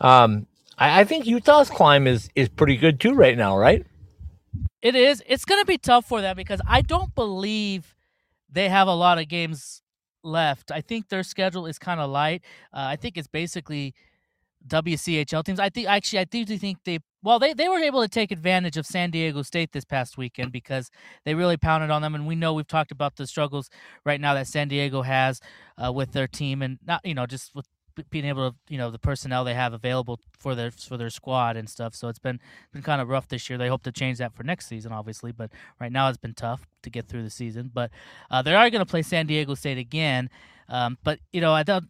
um, 0.00 0.46
I, 0.78 1.00
I 1.00 1.04
think 1.04 1.26
Utah's 1.26 1.68
climb 1.68 2.06
is, 2.06 2.30
is 2.34 2.48
pretty 2.48 2.78
good 2.78 2.98
too 2.98 3.12
right 3.12 3.36
now, 3.36 3.58
right? 3.58 3.84
It 4.80 4.94
is. 4.94 5.22
It's 5.26 5.44
going 5.44 5.60
to 5.60 5.66
be 5.66 5.76
tough 5.76 6.06
for 6.06 6.22
them 6.22 6.36
because 6.36 6.62
I 6.66 6.80
don't 6.80 7.14
believe 7.14 7.94
they 8.50 8.70
have 8.70 8.88
a 8.88 8.94
lot 8.94 9.18
of 9.18 9.28
games 9.28 9.82
left. 10.28 10.70
I 10.70 10.80
think 10.80 11.08
their 11.08 11.22
schedule 11.22 11.66
is 11.66 11.78
kind 11.78 12.00
of 12.00 12.10
light. 12.10 12.42
Uh, 12.72 12.86
I 12.92 12.96
think 12.96 13.16
it's 13.16 13.28
basically 13.28 13.94
WCHL 14.66 15.44
teams. 15.44 15.60
I 15.60 15.68
think 15.68 15.88
actually 15.88 16.18
I 16.20 16.24
do 16.24 16.44
think 16.44 16.78
they 16.84 16.98
well 17.22 17.38
they, 17.38 17.54
they 17.54 17.68
were 17.68 17.78
able 17.78 18.02
to 18.02 18.08
take 18.08 18.30
advantage 18.30 18.76
of 18.76 18.86
San 18.86 19.10
Diego 19.10 19.42
State 19.42 19.72
this 19.72 19.84
past 19.84 20.18
weekend 20.18 20.52
because 20.52 20.90
they 21.24 21.34
really 21.34 21.56
pounded 21.56 21.90
on 21.90 22.02
them 22.02 22.14
and 22.14 22.26
we 22.26 22.34
know 22.34 22.52
we've 22.52 22.66
talked 22.66 22.92
about 22.92 23.16
the 23.16 23.26
struggles 23.26 23.70
right 24.04 24.20
now 24.20 24.34
that 24.34 24.46
San 24.46 24.68
Diego 24.68 25.02
has 25.02 25.40
uh, 25.82 25.92
with 25.92 26.12
their 26.12 26.26
team 26.26 26.62
and 26.62 26.78
not 26.86 27.00
you 27.04 27.14
know 27.14 27.26
just 27.26 27.54
with 27.54 27.66
being 28.10 28.24
able 28.24 28.50
to 28.50 28.56
you 28.68 28.78
know 28.78 28.90
the 28.90 28.98
personnel 28.98 29.44
they 29.44 29.54
have 29.54 29.72
available 29.72 30.20
for 30.38 30.54
their 30.54 30.70
for 30.70 30.96
their 30.96 31.10
squad 31.10 31.56
and 31.56 31.68
stuff. 31.68 31.94
So 31.94 32.08
it's 32.08 32.18
been 32.18 32.40
been 32.72 32.82
kind 32.82 33.00
of 33.00 33.08
rough 33.08 33.28
this 33.28 33.48
year. 33.48 33.58
They 33.58 33.68
hope 33.68 33.82
to 33.84 33.92
change 33.92 34.18
that 34.18 34.34
for 34.34 34.42
next 34.42 34.66
season, 34.66 34.92
obviously, 34.92 35.32
but 35.32 35.50
right 35.80 35.92
now 35.92 36.08
it's 36.08 36.18
been 36.18 36.34
tough 36.34 36.66
to 36.82 36.90
get 36.90 37.08
through 37.08 37.22
the 37.22 37.30
season. 37.30 37.70
But 37.72 37.90
uh, 38.30 38.42
they 38.42 38.54
are 38.54 38.70
going 38.70 38.80
to 38.80 38.86
play 38.86 39.02
San 39.02 39.26
Diego 39.26 39.54
State 39.54 39.78
again. 39.78 40.30
Um, 40.68 40.98
but 41.02 41.18
you 41.32 41.40
know 41.40 41.52
I 41.52 41.62
thought 41.62 41.84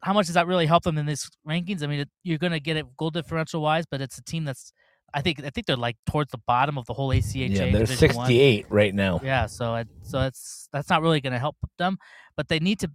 how 0.00 0.12
much 0.12 0.26
does 0.26 0.34
that 0.34 0.46
really 0.46 0.66
help 0.66 0.84
them 0.84 0.98
in 0.98 1.06
these 1.06 1.28
rankings? 1.48 1.82
I 1.82 1.86
mean, 1.86 2.00
it, 2.00 2.08
you're 2.22 2.38
going 2.38 2.52
to 2.52 2.60
get 2.60 2.76
it 2.76 2.86
goal 2.96 3.10
differential 3.10 3.60
wise, 3.60 3.84
but 3.90 4.00
it's 4.00 4.18
a 4.18 4.22
team 4.22 4.44
that's 4.44 4.72
I 5.14 5.22
think 5.22 5.42
I 5.42 5.50
think 5.50 5.66
they're 5.66 5.76
like 5.76 5.96
towards 6.06 6.30
the 6.30 6.40
bottom 6.46 6.76
of 6.76 6.86
the 6.86 6.92
whole 6.92 7.10
ACHA. 7.10 7.48
Yeah, 7.50 7.70
they're 7.70 7.86
68 7.86 8.66
right 8.68 8.94
now. 8.94 9.20
Yeah, 9.22 9.46
so 9.46 9.74
it, 9.76 9.88
so 10.02 10.20
it's 10.20 10.68
that's 10.72 10.90
not 10.90 11.00
really 11.00 11.20
going 11.20 11.32
to 11.32 11.38
help 11.38 11.56
them, 11.78 11.96
but 12.36 12.48
they 12.48 12.58
need 12.58 12.80
to 12.80 12.90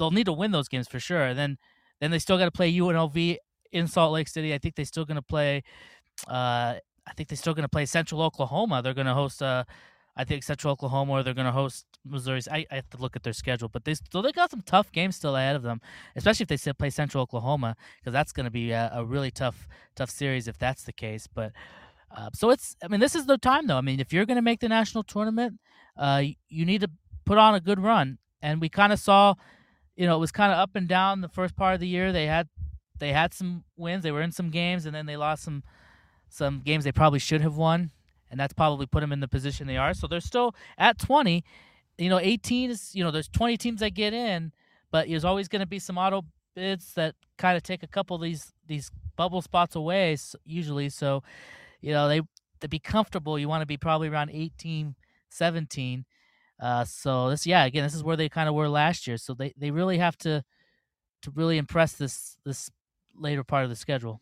they'll 0.00 0.10
need 0.10 0.24
to 0.24 0.32
win 0.32 0.50
those 0.50 0.66
games 0.68 0.88
for 0.88 0.98
sure. 0.98 1.22
And 1.22 1.38
then 1.38 1.58
then 2.00 2.10
they 2.10 2.18
still 2.18 2.38
got 2.38 2.46
to 2.46 2.50
play 2.50 2.72
UNLV 2.72 3.36
in 3.70 3.86
Salt 3.86 4.12
Lake 4.12 4.26
City. 4.26 4.54
I 4.54 4.58
think 4.58 4.74
they 4.74 4.84
still 4.84 5.04
going 5.04 5.16
to 5.16 5.22
play. 5.22 5.62
Uh, 6.26 6.80
I 7.06 7.12
think 7.16 7.28
they're 7.28 7.36
still 7.36 7.54
going 7.54 7.64
to 7.64 7.68
play 7.68 7.86
Central 7.86 8.22
Oklahoma. 8.22 8.82
They're 8.82 8.94
going 8.94 9.06
to 9.06 9.14
host. 9.14 9.42
Uh, 9.42 9.64
I 10.16 10.24
think 10.24 10.42
Central 10.42 10.72
Oklahoma, 10.72 11.12
or 11.12 11.22
they're 11.22 11.34
going 11.34 11.46
to 11.46 11.52
host 11.52 11.86
Missouri. 12.04 12.40
I, 12.50 12.66
I, 12.70 12.74
have 12.74 12.90
to 12.90 12.98
look 12.98 13.16
at 13.16 13.22
their 13.22 13.32
schedule, 13.32 13.68
but 13.68 13.84
they 13.84 13.94
still 13.94 14.22
they 14.22 14.32
got 14.32 14.50
some 14.50 14.62
tough 14.62 14.90
games 14.90 15.16
still 15.16 15.36
ahead 15.36 15.56
of 15.56 15.62
them, 15.62 15.80
especially 16.16 16.44
if 16.44 16.48
they 16.48 16.56
still 16.56 16.74
play 16.74 16.90
Central 16.90 17.22
Oklahoma, 17.22 17.76
because 18.00 18.12
that's 18.12 18.32
going 18.32 18.44
to 18.44 18.50
be 18.50 18.72
a, 18.72 18.90
a, 18.92 19.04
really 19.04 19.30
tough 19.30 19.68
tough 19.94 20.10
series 20.10 20.48
if 20.48 20.58
that's 20.58 20.82
the 20.82 20.92
case. 20.92 21.26
But 21.26 21.52
uh, 22.14 22.30
so 22.34 22.50
it's. 22.50 22.76
I 22.82 22.88
mean, 22.88 23.00
this 23.00 23.14
is 23.14 23.26
the 23.26 23.38
time 23.38 23.66
though. 23.66 23.78
I 23.78 23.82
mean, 23.82 24.00
if 24.00 24.12
you're 24.12 24.26
going 24.26 24.36
to 24.36 24.42
make 24.42 24.60
the 24.60 24.68
national 24.68 25.04
tournament, 25.04 25.60
uh, 25.96 26.24
you 26.48 26.64
need 26.66 26.80
to 26.80 26.90
put 27.24 27.38
on 27.38 27.54
a 27.54 27.60
good 27.60 27.78
run, 27.78 28.18
and 28.42 28.60
we 28.60 28.68
kind 28.68 28.92
of 28.92 28.98
saw 28.98 29.34
you 30.00 30.06
know, 30.06 30.16
it 30.16 30.20
was 30.20 30.32
kind 30.32 30.50
of 30.50 30.58
up 30.58 30.76
and 30.76 30.88
down 30.88 31.20
the 31.20 31.28
first 31.28 31.54
part 31.54 31.74
of 31.74 31.80
the 31.80 31.86
year. 31.86 32.10
They 32.10 32.24
had 32.24 32.48
they 32.98 33.12
had 33.12 33.34
some 33.34 33.64
wins. 33.76 34.02
They 34.02 34.10
were 34.10 34.22
in 34.22 34.32
some 34.32 34.48
games, 34.48 34.86
and 34.86 34.94
then 34.94 35.04
they 35.04 35.18
lost 35.18 35.42
some 35.42 35.62
some 36.30 36.62
games 36.64 36.84
they 36.84 36.92
probably 36.92 37.18
should 37.18 37.42
have 37.42 37.58
won, 37.58 37.90
and 38.30 38.40
that's 38.40 38.54
probably 38.54 38.86
put 38.86 39.00
them 39.00 39.12
in 39.12 39.20
the 39.20 39.28
position 39.28 39.66
they 39.66 39.76
are. 39.76 39.92
So 39.92 40.06
they're 40.06 40.22
still 40.22 40.54
at 40.78 40.98
20. 40.98 41.44
You 41.98 42.08
know, 42.08 42.18
18 42.18 42.70
is 42.70 42.94
you 42.94 43.04
know, 43.04 43.10
there's 43.10 43.28
20 43.28 43.58
teams 43.58 43.80
that 43.80 43.90
get 43.90 44.14
in, 44.14 44.52
but 44.90 45.06
there's 45.06 45.26
always 45.26 45.48
going 45.48 45.60
to 45.60 45.66
be 45.66 45.78
some 45.78 45.98
auto 45.98 46.24
bids 46.54 46.94
that 46.94 47.14
kind 47.36 47.58
of 47.58 47.62
take 47.62 47.82
a 47.82 47.86
couple 47.86 48.16
of 48.16 48.22
these 48.22 48.54
these 48.66 48.90
bubble 49.16 49.42
spots 49.42 49.76
away 49.76 50.16
usually. 50.46 50.88
So, 50.88 51.22
you 51.82 51.92
know, 51.92 52.08
they 52.08 52.22
to 52.62 52.68
be 52.70 52.78
comfortable, 52.78 53.38
you 53.38 53.50
want 53.50 53.60
to 53.60 53.66
be 53.66 53.76
probably 53.76 54.08
around 54.08 54.30
18, 54.32 54.94
17. 55.28 56.06
Uh, 56.60 56.84
so 56.84 57.30
this, 57.30 57.46
yeah, 57.46 57.64
again, 57.64 57.82
this 57.82 57.94
is 57.94 58.04
where 58.04 58.16
they 58.16 58.28
kind 58.28 58.48
of 58.48 58.54
were 58.54 58.68
last 58.68 59.06
year. 59.06 59.16
So 59.16 59.34
they, 59.34 59.54
they 59.56 59.70
really 59.70 59.98
have 59.98 60.16
to 60.18 60.44
to 61.22 61.30
really 61.32 61.58
impress 61.58 61.92
this 61.92 62.36
this 62.44 62.70
later 63.16 63.44
part 63.44 63.64
of 63.64 63.70
the 63.70 63.76
schedule. 63.76 64.20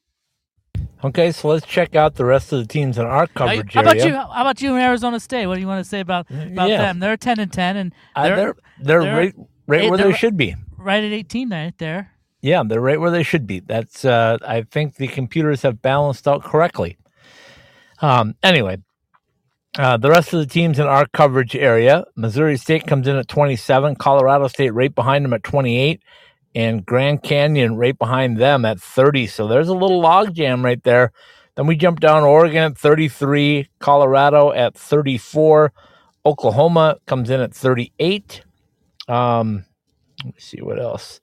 Okay, 1.05 1.31
so 1.31 1.48
let's 1.48 1.66
check 1.66 1.94
out 1.94 2.16
the 2.16 2.24
rest 2.24 2.53
of 2.53 2.59
the 2.59 2.66
teams 2.66 2.98
in 2.98 3.07
our 3.07 3.29
coverage 3.29 3.72
how, 3.72 3.83
how 3.83 3.90
about 3.90 4.05
you? 4.05 4.14
How 4.14 4.40
about 4.40 4.61
you 4.61 4.74
in 4.74 4.83
Arizona 4.83 5.20
State? 5.20 5.46
What 5.46 5.55
do 5.55 5.61
you 5.61 5.66
want 5.66 5.85
to 5.85 5.88
say 5.88 6.01
about 6.01 6.31
about 6.31 6.70
yeah. 6.70 6.79
them? 6.79 6.98
They're 6.98 7.16
ten 7.16 7.38
and 7.38 7.53
ten, 7.53 7.77
and 7.77 7.94
they're 8.16 8.24
uh, 8.24 8.37
they're, 8.37 8.37
they're, 8.81 9.03
they're, 9.03 9.16
right, 9.16 9.35
right 9.66 9.81
eight, 9.83 9.90
where 9.90 9.98
they 9.98 10.12
should 10.12 10.37
be. 10.37 10.57
Right 10.77 11.03
at 11.03 11.12
eighteen, 11.12 11.51
right 11.51 11.77
there. 11.79 12.12
Yeah, 12.40 12.62
they're 12.64 12.81
right 12.81 13.01
where 13.01 13.11
they 13.11 13.22
should 13.22 13.46
be. 13.46 13.61
That's 13.61 14.05
uh, 14.05 14.38
I 14.46 14.62
think 14.62 14.96
the 14.96 15.09
computers 15.09 15.62
have 15.62 15.83
balanced 15.83 16.27
out 16.27 16.42
correctly. 16.42 16.96
Um, 18.01 18.35
anyway, 18.42 18.79
uh, 19.79 19.97
the 19.97 20.11
rest 20.11 20.33
of 20.33 20.41
the 20.41 20.47
teams 20.47 20.79
in 20.79 20.87
our 20.87 21.07
coverage 21.07 21.55
area, 21.55 22.05
Missouri 22.17 22.57
State 22.57 22.87
comes 22.87 23.07
in 23.07 23.17
at 23.17 23.29
27, 23.29 23.95
Colorado 23.97 24.49
State 24.49 24.71
right 24.75 24.93
behind 24.93 25.25
them 25.25 25.33
at 25.33 25.45
28, 25.45 26.03
and 26.55 26.85
Grand 26.85 27.23
Canyon 27.23 27.77
right 27.77 27.97
behind 27.97 28.38
them 28.38 28.64
at 28.64 28.81
30. 28.81 29.29
So 29.29 29.47
there's 29.47 29.69
a 29.69 29.75
little 29.75 30.03
logjam 30.03 30.64
right 30.64 30.83
there. 30.83 31.12
Then 31.55 31.69
we 31.69 31.77
jump 31.77 32.01
down 32.01 32.25
Oregon 32.25 32.73
at 32.73 32.79
33, 32.79 33.69
Colorado 33.79 34.53
at 34.53 34.75
34, 34.75 35.73
Oklahoma 36.27 36.99
comes 37.07 37.31
in 37.31 37.41
at 37.41 37.55
38. 37.55 38.43
Um, 39.07 39.64
let 40.25 40.35
me 40.35 40.41
see 40.41 40.61
what 40.61 40.81
else. 40.81 41.21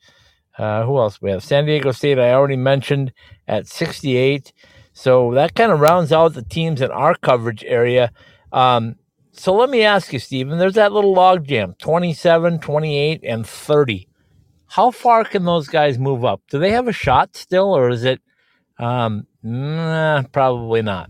Uh, 0.58 0.86
who 0.86 0.98
else 0.98 1.22
we 1.22 1.30
have? 1.30 1.44
San 1.44 1.66
Diego 1.66 1.92
State, 1.92 2.18
I 2.18 2.32
already 2.32 2.56
mentioned 2.56 3.12
at 3.48 3.68
68. 3.68 4.54
So 4.94 5.34
that 5.34 5.56
kind 5.56 5.72
of 5.72 5.82
rounds 5.82 6.14
out 6.14 6.34
the 6.34 6.42
teams 6.42 6.82
in 6.82 6.90
our 6.92 7.16
coverage 7.16 7.64
area. 7.66 8.12
Um, 8.56 8.96
so 9.34 9.54
let 9.54 9.70
me 9.70 9.84
ask 9.84 10.14
you, 10.14 10.20
Stephen, 10.20 10.58
there's 10.58 10.76
that 10.76 10.94
little 10.94 11.14
log 11.14 11.46
jam 11.46 11.76
27, 11.78 12.60
28, 12.60 13.22
and 13.24 13.46
30. 13.46 14.08
How 14.68 14.92
far 14.92 15.26
can 15.26 15.44
those 15.44 15.68
guys 15.68 16.00
move 16.00 16.24
up? 16.24 16.42
Do 16.50 16.58
they 16.58 16.72
have 16.72 16.88
a 16.88 16.94
shot 16.94 17.36
still, 17.36 17.76
or 17.76 17.90
is 17.90 18.06
it 18.06 18.22
um, 18.80 19.28
nah, 19.44 20.24
probably 20.32 20.82
not? 20.82 21.10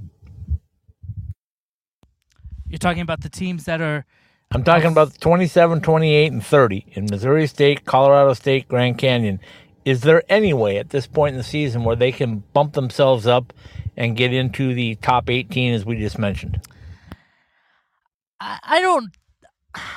You're 2.67 2.79
talking 2.79 3.03
about 3.03 3.21
the 3.21 3.29
teams 3.29 3.65
that 3.65 3.79
are. 3.79 4.05
I'm 4.51 4.63
talking 4.63 4.91
about 4.91 5.19
27, 5.19 5.81
28, 5.81 6.31
and 6.31 6.43
30 6.43 6.85
in 6.93 7.05
Missouri 7.05 7.45
State, 7.45 7.85
Colorado 7.85 8.33
State, 8.33 8.67
Grand 8.67 8.97
Canyon. 8.97 9.39
Is 9.83 10.01
there 10.01 10.23
any 10.29 10.53
way 10.53 10.77
at 10.77 10.89
this 10.89 11.05
point 11.05 11.33
in 11.33 11.37
the 11.37 11.43
season 11.43 11.83
where 11.83 11.95
they 11.95 12.11
can 12.11 12.43
bump 12.53 12.73
themselves 12.73 13.27
up 13.27 13.53
and 13.95 14.17
get 14.17 14.33
into 14.33 14.73
the 14.73 14.95
top 14.95 15.29
18 15.29 15.73
as 15.75 15.85
we 15.85 15.97
just 15.97 16.17
mentioned? 16.17 16.59
I, 18.39 18.59
I 18.63 18.81
don't 18.81 19.09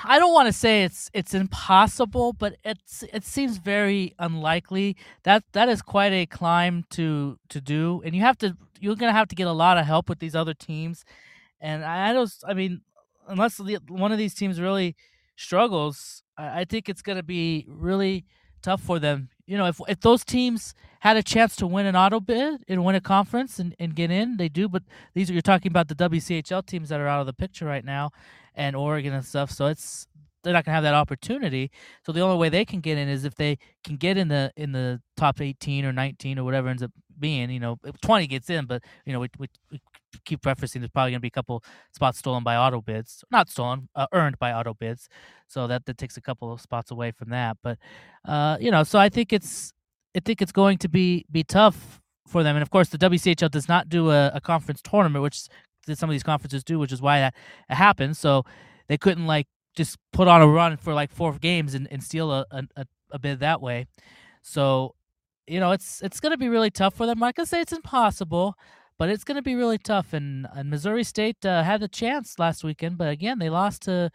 I 0.05 0.19
don't 0.19 0.33
want 0.33 0.47
to 0.47 0.53
say 0.53 0.83
it's 0.83 1.11
it's 1.13 1.35
impossible, 1.35 2.33
but 2.33 2.57
it's 2.65 3.05
it 3.13 3.25
seems 3.25 3.59
very 3.59 4.15
unlikely. 4.19 4.97
That 5.23 5.45
that 5.53 5.69
is 5.69 5.83
quite 5.83 6.13
a 6.13 6.27
climb 6.27 6.85
to 6.91 7.39
to 7.49 7.61
do, 7.61 8.03
and 8.05 8.15
you 8.15 8.23
have 8.23 8.39
to 8.39 8.57
you're 8.81 8.97
gonna 8.97 9.13
have 9.13 9.29
to 9.29 9.37
get 9.37 9.47
a 9.47 9.53
lot 9.53 9.79
of 9.79 9.87
help 9.87 10.09
with 10.09 10.19
these 10.19 10.35
other 10.35 10.55
teams. 10.55 11.05
And 11.61 11.85
I 11.85 12.13
don't. 12.13 12.31
I 12.47 12.55
mean, 12.55 12.83
unless 13.29 13.57
the, 13.57 13.79
one 13.89 14.13
of 14.13 14.19
these 14.19 14.35
teams 14.35 14.61
really 14.61 14.97
struggles, 15.37 16.23
I, 16.37 16.61
I 16.61 16.65
think 16.65 16.89
it's 16.89 17.03
gonna 17.03 17.23
be 17.23 17.67
really 17.69 18.25
tough 18.63 18.81
for 18.81 18.99
them. 18.99 19.31
You 19.49 19.57
know, 19.57 19.65
if 19.67 19.81
if 19.89 20.01
those 20.01 20.25
teams 20.25 20.75
had 21.01 21.17
a 21.17 21.23
chance 21.23 21.57
to 21.57 21.67
win 21.67 21.87
an 21.87 21.97
auto 21.97 22.21
bid 22.21 22.63
and 22.69 22.85
win 22.85 22.95
a 22.95 23.01
conference 23.01 23.59
and, 23.59 23.75
and 23.79 23.95
get 23.95 24.11
in, 24.11 24.37
they 24.37 24.51
do. 24.51 24.69
But 24.69 24.83
these 25.15 25.31
are 25.31 25.33
you're 25.33 25.41
talking 25.41 25.73
about 25.73 25.89
the 25.89 25.95
WCHL 25.95 26.67
teams 26.67 26.91
that 26.91 27.01
are 27.01 27.09
out 27.09 27.21
of 27.21 27.27
the 27.27 27.33
picture 27.33 27.65
right 27.65 27.85
now, 27.85 28.11
and 28.55 28.77
Oregon 28.77 29.15
and 29.15 29.25
stuff. 29.25 29.51
So 29.51 29.67
it's 29.67 30.07
they're 30.45 30.53
not 30.53 30.67
gonna 30.67 30.75
have 30.75 30.85
that 30.85 30.93
opportunity. 30.93 31.71
So 32.05 32.13
the 32.13 32.21
only 32.21 32.37
way 32.37 32.51
they 32.51 32.67
can 32.67 32.81
get 32.81 32.99
in 32.99 33.09
is 33.09 33.25
if 33.25 33.37
they 33.37 33.57
can 33.85 33.97
get 33.97 34.19
in 34.19 34.29
the 34.29 34.53
in 34.55 34.73
the 34.73 35.01
top 35.17 35.41
18 35.41 35.87
or 35.87 35.95
19 35.95 36.39
or 36.39 36.45
whatever 36.45 36.69
ends 36.69 36.83
up 36.83 36.93
being. 37.19 37.51
You 37.51 37.61
know, 37.61 37.79
20 38.03 38.27
gets 38.27 38.51
in, 38.51 38.67
but 38.67 38.83
you 39.05 39.13
know 39.13 39.21
we, 39.21 39.29
we, 39.39 39.49
we 39.71 39.81
keep 40.25 40.43
referencing 40.43 40.81
there's 40.81 40.91
probably 40.91 41.11
going 41.11 41.19
to 41.19 41.23
be 41.23 41.29
a 41.29 41.31
couple 41.31 41.63
spots 41.93 42.19
stolen 42.19 42.43
by 42.43 42.57
auto 42.57 42.81
bids 42.81 43.23
not 43.31 43.51
stolen 43.51 43.91
uh, 43.95 44.07
earned 44.13 44.39
by 44.39 44.53
auto 44.55 44.73
bids 44.73 45.07
so 45.49 45.67
that 45.67 45.85
that 45.85 45.99
takes 45.99 46.17
a 46.17 46.21
couple 46.21 46.51
of 46.51 46.63
spots 46.63 46.91
away 46.91 47.11
from 47.11 47.29
that 47.29 47.59
but 47.63 47.77
uh 48.25 48.57
you 48.59 48.71
know 48.71 48.83
so 48.83 48.99
i 48.99 49.11
think 49.11 49.35
it's 49.35 49.75
I 50.17 50.21
think 50.21 50.43
it's 50.43 50.53
going 50.53 50.79
to 50.79 50.89
be 50.89 51.25
be 51.31 51.45
tough 51.45 52.01
for 52.27 52.43
them. 52.43 52.57
And 52.57 52.63
of 52.63 52.71
course, 52.71 52.89
the 52.89 52.99
WCHL 52.99 53.51
does 53.51 53.69
not 53.69 53.89
do 53.89 54.11
a, 54.11 54.33
a 54.35 54.41
conference 54.41 54.83
tournament, 54.83 55.23
which 55.23 55.43
some 55.95 56.11
of 56.11 56.13
these 56.13 56.23
conferences 56.23 56.65
do, 56.65 56.79
which 56.79 56.93
is 56.93 57.01
why 57.01 57.21
that 57.21 57.35
happens. 57.69 58.19
So 58.19 58.45
they 58.89 58.99
couldn't 58.99 59.27
like 59.27 59.47
just 59.77 59.97
put 60.13 60.29
on 60.29 60.43
a 60.43 60.47
run 60.47 60.77
for 60.77 60.93
like 60.93 61.13
four 61.13 61.33
games 61.35 61.75
and, 61.75 61.87
and 61.91 62.03
steal 62.03 62.33
a, 62.33 62.45
a, 62.51 62.87
a 63.13 63.19
bid 63.19 63.41
that 63.41 63.61
way. 63.61 63.87
So, 64.43 64.95
you 65.49 65.61
know, 65.61 65.73
it's 65.73 66.03
it's 66.03 66.21
going 66.21 66.33
to 66.33 66.39
be 66.39 66.49
really 66.49 66.71
tough 66.71 66.95
for 66.95 67.07
them. 67.07 67.19
I'm 67.19 67.29
not 67.29 67.35
going 67.35 67.47
to 67.47 67.51
say 67.51 67.61
it's 67.61 67.73
impossible, 67.73 68.55
but 68.99 69.09
it's 69.09 69.25
going 69.25 69.37
to 69.37 69.43
be 69.43 69.55
really 69.55 69.79
tough. 69.79 70.13
And, 70.13 70.47
and 70.55 70.71
Missouri 70.71 71.05
State 71.05 71.45
uh, 71.45 71.63
had 71.63 71.81
the 71.81 71.89
chance 71.89 72.39
last 72.39 72.65
weekend, 72.65 72.99
but 72.99 73.09
again, 73.09 73.39
they 73.39 73.51
lost 73.51 73.83
to 73.83 74.11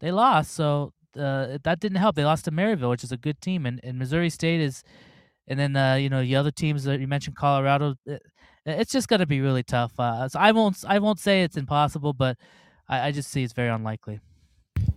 they 0.00 0.10
lost. 0.10 0.52
So 0.52 0.92
uh, 1.18 1.58
that 1.64 1.80
didn't 1.80 1.98
help. 1.98 2.16
They 2.16 2.24
lost 2.24 2.44
to 2.44 2.50
Maryville, 2.50 2.90
which 2.90 3.04
is 3.04 3.12
a 3.12 3.16
good 3.16 3.40
team, 3.40 3.66
and, 3.66 3.80
and 3.82 3.98
Missouri 3.98 4.30
State 4.30 4.60
is 4.60 4.82
and 5.48 5.58
then 5.58 5.76
uh, 5.76 5.94
you 5.94 6.08
know 6.08 6.22
the 6.22 6.36
other 6.36 6.50
teams 6.50 6.84
that 6.84 7.00
you 7.00 7.06
mentioned, 7.06 7.36
Colorado. 7.36 7.94
It, 8.04 8.22
it's 8.64 8.92
just 8.92 9.06
going 9.06 9.20
to 9.20 9.26
be 9.26 9.40
really 9.40 9.62
tough. 9.62 9.92
Uh, 9.98 10.28
so 10.28 10.38
I 10.38 10.52
won't 10.52 10.76
I 10.86 10.98
won't 10.98 11.20
say 11.20 11.42
it's 11.42 11.56
impossible, 11.56 12.12
but 12.12 12.36
I, 12.88 13.08
I, 13.08 13.12
just 13.12 13.30
see 13.30 13.44
it's 13.44 13.52
very 13.52 13.68
unlikely. 13.68 14.20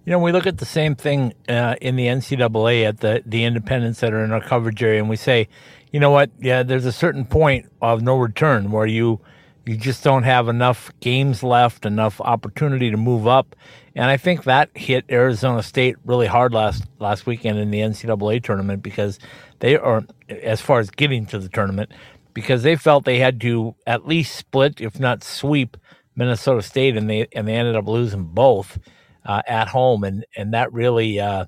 You 0.06 0.14
know, 0.14 0.20
we 0.20 0.32
look 0.32 0.48
at 0.48 0.58
the 0.58 0.66
same 0.66 0.96
thing 0.96 1.34
uh, 1.48 1.76
in 1.80 1.96
the 1.96 2.08
NCAA 2.08 2.88
at 2.88 3.00
the 3.02 3.22
the 3.26 3.44
independents 3.44 4.00
that 4.00 4.12
are 4.14 4.24
in 4.24 4.32
our 4.32 4.42
coverage 4.42 4.82
area, 4.82 5.00
and 5.00 5.10
we 5.10 5.18
say, 5.18 5.48
you 5.92 6.00
know 6.00 6.12
what? 6.12 6.32
Yeah, 6.40 6.64
there's 6.64 6.86
a 6.86 6.92
certain 6.92 7.26
point 7.26 7.68
of 7.82 8.02
no 8.02 8.18
return 8.18 8.72
where 8.72 8.86
you 8.86 9.20
you 9.66 9.78
just 9.78 10.04
don't 10.04 10.24
have 10.24 10.48
enough 10.48 10.92
games 11.00 11.44
left, 11.44 11.86
enough 11.86 12.20
opportunity 12.22 12.90
to 12.90 12.98
move 12.98 13.28
up, 13.28 13.56
and 13.96 14.06
I 14.06 14.18
think 14.18 14.44
that 14.44 14.70
hit 14.76 15.06
Arizona 15.10 15.64
State 15.64 15.96
really 16.06 16.28
hard 16.28 16.54
last 16.54 16.86
last 17.00 17.26
weekend 17.26 17.60
in 17.60 17.72
the 17.72 17.80
NCAA 17.80 18.44
tournament 18.44 18.82
because 18.84 19.20
they 19.60 19.78
are 19.78 20.04
as 20.30 20.62
far 20.62 20.80
as 20.80 20.90
getting 20.90 21.26
to 21.28 21.40
the 21.40 21.50
tournament 21.50 21.92
because 22.34 22.64
they 22.64 22.76
felt 22.76 23.06
they 23.06 23.20
had 23.20 23.42
to 23.42 23.76
at 23.86 24.08
least 24.08 24.36
split, 24.36 24.80
if 24.80 25.00
not 25.00 25.24
sweep, 25.24 25.76
Minnesota 26.16 26.62
State, 26.62 26.96
and 26.98 27.10
they 27.10 27.28
and 27.34 27.48
they 27.48 27.56
ended 27.56 27.76
up 27.76 27.88
losing 27.88 28.24
both 28.26 28.80
uh, 29.26 29.42
at 29.48 29.68
home, 29.68 30.04
and 30.04 30.26
and 30.38 30.54
that 30.54 30.72
really 30.72 31.20
uh, 31.20 31.46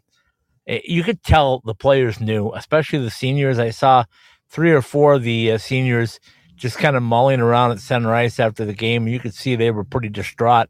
you 0.65 1.03
could 1.03 1.23
tell 1.23 1.61
the 1.65 1.75
players 1.75 2.19
knew, 2.19 2.51
especially 2.53 2.99
the 2.99 3.09
seniors. 3.09 3.59
I 3.59 3.71
saw 3.71 4.05
three 4.51 4.71
or 4.71 4.81
four 4.81 5.13
of 5.13 5.23
the 5.23 5.53
uh, 5.53 5.57
seniors 5.57 6.19
just 6.55 6.77
kind 6.77 6.95
of 6.95 7.01
mulling 7.01 7.39
around 7.39 7.71
at 7.71 7.79
center 7.79 8.13
ice 8.13 8.39
after 8.39 8.65
the 8.65 8.73
game. 8.73 9.07
You 9.07 9.19
could 9.19 9.33
see 9.33 9.55
they 9.55 9.71
were 9.71 9.83
pretty 9.83 10.09
distraught, 10.09 10.69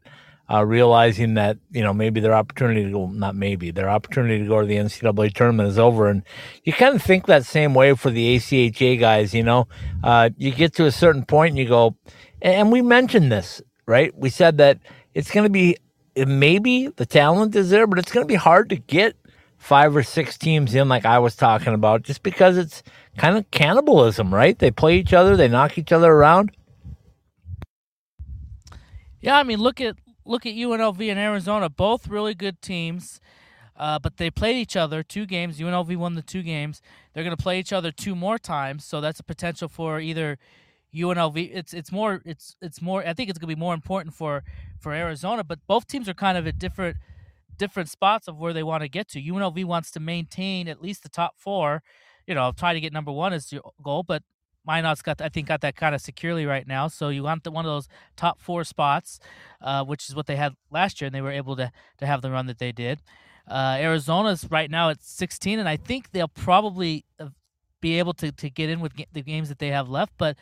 uh, 0.50 0.64
realizing 0.64 1.34
that 1.34 1.58
you 1.70 1.82
know 1.82 1.92
maybe 1.92 2.20
their 2.20 2.32
opportunity 2.32 2.84
to 2.84 2.90
go, 2.90 3.06
not 3.08 3.34
maybe 3.34 3.70
their 3.70 3.90
opportunity 3.90 4.38
to 4.38 4.48
go 4.48 4.60
to 4.60 4.66
the 4.66 4.76
NCAA 4.76 5.34
tournament 5.34 5.68
is 5.68 5.78
over. 5.78 6.08
And 6.08 6.22
you 6.64 6.72
kind 6.72 6.94
of 6.94 7.02
think 7.02 7.26
that 7.26 7.44
same 7.44 7.74
way 7.74 7.94
for 7.94 8.10
the 8.10 8.36
ACHA 8.36 8.98
guys. 8.98 9.34
You 9.34 9.42
know, 9.42 9.68
uh, 10.02 10.30
you 10.38 10.52
get 10.52 10.74
to 10.74 10.86
a 10.86 10.92
certain 10.92 11.26
point 11.26 11.50
and 11.50 11.58
you 11.58 11.68
go, 11.68 11.96
and 12.40 12.72
we 12.72 12.80
mentioned 12.80 13.30
this, 13.30 13.60
right? 13.86 14.16
We 14.16 14.30
said 14.30 14.58
that 14.58 14.78
it's 15.12 15.30
going 15.30 15.44
to 15.44 15.50
be 15.50 15.76
maybe 16.16 16.88
the 16.88 17.06
talent 17.06 17.54
is 17.54 17.70
there, 17.70 17.86
but 17.86 17.98
it's 17.98 18.12
going 18.12 18.24
to 18.24 18.28
be 18.28 18.34
hard 18.34 18.70
to 18.70 18.76
get 18.76 19.16
five 19.62 19.94
or 19.94 20.02
six 20.02 20.36
teams 20.36 20.74
in, 20.74 20.88
like 20.88 21.06
I 21.06 21.20
was 21.20 21.36
talking 21.36 21.72
about, 21.72 22.02
just 22.02 22.24
because 22.24 22.58
it's 22.58 22.82
kind 23.16 23.36
of 23.36 23.48
cannibalism, 23.52 24.34
right? 24.34 24.58
They 24.58 24.72
play 24.72 24.96
each 24.98 25.12
other, 25.12 25.36
they 25.36 25.46
knock 25.46 25.78
each 25.78 25.92
other 25.92 26.12
around. 26.12 26.50
Yeah, 29.20 29.38
I 29.38 29.44
mean, 29.44 29.60
look 29.60 29.80
at 29.80 29.94
look 30.24 30.46
at 30.46 30.54
UNLV 30.54 31.08
and 31.08 31.18
Arizona, 31.18 31.68
both 31.68 32.08
really 32.08 32.34
good 32.34 32.60
teams, 32.60 33.20
uh, 33.76 34.00
but 34.00 34.16
they 34.16 34.30
played 34.30 34.56
each 34.56 34.74
other 34.74 35.04
two 35.04 35.26
games. 35.26 35.60
UNLV 35.60 35.96
won 35.96 36.14
the 36.14 36.22
two 36.22 36.42
games. 36.42 36.82
They're 37.14 37.22
going 37.22 37.36
to 37.36 37.40
play 37.40 37.60
each 37.60 37.72
other 37.72 37.92
two 37.92 38.16
more 38.16 38.38
times, 38.38 38.84
so 38.84 39.00
that's 39.00 39.20
a 39.20 39.24
potential 39.24 39.68
for 39.68 40.00
either 40.00 40.38
UNLV. 40.92 41.50
It's 41.54 41.72
it's 41.72 41.92
more 41.92 42.20
it's 42.24 42.56
it's 42.60 42.82
more. 42.82 43.06
I 43.06 43.14
think 43.14 43.30
it's 43.30 43.38
going 43.38 43.48
to 43.48 43.54
be 43.54 43.60
more 43.60 43.74
important 43.74 44.12
for 44.12 44.42
for 44.80 44.92
Arizona, 44.92 45.44
but 45.44 45.60
both 45.68 45.86
teams 45.86 46.08
are 46.08 46.14
kind 46.14 46.36
of 46.36 46.48
at 46.48 46.58
different 46.58 46.96
different 47.62 47.88
spots 47.88 48.26
of 48.26 48.36
where 48.40 48.52
they 48.52 48.64
want 48.64 48.82
to 48.82 48.88
get 48.88 49.06
to. 49.08 49.22
UNLV 49.22 49.64
wants 49.64 49.92
to 49.92 50.00
maintain 50.00 50.66
at 50.66 50.82
least 50.82 51.04
the 51.04 51.08
top 51.08 51.34
four. 51.36 51.80
You 52.26 52.34
know, 52.34 52.50
try 52.50 52.74
to 52.74 52.80
get 52.80 52.92
number 52.92 53.12
one 53.12 53.32
as 53.32 53.52
your 53.52 53.62
goal, 53.80 54.02
but 54.02 54.24
Minot's 54.66 55.00
got 55.00 55.20
I 55.20 55.28
think 55.28 55.46
got 55.46 55.60
that 55.60 55.76
kind 55.76 55.94
of 55.94 56.00
securely 56.00 56.44
right 56.44 56.66
now. 56.66 56.88
So 56.88 57.08
you 57.08 57.22
want 57.22 57.44
the, 57.44 57.52
one 57.52 57.64
of 57.64 57.70
those 57.70 57.88
top 58.16 58.40
four 58.40 58.64
spots, 58.64 59.20
uh, 59.60 59.84
which 59.84 60.08
is 60.08 60.16
what 60.16 60.26
they 60.26 60.34
had 60.34 60.54
last 60.72 61.00
year, 61.00 61.06
and 61.06 61.14
they 61.14 61.20
were 61.20 61.30
able 61.30 61.54
to 61.54 61.70
to 61.98 62.06
have 62.06 62.20
the 62.20 62.32
run 62.32 62.46
that 62.46 62.58
they 62.58 62.72
did. 62.72 63.00
Uh, 63.46 63.76
Arizona's 63.78 64.48
right 64.50 64.70
now 64.70 64.90
at 64.90 65.02
16, 65.02 65.58
and 65.58 65.68
I 65.68 65.76
think 65.76 66.10
they'll 66.10 66.28
probably 66.28 67.04
uh, 67.20 67.28
be 67.80 67.98
able 67.98 68.12
to, 68.14 68.30
to 68.32 68.50
get 68.50 68.70
in 68.70 68.80
with 68.80 68.92
the 69.12 69.22
games 69.22 69.48
that 69.48 69.58
they 69.58 69.68
have 69.68 69.88
left. 69.88 70.14
But 70.18 70.36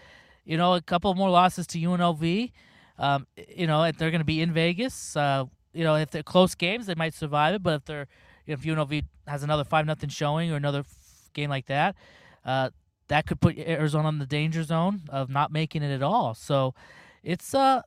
you 0.47 0.57
know, 0.57 0.75
a 0.75 0.81
couple 0.81 1.15
more 1.15 1.31
losses 1.31 1.67
to 1.69 1.79
UNLV. 1.79 2.53
Um, 2.99 3.27
you 3.57 3.67
know, 3.67 3.91
they're 3.93 4.11
going 4.11 4.21
to 4.21 4.33
be 4.37 4.41
in 4.41 4.53
Vegas. 4.53 5.17
Uh, 5.17 5.45
you 5.73 5.85
know, 5.85 5.97
if 5.97 6.11
they're 6.11 6.23
close 6.23 6.55
games, 6.55 6.87
they 6.87 6.95
might 6.95 7.15
survive 7.15 7.55
it. 7.55 7.63
But 7.63 7.75
if 7.75 7.85
they're, 7.85 8.07
if 8.47 8.63
UNLV 8.63 9.05
has 9.27 9.43
another 9.43 9.65
five 9.65 9.87
nothing 9.87 10.11
showing 10.11 10.51
or 10.51 10.57
another 10.57 10.81
f- 10.81 11.31
game 11.33 11.51
like 11.51 11.67
that, 11.67 11.95
uh, 12.45 12.71
that 13.09 13.27
could 13.27 13.41
put 13.41 13.59
Arizona 13.59 14.09
in 14.09 14.19
the 14.19 14.27
danger 14.27 14.63
zone 14.63 15.03
of 15.09 15.31
not 15.31 15.53
making 15.53 15.83
it 15.83 15.93
at 15.93 16.03
all. 16.03 16.35
So, 16.35 16.75
it's 17.23 17.55
uh, 17.55 17.83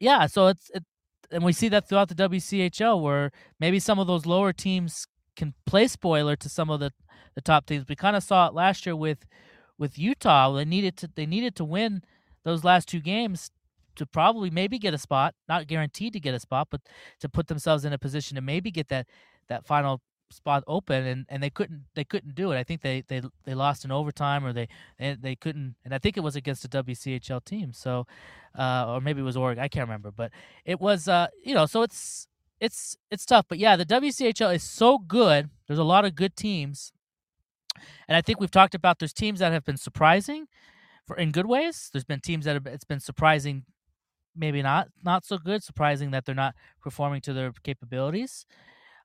yeah. 0.00 0.26
So 0.26 0.48
it's 0.48 0.70
it, 0.74 0.84
and 1.30 1.44
we 1.44 1.52
see 1.52 1.68
that 1.68 1.88
throughout 1.88 2.08
the 2.08 2.14
WCHL 2.14 3.00
where 3.00 3.30
maybe 3.58 3.78
some 3.78 3.98
of 3.98 4.06
those 4.06 4.26
lower 4.26 4.52
teams 4.52 5.06
can 5.36 5.54
play 5.66 5.86
spoiler 5.86 6.36
to 6.36 6.48
some 6.48 6.70
of 6.70 6.80
the 6.80 6.92
the 7.34 7.40
top 7.40 7.66
teams. 7.66 7.86
We 7.88 7.96
kind 7.96 8.16
of 8.16 8.22
saw 8.22 8.48
it 8.48 8.54
last 8.54 8.86
year 8.86 8.96
with 8.96 9.26
with 9.78 9.98
Utah. 9.98 10.52
They 10.52 10.64
needed 10.64 10.96
to 10.98 11.10
they 11.14 11.26
needed 11.26 11.54
to 11.56 11.64
win 11.64 12.02
those 12.44 12.64
last 12.64 12.88
two 12.88 13.00
games 13.00 13.50
to 13.96 14.06
probably 14.06 14.50
maybe 14.50 14.78
get 14.78 14.94
a 14.94 14.98
spot, 14.98 15.34
not 15.48 15.66
guaranteed 15.66 16.12
to 16.14 16.20
get 16.20 16.34
a 16.34 16.40
spot, 16.40 16.68
but 16.70 16.80
to 17.20 17.28
put 17.28 17.48
themselves 17.48 17.84
in 17.84 17.92
a 17.92 17.98
position 17.98 18.34
to 18.36 18.40
maybe 18.40 18.70
get 18.70 18.88
that 18.88 19.06
that 19.48 19.66
final 19.66 20.00
spot 20.32 20.64
open 20.66 21.06
and, 21.06 21.26
and 21.28 21.42
they 21.42 21.50
couldn't 21.50 21.84
they 21.94 22.04
couldn't 22.04 22.34
do 22.34 22.52
it. 22.52 22.58
I 22.58 22.64
think 22.64 22.80
they 22.80 23.02
they, 23.06 23.22
they 23.44 23.54
lost 23.54 23.84
in 23.84 23.92
overtime 23.92 24.44
or 24.44 24.52
they, 24.52 24.68
they 24.98 25.16
they 25.20 25.36
couldn't 25.36 25.76
and 25.84 25.94
I 25.94 25.98
think 25.98 26.16
it 26.16 26.20
was 26.20 26.36
against 26.36 26.64
a 26.64 26.68
WCHL 26.68 27.44
team. 27.44 27.72
So 27.72 28.06
uh, 28.58 28.86
or 28.88 29.00
maybe 29.00 29.20
it 29.20 29.24
was 29.24 29.36
Oregon, 29.36 29.62
I 29.62 29.68
can't 29.68 29.86
remember, 29.86 30.10
but 30.10 30.32
it 30.64 30.80
was 30.80 31.06
uh 31.08 31.28
you 31.44 31.54
know, 31.54 31.66
so 31.66 31.82
it's 31.82 32.26
it's 32.60 32.96
it's 33.10 33.26
tough, 33.26 33.46
but 33.48 33.58
yeah, 33.58 33.76
the 33.76 33.84
WCHL 33.84 34.54
is 34.54 34.62
so 34.62 34.98
good. 34.98 35.50
There's 35.66 35.78
a 35.78 35.84
lot 35.84 36.04
of 36.04 36.14
good 36.14 36.36
teams. 36.36 36.92
And 38.06 38.16
I 38.16 38.20
think 38.20 38.40
we've 38.40 38.50
talked 38.50 38.74
about 38.74 38.98
there's 38.98 39.12
teams 39.12 39.40
that 39.40 39.52
have 39.52 39.64
been 39.64 39.76
surprising 39.76 40.46
for 41.06 41.16
in 41.16 41.32
good 41.32 41.46
ways. 41.46 41.90
There's 41.92 42.04
been 42.04 42.20
teams 42.20 42.44
that 42.44 42.54
have 42.54 42.66
it's 42.66 42.84
been 42.84 43.00
surprising 43.00 43.64
maybe 44.36 44.62
not 44.62 44.88
not 45.04 45.24
so 45.24 45.38
good. 45.38 45.62
Surprising 45.62 46.10
that 46.12 46.24
they're 46.24 46.34
not 46.34 46.54
performing 46.80 47.20
to 47.22 47.32
their 47.32 47.52
capabilities. 47.62 48.46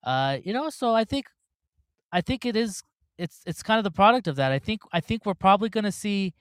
Uh, 0.03 0.37
you 0.43 0.53
know, 0.53 0.69
so 0.69 0.93
I 0.93 1.03
think 1.03 1.27
I 2.11 2.21
think 2.21 2.45
it 2.45 2.55
is 2.55 2.83
it's 3.17 3.41
it's 3.45 3.63
kind 3.63 3.77
of 3.77 3.83
the 3.83 3.91
product 3.91 4.27
of 4.27 4.35
that. 4.35 4.51
I 4.51 4.59
think 4.59 4.81
I 4.91 4.99
think 4.99 5.25
we're 5.25 5.33
probably 5.33 5.69
going 5.69 5.83
to 5.83 5.91
see 5.91 6.33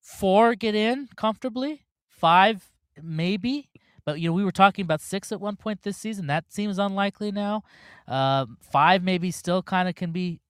four 0.00 0.54
get 0.54 0.74
in 0.74 1.08
comfortably, 1.16 1.86
five 2.08 2.70
maybe. 3.02 3.70
But 4.04 4.20
you 4.20 4.28
know, 4.28 4.34
we 4.34 4.44
were 4.44 4.52
talking 4.52 4.84
about 4.84 5.00
six 5.00 5.32
at 5.32 5.40
one 5.40 5.56
point 5.56 5.82
this 5.82 5.96
season. 5.96 6.28
That 6.28 6.44
seems 6.52 6.78
unlikely 6.78 7.32
now. 7.32 7.64
Uh, 8.06 8.46
five 8.60 9.02
maybe 9.02 9.30
still 9.30 9.62
kind 9.62 9.88
of 9.88 9.94
can 9.94 10.12
be. 10.12 10.40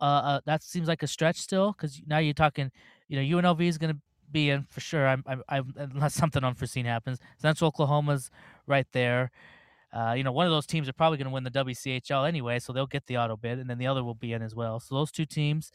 Uh, 0.00 0.04
uh, 0.04 0.40
that 0.46 0.62
seems 0.62 0.86
like 0.86 1.02
a 1.02 1.08
stretch 1.08 1.36
still 1.36 1.72
because 1.72 2.00
now 2.06 2.18
you're 2.18 2.34
talking. 2.34 2.70
You 3.08 3.16
know, 3.16 3.40
UNLV 3.40 3.62
is 3.62 3.78
going 3.78 3.94
to 3.94 4.00
be 4.32 4.50
in 4.50 4.64
for 4.64 4.80
sure. 4.80 5.06
I'm, 5.06 5.22
I'm, 5.26 5.42
I'm, 5.48 5.74
unless 5.76 6.14
something 6.14 6.44
unforeseen 6.44 6.86
happens. 6.86 7.18
Central 7.38 7.68
Oklahoma's 7.68 8.30
right 8.66 8.86
there. 8.92 9.30
Uh, 9.92 10.14
you 10.16 10.22
know, 10.22 10.32
one 10.32 10.46
of 10.46 10.52
those 10.52 10.66
teams 10.66 10.88
are 10.88 10.92
probably 10.92 11.16
going 11.16 11.26
to 11.26 11.32
win 11.32 11.44
the 11.44 11.50
WCHL 11.50 12.28
anyway, 12.28 12.58
so 12.58 12.72
they'll 12.72 12.86
get 12.86 13.06
the 13.06 13.16
auto 13.16 13.36
bid, 13.36 13.58
and 13.58 13.70
then 13.70 13.78
the 13.78 13.86
other 13.86 14.04
will 14.04 14.14
be 14.14 14.32
in 14.32 14.42
as 14.42 14.54
well. 14.54 14.80
So 14.80 14.94
those 14.94 15.10
two 15.10 15.24
teams, 15.24 15.72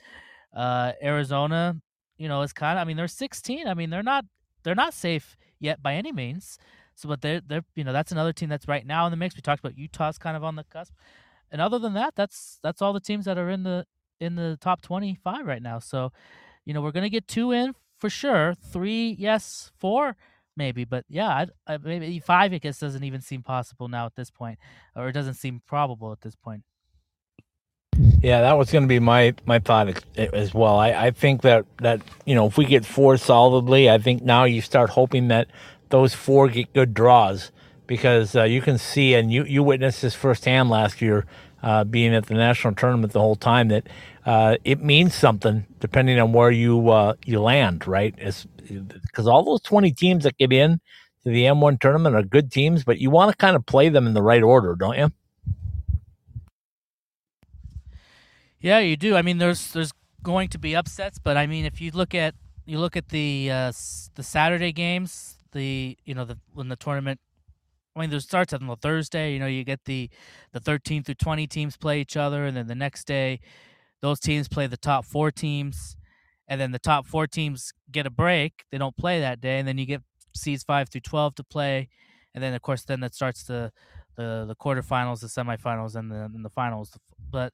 uh, 0.55 0.91
Arizona, 1.01 1.81
you 2.17 2.27
know, 2.27 2.41
is 2.43 2.53
kind 2.53 2.77
of. 2.77 2.83
I 2.83 2.85
mean, 2.85 2.95
they're 2.95 3.07
16. 3.07 3.67
I 3.67 3.73
mean, 3.73 3.89
they're 3.89 4.03
not 4.03 4.25
they're 4.63 4.75
not 4.75 4.93
safe 4.93 5.35
yet 5.59 5.81
by 5.81 5.95
any 5.95 6.11
means. 6.11 6.59
So, 6.95 7.09
but 7.09 7.21
they're 7.21 7.41
they're 7.41 7.65
you 7.75 7.83
know 7.83 7.91
that's 7.91 8.11
another 8.11 8.33
team 8.33 8.49
that's 8.49 8.67
right 8.67 8.85
now 8.85 9.07
in 9.07 9.11
the 9.11 9.17
mix. 9.17 9.35
We 9.35 9.41
talked 9.41 9.59
about 9.59 9.77
Utah's 9.77 10.19
kind 10.19 10.37
of 10.37 10.43
on 10.43 10.55
the 10.55 10.63
cusp, 10.63 10.93
and 11.51 11.59
other 11.59 11.79
than 11.79 11.93
that, 11.93 12.13
that's 12.15 12.59
that's 12.61 12.83
all 12.83 12.93
the 12.93 12.99
teams 12.99 13.25
that 13.25 13.39
are 13.39 13.49
in 13.49 13.63
the 13.63 13.85
in 14.19 14.35
the 14.35 14.57
top 14.61 14.81
25 14.81 15.45
right 15.45 15.61
now. 15.61 15.79
So, 15.79 16.11
you 16.65 16.73
know, 16.73 16.81
we're 16.81 16.91
going 16.91 17.03
to 17.03 17.09
get 17.09 17.27
two 17.27 17.51
in 17.51 17.73
for 18.03 18.09
sure. 18.09 18.53
Three, 18.53 19.15
yes. 19.17 19.71
Four, 19.77 20.17
maybe. 20.57 20.83
But 20.83 21.05
yeah, 21.07 21.45
I, 21.65 21.77
maybe 21.77 22.19
five. 22.19 22.51
I 22.51 22.57
guess 22.57 22.77
doesn't 22.77 23.05
even 23.05 23.21
seem 23.21 23.43
possible 23.43 23.87
now 23.87 24.05
at 24.05 24.17
this 24.17 24.29
point, 24.29 24.59
or 24.93 25.07
it 25.07 25.13
doesn't 25.13 25.35
seem 25.35 25.61
probable 25.65 26.11
at 26.11 26.19
this 26.19 26.35
point. 26.35 26.63
Yeah, 28.21 28.41
that 28.41 28.57
was 28.57 28.69
going 28.73 28.83
to 28.83 28.89
be 28.89 28.99
my 28.99 29.35
my 29.45 29.59
thought 29.59 30.03
as 30.17 30.53
well. 30.53 30.75
I, 30.75 30.89
I 30.89 31.11
think 31.11 31.43
that 31.43 31.65
that 31.77 32.01
you 32.25 32.35
know 32.35 32.45
if 32.45 32.57
we 32.57 32.65
get 32.65 32.85
four 32.85 33.15
solidly, 33.15 33.89
I 33.89 33.99
think 33.99 34.21
now 34.21 34.43
you 34.43 34.59
start 34.59 34.89
hoping 34.89 35.29
that 35.29 35.47
those 35.87 36.13
four 36.13 36.49
get 36.49 36.73
good 36.73 36.93
draws 36.93 37.53
because 37.87 38.35
uh, 38.35 38.43
you 38.43 38.59
can 38.59 38.77
see 38.77 39.13
and 39.13 39.31
you 39.31 39.45
you 39.45 39.63
witnessed 39.63 40.01
this 40.01 40.13
firsthand 40.13 40.69
last 40.69 41.01
year 41.01 41.25
uh, 41.63 41.83
being 41.85 42.13
at 42.13 42.27
the 42.27 42.35
national 42.35 42.75
tournament 42.75 43.13
the 43.13 43.19
whole 43.19 43.35
time 43.35 43.69
that 43.69 43.87
uh, 44.25 44.57
it 44.63 44.83
means 44.83 45.15
something 45.15 45.65
depending 45.79 46.19
on 46.19 46.33
where 46.33 46.51
you 46.51 46.89
uh, 46.89 47.13
you 47.25 47.41
land, 47.41 47.87
right? 47.87 48.15
Because 48.15 49.27
all 49.27 49.43
those 49.43 49.61
twenty 49.61 49.91
teams 49.91 50.25
that 50.25 50.37
get 50.37 50.53
in 50.53 50.79
to 51.23 51.29
the 51.29 51.45
M1 51.45 51.79
tournament 51.79 52.15
are 52.15 52.23
good 52.23 52.51
teams, 52.51 52.83
but 52.83 52.99
you 52.99 53.09
want 53.09 53.31
to 53.31 53.37
kind 53.37 53.55
of 53.55 53.65
play 53.65 53.89
them 53.89 54.05
in 54.07 54.13
the 54.13 54.21
right 54.21 54.43
order, 54.43 54.75
don't 54.75 54.97
you? 54.97 55.09
Yeah, 58.59 58.79
you 58.79 58.95
do. 58.95 59.15
I 59.15 59.21
mean, 59.21 59.37
there's 59.39 59.71
there's 59.71 59.91
going 60.21 60.49
to 60.49 60.57
be 60.57 60.75
upsets, 60.75 61.19
but 61.19 61.37
I 61.37 61.47
mean, 61.47 61.65
if 61.65 61.81
you 61.81 61.91
look 61.91 62.13
at 62.13 62.35
you 62.65 62.79
look 62.79 62.95
at 62.95 63.09
the 63.09 63.49
uh, 63.51 63.71
the 64.15 64.23
Saturday 64.23 64.71
games, 64.71 65.37
the 65.51 65.97
you 66.05 66.13
know 66.13 66.25
the 66.25 66.37
when 66.53 66.69
the 66.69 66.75
tournament 66.75 67.19
I 67.95 67.99
mean, 67.99 68.09
there 68.09 68.19
starts 68.19 68.53
on 68.53 68.65
the 68.65 68.75
Thursday. 68.75 69.33
You 69.33 69.39
know, 69.39 69.47
you 69.47 69.63
get 69.63 69.85
the 69.85 70.09
the 70.51 70.59
13 70.59 71.03
through 71.03 71.15
20 71.15 71.47
teams 71.47 71.77
play 71.77 72.01
each 72.01 72.17
other, 72.17 72.45
and 72.45 72.57
then 72.57 72.67
the 72.67 72.75
next 72.75 73.05
day, 73.05 73.39
those 74.01 74.19
teams 74.19 74.47
play 74.47 74.67
the 74.67 74.77
top 74.77 75.05
four 75.05 75.31
teams, 75.31 75.95
and 76.47 76.59
then 76.59 76.71
the 76.71 76.79
top 76.79 77.05
four 77.05 77.27
teams 77.27 77.71
get 77.91 78.05
a 78.05 78.09
break. 78.09 78.63
They 78.71 78.77
don't 78.77 78.97
play 78.97 79.19
that 79.19 79.41
day, 79.41 79.59
and 79.59 79.67
then 79.67 79.77
you 79.77 79.85
get 79.85 80.01
seeds 80.35 80.63
five 80.63 80.89
through 80.89 81.01
12 81.01 81.35
to 81.35 81.43
play, 81.43 81.89
and 82.33 82.43
then 82.43 82.53
of 82.53 82.61
course, 82.61 82.83
then 82.83 82.99
that 83.01 83.13
starts 83.13 83.43
the 83.43 83.71
the 84.15 84.45
the 84.47 84.55
quarterfinals, 84.55 85.21
the 85.21 85.27
semifinals, 85.27 85.95
and 85.95 86.11
the 86.11 86.23
and 86.23 86.43
the 86.43 86.49
finals. 86.49 86.97
But 87.31 87.53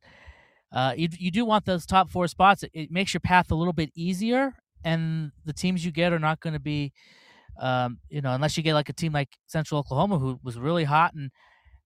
uh, 0.71 0.93
you 0.95 1.10
you 1.17 1.32
do 1.32 1.45
want 1.45 1.65
those 1.65 1.86
top 1.86 2.10
four 2.10 2.28
spots. 2.28 2.63
It, 2.63 2.71
it 2.73 2.91
makes 2.91 3.13
your 3.13 3.21
path 3.21 3.52
a 3.52 3.56
little 3.56 3.73
bit 3.73 3.91
easier, 3.95 4.54
and 4.84 5.32
the 5.45 5.54
teams 5.54 5.86
you 5.86 5.91
get 5.91 6.13
are 6.13 6.19
not 6.19 6.39
going 6.39 6.54
to 6.54 6.60
be 6.60 6.93
um, 7.59 7.99
you 8.09 8.21
know, 8.21 8.33
unless 8.33 8.57
you 8.57 8.63
get 8.63 8.73
like 8.73 8.89
a 8.89 8.93
team 8.93 9.13
like 9.13 9.29
Central 9.47 9.79
Oklahoma 9.79 10.19
who 10.19 10.39
was 10.43 10.57
really 10.57 10.83
hot 10.83 11.13
and 11.13 11.31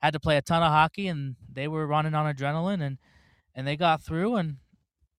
had 0.01 0.13
to 0.13 0.19
play 0.19 0.37
a 0.37 0.41
ton 0.41 0.63
of 0.63 0.69
hockey, 0.69 1.07
and 1.07 1.35
they 1.51 1.67
were 1.67 1.87
running 1.87 2.13
on 2.13 2.33
adrenaline, 2.33 2.81
and 2.81 2.97
and 3.55 3.67
they 3.67 3.77
got 3.77 4.03
through, 4.03 4.35
and 4.35 4.57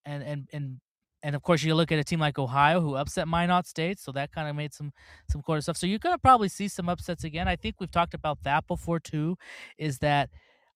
and 0.04 0.22
and 0.22 0.48
and 0.52 0.80
and 1.22 1.34
of 1.34 1.42
course 1.42 1.62
you 1.62 1.74
look 1.74 1.90
at 1.90 1.98
a 1.98 2.04
team 2.04 2.20
like 2.20 2.38
Ohio 2.38 2.80
who 2.80 2.96
upset 2.96 3.26
Minot 3.28 3.66
State, 3.66 3.98
so 3.98 4.12
that 4.12 4.32
kind 4.32 4.48
of 4.48 4.56
made 4.56 4.74
some 4.74 4.92
some 5.30 5.42
quarter 5.42 5.60
stuff. 5.62 5.76
So 5.76 5.86
you're 5.86 5.98
gonna 5.98 6.18
probably 6.18 6.48
see 6.48 6.68
some 6.68 6.88
upsets 6.88 7.24
again. 7.24 7.48
I 7.48 7.56
think 7.56 7.76
we've 7.80 7.90
talked 7.90 8.14
about 8.14 8.42
that 8.44 8.66
before 8.66 9.00
too. 9.00 9.36
Is 9.78 9.98
that 10.00 10.30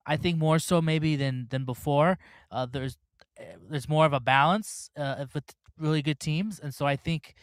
I 0.07 0.17
think 0.17 0.39
more 0.39 0.59
so 0.59 0.81
maybe 0.81 1.17
than 1.17 1.47
than 1.51 1.65
before. 1.65 2.19
Uh, 2.51 2.67
there's 2.67 2.97
eh, 3.39 3.55
there's 3.69 3.89
more 3.89 4.07
of 4.07 4.13
a 4.15 4.21
balance 4.21 4.91
uh, 4.97 5.27
with 5.35 5.45
really 5.79 6.03
good 6.03 6.19
teams, 6.19 6.59
and 6.59 6.75
so 6.75 6.87
I 6.87 6.97
think 6.97 7.35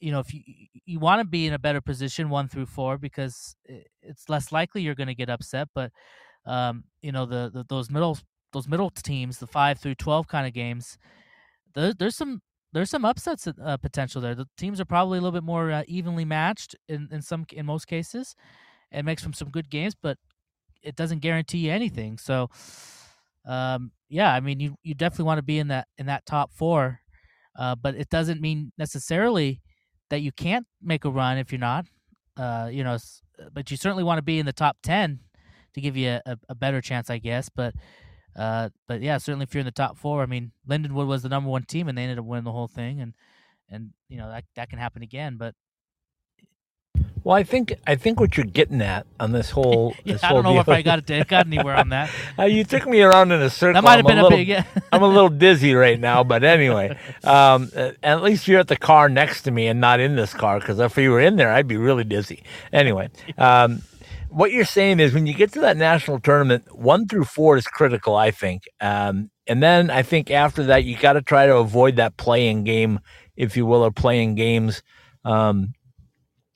you 0.00 0.12
know 0.12 0.20
if 0.20 0.32
you 0.34 0.42
you 0.84 0.98
want 0.98 1.20
to 1.20 1.26
be 1.26 1.46
in 1.46 1.52
a 1.52 1.58
better 1.58 1.80
position 1.80 2.28
one 2.30 2.48
through 2.48 2.66
four 2.66 2.98
because 2.98 3.54
it's 4.02 4.28
less 4.28 4.52
likely 4.52 4.82
you're 4.82 4.94
going 4.94 5.08
to 5.08 5.14
get 5.14 5.30
upset, 5.30 5.68
but 5.74 5.92
um, 6.46 6.84
you 7.02 7.12
know 7.12 7.26
the, 7.26 7.50
the 7.52 7.64
those 7.68 7.90
middle 7.90 8.18
those 8.52 8.68
middle 8.68 8.90
teams, 8.90 9.38
the 9.38 9.46
five 9.46 9.78
through 9.78 9.96
twelve 9.96 10.28
kind 10.28 10.46
of 10.46 10.52
games, 10.52 10.98
there, 11.74 11.92
there's 11.94 12.16
some 12.16 12.40
there's 12.72 12.90
some 12.90 13.04
upsets 13.04 13.46
uh, 13.48 13.76
potential 13.78 14.20
there. 14.20 14.34
The 14.34 14.46
teams 14.56 14.80
are 14.80 14.84
probably 14.84 15.18
a 15.18 15.22
little 15.22 15.38
bit 15.38 15.44
more 15.44 15.70
uh, 15.72 15.82
evenly 15.88 16.24
matched 16.24 16.76
in, 16.88 17.08
in 17.10 17.22
some 17.22 17.46
in 17.52 17.66
most 17.66 17.86
cases. 17.86 18.34
It 18.92 19.04
makes 19.04 19.22
from 19.22 19.32
some 19.32 19.50
good 19.50 19.70
games, 19.70 19.94
but 20.00 20.18
it 20.82 20.96
doesn't 20.96 21.20
guarantee 21.20 21.70
anything. 21.70 22.18
So, 22.18 22.50
um, 23.46 23.92
yeah, 24.08 24.32
I 24.32 24.40
mean, 24.40 24.60
you 24.60 24.76
you 24.82 24.94
definitely 24.94 25.24
want 25.26 25.38
to 25.38 25.42
be 25.42 25.58
in 25.58 25.68
that 25.68 25.88
in 25.98 26.06
that 26.06 26.26
top 26.26 26.52
four, 26.52 27.00
uh, 27.58 27.74
but 27.74 27.94
it 27.94 28.08
doesn't 28.10 28.40
mean 28.40 28.72
necessarily 28.78 29.60
that 30.10 30.20
you 30.20 30.32
can't 30.32 30.66
make 30.82 31.04
a 31.04 31.10
run 31.10 31.38
if 31.38 31.50
you're 31.50 31.58
not. 31.58 31.86
Uh, 32.36 32.68
you 32.70 32.84
know, 32.84 32.98
but 33.52 33.70
you 33.70 33.76
certainly 33.76 34.04
want 34.04 34.18
to 34.18 34.22
be 34.22 34.38
in 34.38 34.46
the 34.46 34.52
top 34.52 34.76
ten 34.82 35.20
to 35.74 35.80
give 35.80 35.96
you 35.96 36.20
a, 36.26 36.36
a 36.48 36.54
better 36.54 36.80
chance, 36.80 37.10
I 37.10 37.18
guess. 37.18 37.48
But 37.48 37.74
uh, 38.36 38.70
but 38.86 39.00
yeah, 39.02 39.18
certainly 39.18 39.44
if 39.44 39.54
you're 39.54 39.60
in 39.60 39.66
the 39.66 39.72
top 39.72 39.98
four, 39.98 40.22
I 40.22 40.26
mean, 40.26 40.52
Lindenwood 40.68 41.06
was 41.06 41.22
the 41.22 41.28
number 41.28 41.50
one 41.50 41.64
team, 41.64 41.88
and 41.88 41.96
they 41.96 42.02
ended 42.02 42.18
up 42.18 42.24
winning 42.24 42.44
the 42.44 42.52
whole 42.52 42.68
thing, 42.68 43.00
and 43.00 43.14
and 43.68 43.90
you 44.08 44.18
know 44.18 44.28
that 44.28 44.44
that 44.56 44.68
can 44.68 44.78
happen 44.78 45.02
again. 45.02 45.36
But 45.36 45.54
well, 47.22 47.36
I 47.36 47.42
think 47.42 47.74
I 47.86 47.96
think 47.96 48.18
what 48.18 48.36
you're 48.36 48.46
getting 48.46 48.80
at 48.80 49.06
on 49.18 49.32
this 49.32 49.50
whole, 49.50 49.94
yeah, 50.04 50.14
this 50.14 50.24
I 50.24 50.32
don't 50.32 50.42
know 50.42 50.52
deal, 50.52 50.60
if 50.62 50.68
I 50.68 50.82
got 50.82 51.10
it, 51.10 51.28
got 51.28 51.46
anywhere 51.46 51.76
on 51.76 51.90
that. 51.90 52.10
uh, 52.38 52.44
you 52.44 52.64
took 52.64 52.86
me 52.86 53.02
around 53.02 53.32
in 53.32 53.42
a 53.42 53.50
circle. 53.50 53.74
That 53.74 53.84
might 53.84 53.96
have 53.96 54.06
been 54.06 54.18
a, 54.18 54.22
little, 54.22 54.38
big. 54.38 54.48
Yeah. 54.48 54.64
I'm 54.92 55.02
a 55.02 55.08
little 55.08 55.28
dizzy 55.46 55.74
right 55.74 56.00
now, 56.00 56.24
but 56.24 56.44
anyway, 56.44 56.96
um, 57.24 57.70
at 58.02 58.22
least 58.22 58.48
you're 58.48 58.60
at 58.60 58.68
the 58.68 58.76
car 58.76 59.08
next 59.08 59.42
to 59.42 59.50
me 59.50 59.66
and 59.66 59.80
not 59.80 60.00
in 60.00 60.16
this 60.16 60.32
car 60.32 60.58
because 60.60 60.78
if 60.78 60.96
you 60.96 61.10
were 61.10 61.20
in 61.20 61.36
there, 61.36 61.52
I'd 61.52 61.68
be 61.68 61.76
really 61.76 62.04
dizzy. 62.04 62.42
Anyway, 62.72 63.10
um, 63.36 63.82
what 64.30 64.52
you're 64.52 64.64
saying 64.64 65.00
is 65.00 65.12
when 65.12 65.26
you 65.26 65.34
get 65.34 65.52
to 65.52 65.60
that 65.60 65.76
national 65.76 66.20
tournament, 66.20 66.74
one 66.74 67.06
through 67.06 67.24
four 67.24 67.56
is 67.56 67.66
critical, 67.66 68.16
I 68.16 68.30
think. 68.30 68.64
Um, 68.80 69.30
and 69.46 69.62
then 69.62 69.90
I 69.90 70.02
think 70.02 70.30
after 70.30 70.64
that, 70.64 70.84
you 70.84 70.96
got 70.96 71.14
to 71.14 71.22
try 71.22 71.46
to 71.46 71.56
avoid 71.56 71.96
that 71.96 72.16
playing 72.16 72.64
game, 72.64 73.00
if 73.36 73.56
you 73.56 73.66
will, 73.66 73.82
or 73.82 73.90
playing 73.90 74.36
games, 74.36 74.82
um, 75.24 75.74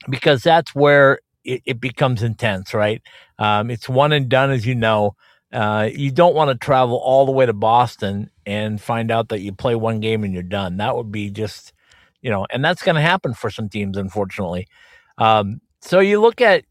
because 0.09 0.43
that's 0.43 0.73
where 0.73 1.19
it, 1.43 1.61
it 1.65 1.79
becomes 1.79 2.23
intense, 2.23 2.73
right? 2.73 3.01
Um, 3.39 3.69
it's 3.69 3.89
one 3.89 4.11
and 4.11 4.29
done, 4.29 4.51
as 4.51 4.65
you 4.65 4.75
know. 4.75 5.15
Uh, 5.51 5.89
you 5.93 6.11
don't 6.11 6.35
want 6.35 6.49
to 6.49 6.65
travel 6.65 6.97
all 6.97 7.25
the 7.25 7.31
way 7.31 7.45
to 7.45 7.53
Boston 7.53 8.29
and 8.45 8.81
find 8.81 9.09
out 9.11 9.29
that 9.29 9.39
you 9.39 9.53
play 9.53 9.75
one 9.75 9.99
game 9.99 10.23
and 10.23 10.33
you're 10.33 10.43
done. 10.43 10.77
That 10.77 10.95
would 10.95 11.11
be 11.11 11.29
just, 11.29 11.71
you 12.21 12.29
know, 12.29 12.45
and 12.51 12.65
that's 12.65 12.83
going 12.83 12.95
to 12.95 13.01
happen 13.01 13.33
for 13.33 13.49
some 13.49 13.69
teams, 13.69 13.95
unfortunately. 13.95 14.67
Um, 15.17 15.61
so 15.81 15.99
you 15.99 16.19
look 16.19 16.41
at 16.41 16.65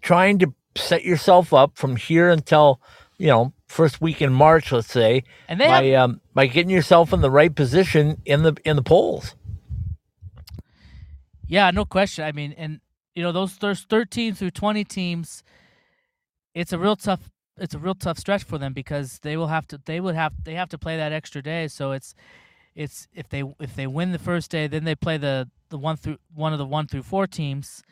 trying 0.00 0.38
to 0.38 0.54
set 0.76 1.04
yourself 1.04 1.52
up 1.52 1.76
from 1.76 1.96
here 1.96 2.30
until 2.30 2.80
you 3.18 3.26
know 3.26 3.52
first 3.66 4.00
week 4.00 4.22
in 4.22 4.32
March, 4.32 4.72
let's 4.72 4.90
say, 4.90 5.24
and 5.48 5.58
by 5.58 5.84
have, 5.84 6.10
um, 6.10 6.20
by 6.34 6.46
getting 6.46 6.70
yourself 6.70 7.12
in 7.12 7.20
the 7.20 7.30
right 7.30 7.54
position 7.54 8.20
in 8.24 8.42
the 8.42 8.56
in 8.64 8.76
the 8.76 8.82
polls. 8.82 9.34
Yeah, 11.52 11.70
no 11.70 11.84
question. 11.84 12.24
I 12.24 12.32
mean, 12.32 12.54
and 12.56 12.80
you 13.14 13.22
know 13.22 13.30
those 13.30 13.58
there's 13.58 13.82
13 13.82 14.32
through 14.34 14.52
20 14.52 14.84
teams. 14.84 15.42
It's 16.54 16.72
a 16.72 16.78
real 16.78 16.96
tough. 16.96 17.28
It's 17.58 17.74
a 17.74 17.78
real 17.78 17.94
tough 17.94 18.18
stretch 18.18 18.42
for 18.42 18.56
them 18.56 18.72
because 18.72 19.18
they 19.18 19.36
will 19.36 19.48
have 19.48 19.66
to. 19.68 19.78
They 19.84 20.00
would 20.00 20.14
have. 20.14 20.32
They 20.44 20.54
have 20.54 20.70
to 20.70 20.78
play 20.78 20.96
that 20.96 21.12
extra 21.12 21.42
day. 21.42 21.68
So 21.68 21.92
it's, 21.92 22.14
it's 22.74 23.06
if 23.12 23.28
they 23.28 23.42
if 23.60 23.76
they 23.76 23.86
win 23.86 24.12
the 24.12 24.18
first 24.18 24.50
day, 24.50 24.66
then 24.66 24.84
they 24.84 24.94
play 24.94 25.18
the 25.18 25.50
the 25.68 25.76
one 25.76 25.98
through 25.98 26.16
one 26.34 26.54
of 26.54 26.58
the 26.58 26.64
one 26.64 26.86
through 26.86 27.02
four 27.02 27.26
teams, 27.26 27.82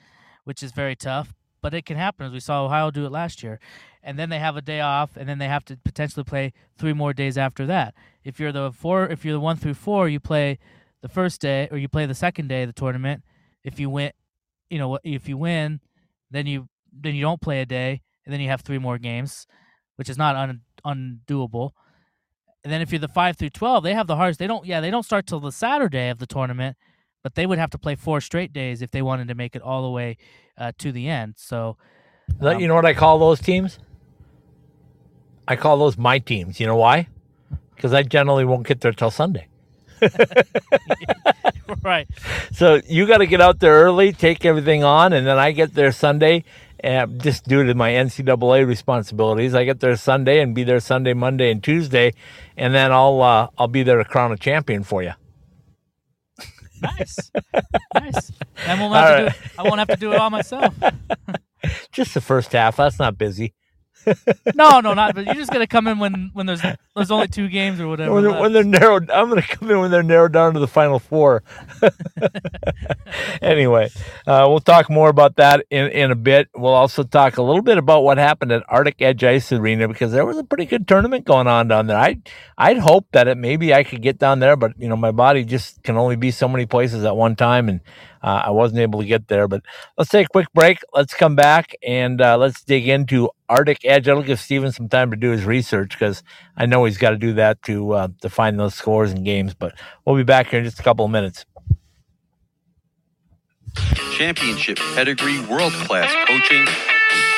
which 0.44 0.62
is 0.62 0.72
very 0.72 0.96
tough 0.96 1.34
but 1.62 1.74
it 1.74 1.84
can 1.84 1.98
happen 1.98 2.24
as 2.24 2.32
we 2.32 2.40
saw 2.40 2.64
Ohio 2.64 2.90
do 2.90 3.04
it 3.04 3.12
last 3.12 3.42
year. 3.42 3.60
And 4.02 4.18
then 4.18 4.30
they 4.30 4.38
have 4.38 4.56
a 4.56 4.62
day 4.62 4.80
off, 4.80 5.14
and 5.14 5.28
then 5.28 5.36
they 5.36 5.48
have 5.48 5.62
to 5.66 5.76
potentially 5.76 6.24
play 6.24 6.54
three 6.78 6.94
more 6.94 7.12
days 7.12 7.36
after 7.36 7.66
that. 7.66 7.92
If 8.24 8.40
you're 8.40 8.50
the 8.50 8.72
four, 8.72 9.06
if 9.06 9.26
you're 9.26 9.34
the 9.34 9.40
one 9.40 9.58
through 9.58 9.74
four, 9.74 10.08
you 10.08 10.18
play 10.18 10.58
the 11.02 11.08
first 11.08 11.42
day 11.42 11.68
or 11.70 11.76
you 11.76 11.86
play 11.86 12.06
the 12.06 12.14
second 12.14 12.48
day 12.48 12.62
of 12.62 12.70
the 12.70 12.72
tournament. 12.72 13.22
If 13.64 13.78
you 13.78 13.90
win, 13.90 14.12
you 14.70 14.78
know, 14.78 14.98
if 15.04 15.28
you 15.28 15.36
win, 15.36 15.80
then 16.30 16.46
you 16.46 16.68
then 16.92 17.14
you 17.14 17.22
don't 17.22 17.40
play 17.40 17.60
a 17.60 17.66
day, 17.66 18.02
and 18.24 18.32
then 18.32 18.40
you 18.40 18.48
have 18.48 18.62
three 18.62 18.78
more 18.78 18.98
games, 18.98 19.46
which 19.96 20.08
is 20.08 20.16
not 20.16 20.36
un, 20.36 20.62
undoable. 20.84 21.72
And 22.62 22.72
then 22.72 22.80
if 22.80 22.92
you're 22.92 22.98
the 22.98 23.08
five 23.08 23.36
through 23.36 23.50
twelve, 23.50 23.84
they 23.84 23.94
have 23.94 24.06
the 24.06 24.16
hardest. 24.16 24.38
They 24.38 24.46
don't, 24.46 24.66
yeah, 24.66 24.80
they 24.80 24.90
don't 24.90 25.04
start 25.04 25.26
till 25.26 25.40
the 25.40 25.52
Saturday 25.52 26.08
of 26.10 26.18
the 26.18 26.26
tournament, 26.26 26.76
but 27.22 27.34
they 27.34 27.46
would 27.46 27.58
have 27.58 27.70
to 27.70 27.78
play 27.78 27.94
four 27.94 28.20
straight 28.20 28.52
days 28.52 28.82
if 28.82 28.90
they 28.90 29.02
wanted 29.02 29.28
to 29.28 29.34
make 29.34 29.56
it 29.56 29.62
all 29.62 29.82
the 29.82 29.90
way 29.90 30.16
uh, 30.58 30.72
to 30.78 30.92
the 30.92 31.08
end. 31.08 31.34
So, 31.36 31.76
um, 32.40 32.60
you 32.60 32.68
know 32.68 32.74
what 32.74 32.86
I 32.86 32.94
call 32.94 33.18
those 33.18 33.40
teams? 33.40 33.78
I 35.48 35.56
call 35.56 35.78
those 35.78 35.98
my 35.98 36.18
teams. 36.18 36.60
You 36.60 36.66
know 36.66 36.76
why? 36.76 37.08
Because 37.74 37.92
I 37.92 38.02
generally 38.02 38.44
won't 38.44 38.66
get 38.66 38.80
there 38.82 38.92
till 38.92 39.10
Sunday. 39.10 39.48
right. 41.82 42.08
So 42.52 42.80
you 42.86 43.06
got 43.06 43.18
to 43.18 43.26
get 43.26 43.40
out 43.40 43.60
there 43.60 43.74
early, 43.74 44.12
take 44.12 44.44
everything 44.44 44.84
on, 44.84 45.12
and 45.12 45.26
then 45.26 45.38
I 45.38 45.52
get 45.52 45.74
there 45.74 45.92
Sunday. 45.92 46.44
And 46.82 47.22
just 47.22 47.46
due 47.46 47.64
to 47.64 47.74
my 47.74 47.90
NCAA 47.90 48.66
responsibilities, 48.66 49.54
I 49.54 49.64
get 49.64 49.80
there 49.80 49.94
Sunday 49.96 50.40
and 50.40 50.54
be 50.54 50.64
there 50.64 50.80
Sunday, 50.80 51.12
Monday, 51.12 51.50
and 51.50 51.62
Tuesday, 51.62 52.14
and 52.56 52.74
then 52.74 52.90
I'll 52.90 53.20
uh, 53.20 53.48
I'll 53.58 53.68
be 53.68 53.82
there 53.82 53.98
to 53.98 54.04
crown 54.04 54.32
a 54.32 54.36
champion 54.36 54.82
for 54.82 55.02
you. 55.02 55.12
Nice, 56.80 57.30
nice. 57.94 58.32
I 58.66 58.74
won't 58.80 58.94
have 58.94 59.08
to 59.08 59.16
do 59.18 59.26
it. 59.26 59.52
I 59.58 59.62
won't 59.62 59.78
have 59.78 59.88
to 59.88 59.96
do 59.96 60.12
it 60.12 60.18
all 60.18 60.30
myself. 60.30 60.74
Just 61.92 62.14
the 62.14 62.22
first 62.22 62.52
half. 62.52 62.76
That's 62.76 62.98
not 62.98 63.18
busy. 63.18 63.52
No, 64.54 64.80
no, 64.80 64.94
not. 64.94 65.14
But 65.14 65.26
you're 65.26 65.34
just 65.34 65.52
gonna 65.52 65.66
come 65.66 65.86
in 65.86 65.98
when 65.98 66.30
when 66.32 66.46
there's 66.46 66.62
there's 66.94 67.10
only 67.10 67.28
two 67.28 67.48
games 67.48 67.80
or 67.80 67.88
whatever. 67.88 68.14
When 68.14 68.24
they're, 68.24 68.40
when 68.40 68.52
they're 68.52 68.64
narrowed, 68.64 69.10
I'm 69.10 69.28
gonna 69.28 69.42
come 69.42 69.70
in 69.70 69.80
when 69.80 69.90
they're 69.90 70.02
narrowed 70.02 70.32
down 70.32 70.54
to 70.54 70.60
the 70.60 70.68
final 70.68 70.98
four. 70.98 71.42
anyway, 73.42 73.90
uh, 74.26 74.46
we'll 74.48 74.60
talk 74.60 74.90
more 74.90 75.08
about 75.08 75.36
that 75.36 75.64
in 75.70 75.88
in 75.88 76.10
a 76.10 76.16
bit. 76.16 76.48
We'll 76.54 76.72
also 76.72 77.02
talk 77.02 77.36
a 77.36 77.42
little 77.42 77.62
bit 77.62 77.78
about 77.78 78.02
what 78.04 78.18
happened 78.18 78.52
at 78.52 78.62
Arctic 78.68 79.00
Edge 79.00 79.24
Ice 79.24 79.52
Arena 79.52 79.88
because 79.88 80.12
there 80.12 80.26
was 80.26 80.38
a 80.38 80.44
pretty 80.44 80.66
good 80.66 80.88
tournament 80.88 81.24
going 81.24 81.46
on 81.46 81.68
down 81.68 81.86
there. 81.86 81.98
I 81.98 82.18
I'd 82.58 82.78
hope 82.78 83.06
that 83.12 83.28
it 83.28 83.36
maybe 83.36 83.72
I 83.74 83.84
could 83.84 84.02
get 84.02 84.18
down 84.18 84.40
there, 84.40 84.56
but 84.56 84.72
you 84.78 84.88
know 84.88 84.96
my 84.96 85.12
body 85.12 85.44
just 85.44 85.82
can 85.82 85.96
only 85.96 86.16
be 86.16 86.30
so 86.30 86.48
many 86.48 86.66
places 86.66 87.04
at 87.04 87.16
one 87.16 87.36
time, 87.36 87.68
and 87.68 87.80
uh, 88.22 88.42
I 88.46 88.50
wasn't 88.50 88.80
able 88.80 89.00
to 89.00 89.06
get 89.06 89.28
there. 89.28 89.48
But 89.48 89.62
let's 89.96 90.10
take 90.10 90.26
a 90.26 90.30
quick 90.30 90.52
break. 90.54 90.80
Let's 90.92 91.14
come 91.14 91.36
back 91.36 91.74
and 91.86 92.20
uh, 92.20 92.36
let's 92.38 92.62
dig 92.62 92.88
into 92.88 93.30
Arctic 93.48 93.84
Edge. 93.84 94.08
I'll 94.08 94.22
give 94.22 94.40
Steven 94.40 94.72
some 94.72 94.88
time 94.88 95.10
to 95.10 95.16
do 95.16 95.30
his 95.30 95.44
research 95.44 95.90
because 95.90 96.22
I 96.56 96.66
know 96.66 96.84
he's 96.84 96.98
got 96.98 97.10
to 97.10 97.16
do 97.18 97.34
that 97.34 97.62
to 97.62 97.92
uh, 97.92 98.08
to 98.22 98.28
find 98.28 98.58
those 98.58 98.74
scores 98.74 99.12
and 99.12 99.24
games. 99.24 99.54
But 99.54 99.78
we'll 100.04 100.16
be 100.16 100.22
back 100.22 100.48
here 100.48 100.60
in 100.60 100.64
just 100.64 100.80
a 100.80 100.82
couple 100.82 101.04
of 101.04 101.10
minutes. 101.10 101.44
Championship 104.12 104.78
pedigree, 104.94 105.40
world 105.46 105.72
class 105.72 106.12
coaching, 106.28 106.66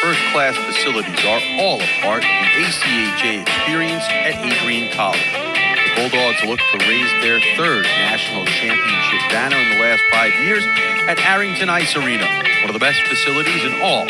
first 0.02 0.20
class 0.32 0.56
facilities 0.56 1.24
are 1.24 1.40
all 1.60 1.80
a 1.80 1.86
part 2.00 2.24
of 2.24 2.30
the 2.30 2.64
ACHA 2.64 3.42
experience 3.42 4.04
at 4.08 4.34
Adrian 4.44 4.92
College. 4.92 5.51
Bulldogs 5.94 6.42
look 6.44 6.58
to 6.58 6.78
raise 6.88 7.10
their 7.22 7.40
third 7.56 7.84
national 7.84 8.44
championship 8.46 9.20
banner 9.30 9.56
in 9.56 9.68
the 9.70 9.80
last 9.82 10.02
five 10.10 10.32
years 10.44 10.64
at 11.08 11.18
Arrington 11.18 11.68
Ice 11.68 11.96
Arena, 11.96 12.26
one 12.60 12.70
of 12.70 12.72
the 12.74 12.80
best 12.80 13.02
facilities 13.02 13.64
in 13.64 13.74
all 13.82 14.06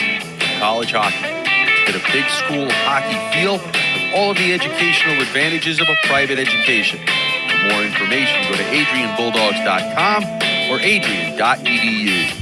college 0.58 0.92
hockey. 0.92 1.26
Get 1.86 1.96
a 1.96 2.12
big 2.12 2.28
school 2.30 2.68
hockey 2.86 3.18
feel 3.34 3.58
with 3.58 4.14
all 4.14 4.30
of 4.30 4.36
the 4.36 4.52
educational 4.52 5.20
advantages 5.20 5.80
of 5.80 5.88
a 5.88 5.96
private 6.06 6.38
education. 6.38 7.00
For 7.00 7.68
more 7.74 7.82
information, 7.82 8.42
go 8.48 8.56
to 8.56 8.64
adrianbulldogs.com 8.64 10.24
or 10.70 10.80
adrian.edu. 10.80 12.41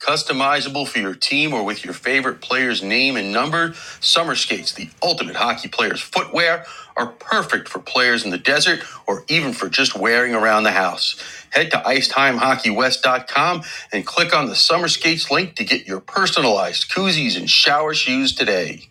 Customizable 0.00 0.88
for 0.88 1.00
your 1.00 1.14
team 1.14 1.54
or 1.54 1.64
with 1.64 1.84
your 1.84 1.94
favorite 1.94 2.40
player's 2.42 2.82
name 2.82 3.16
and 3.16 3.32
number, 3.32 3.74
summer 4.00 4.34
skates, 4.36 4.72
the 4.72 4.90
ultimate 5.02 5.36
hockey 5.36 5.68
player's 5.68 6.00
footwear, 6.02 6.66
are 6.96 7.08
perfect 7.08 7.68
for 7.68 7.80
players 7.80 8.24
in 8.24 8.30
the 8.30 8.38
desert 8.38 8.80
or 9.06 9.24
even 9.28 9.52
for 9.52 9.68
just 9.68 9.96
wearing 9.98 10.34
around 10.34 10.64
the 10.64 10.72
house. 10.72 11.16
Head 11.50 11.70
to 11.72 11.78
IceTimeHockeyWest.com 11.78 13.62
and 13.92 14.06
click 14.06 14.34
on 14.36 14.46
the 14.48 14.56
summer 14.56 14.88
skates 14.88 15.30
link 15.30 15.56
to 15.56 15.64
get 15.64 15.86
your 15.86 16.00
personalized 16.00 16.90
koozies 16.90 17.36
and 17.36 17.50
shower 17.50 17.94
shoes 17.94 18.34
today. 18.34 18.88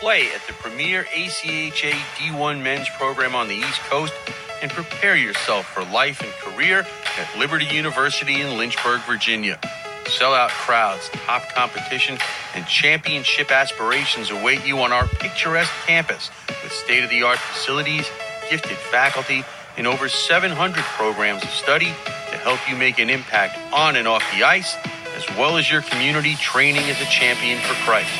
Play 0.00 0.28
at 0.32 0.46
the 0.46 0.54
premier 0.54 1.04
ACHA 1.04 1.92
D1 2.16 2.62
men's 2.62 2.88
program 2.90 3.34
on 3.34 3.48
the 3.48 3.56
East 3.56 3.80
Coast 3.82 4.14
and 4.62 4.70
prepare 4.70 5.16
yourself 5.16 5.66
for 5.66 5.84
life 5.84 6.22
and 6.22 6.32
career 6.32 6.86
at 7.18 7.38
Liberty 7.38 7.66
University 7.66 8.40
in 8.40 8.56
Lynchburg, 8.56 9.00
Virginia. 9.02 9.58
Sellout 10.04 10.50
crowds, 10.50 11.08
top 11.26 11.48
competition, 11.52 12.16
and 12.54 12.66
championship 12.66 13.50
aspirations 13.50 14.30
await 14.30 14.64
you 14.64 14.78
on 14.78 14.92
our 14.92 15.06
picturesque 15.06 15.72
campus 15.86 16.30
with 16.62 16.72
state 16.72 17.02
of 17.02 17.10
the 17.10 17.22
art 17.22 17.38
facilities, 17.38 18.08
gifted 18.48 18.76
faculty, 18.76 19.44
and 19.76 19.86
over 19.86 20.08
700 20.08 20.82
programs 20.84 21.42
of 21.42 21.50
study 21.50 21.92
to 22.30 22.36
help 22.38 22.60
you 22.70 22.76
make 22.76 22.98
an 22.98 23.10
impact 23.10 23.58
on 23.72 23.96
and 23.96 24.06
off 24.06 24.22
the 24.36 24.44
ice, 24.44 24.76
as 25.16 25.28
well 25.36 25.56
as 25.56 25.70
your 25.70 25.82
community 25.82 26.34
training 26.36 26.84
as 26.84 27.00
a 27.00 27.06
champion 27.06 27.58
for 27.60 27.74
Christ. 27.84 28.10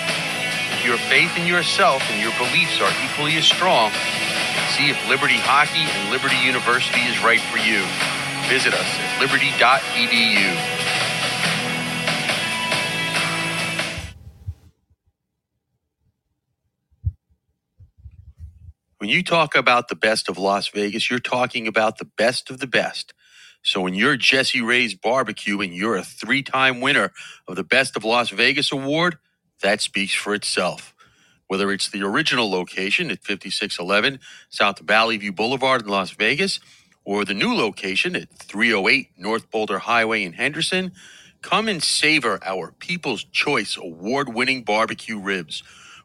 If 0.73 0.85
your 0.85 0.99
faith 1.09 1.37
in 1.39 1.47
yourself 1.47 2.03
and 2.11 2.21
your 2.21 2.33
beliefs 2.37 2.81
are 2.81 2.93
equally 3.05 3.37
as 3.37 3.45
strong, 3.45 3.91
see 4.75 4.91
if 4.91 4.99
Liberty 5.09 5.39
Hockey 5.39 5.87
and 5.87 6.11
Liberty 6.13 6.37
University 6.45 7.03
is 7.03 7.23
right 7.25 7.41
for 7.41 7.59
you. 7.59 7.85
Visit 8.51 8.75
us 8.75 8.87
at 9.01 9.21
liberty.edu. 9.23 10.57
When 18.99 19.11
you 19.11 19.23
talk 19.23 19.55
about 19.57 19.89
the 19.89 19.97
best 19.97 20.29
of 20.31 20.39
Las 20.39 20.69
Vegas, 20.71 21.11
you're 21.11 21.21
talking 21.21 21.69
about 21.69 21.99
the 21.99 22.07
best 22.07 22.51
of 22.51 22.61
the 22.61 22.69
best. 22.69 23.15
So 23.63 23.83
when 23.83 23.95
you're 23.95 24.17
Jesse 24.17 24.63
Ray's 24.63 24.95
Barbecue 24.95 25.61
and 25.61 25.75
you're 25.75 25.97
a 25.99 26.05
three 26.05 26.43
time 26.43 26.81
winner 26.81 27.13
of 27.49 27.57
the 27.57 27.65
Best 27.65 27.97
of 27.97 28.05
Las 28.05 28.31
Vegas 28.31 28.73
award, 28.73 29.19
that 29.63 29.83
speaks 29.83 30.15
for 30.15 30.35
itself. 30.35 30.96
Whether 31.49 31.73
it's 31.73 31.91
the 31.91 32.03
original 32.03 32.51
location 32.51 33.11
at 33.11 33.25
5611 33.25 34.21
South 34.51 34.81
Valley 34.81 35.19
View 35.19 35.33
Boulevard 35.33 35.83
in 35.83 35.89
Las 35.89 36.11
Vegas 36.13 36.61
or 37.05 37.25
the 37.25 37.35
new 37.35 37.55
location 37.55 38.17
at 38.17 38.31
308 38.39 39.11
North 39.19 39.51
Boulder 39.51 39.81
Highway 39.81 40.25
in 40.25 40.35
Henderson, 40.35 40.93
come 41.43 41.69
and 41.69 41.83
savor 41.83 42.41
our 42.45 42.73
People's 42.73 43.25
Choice 43.25 43.77
award 43.77 44.35
winning 44.35 44.65
barbecue 44.65 45.19
ribs. 45.21 45.63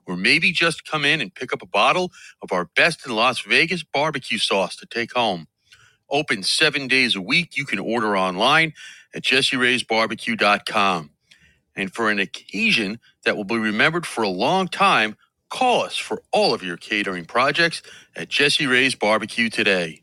Or 0.07 0.17
maybe 0.17 0.51
just 0.51 0.85
come 0.85 1.05
in 1.05 1.21
and 1.21 1.33
pick 1.33 1.53
up 1.53 1.61
a 1.63 1.67
bottle 1.67 2.11
of 2.41 2.51
our 2.51 2.65
best 2.65 3.05
in 3.07 3.15
Las 3.15 3.41
Vegas 3.41 3.83
barbecue 3.83 4.39
sauce 4.39 4.75
to 4.77 4.85
take 4.87 5.13
home. 5.13 5.47
Open 6.09 6.43
seven 6.43 6.87
days 6.87 7.15
a 7.15 7.21
week. 7.21 7.57
You 7.57 7.65
can 7.65 7.79
order 7.79 8.17
online 8.17 8.73
at 9.15 9.23
jesseraysbarbecue.com. 9.23 11.11
And 11.75 11.93
for 11.93 12.11
an 12.11 12.19
occasion 12.19 12.99
that 13.25 13.37
will 13.37 13.45
be 13.45 13.57
remembered 13.57 14.07
for 14.07 14.23
a 14.23 14.29
long 14.29 14.67
time, 14.69 15.17
call 15.51 15.83
us 15.83 15.97
for 15.97 16.23
all 16.33 16.55
of 16.55 16.63
your 16.63 16.77
catering 16.77 17.25
projects 17.25 17.83
at 18.17 18.29
Jesse 18.29 18.67
Ray's 18.67 18.95
Barbecue 18.95 19.49
today. 19.51 20.01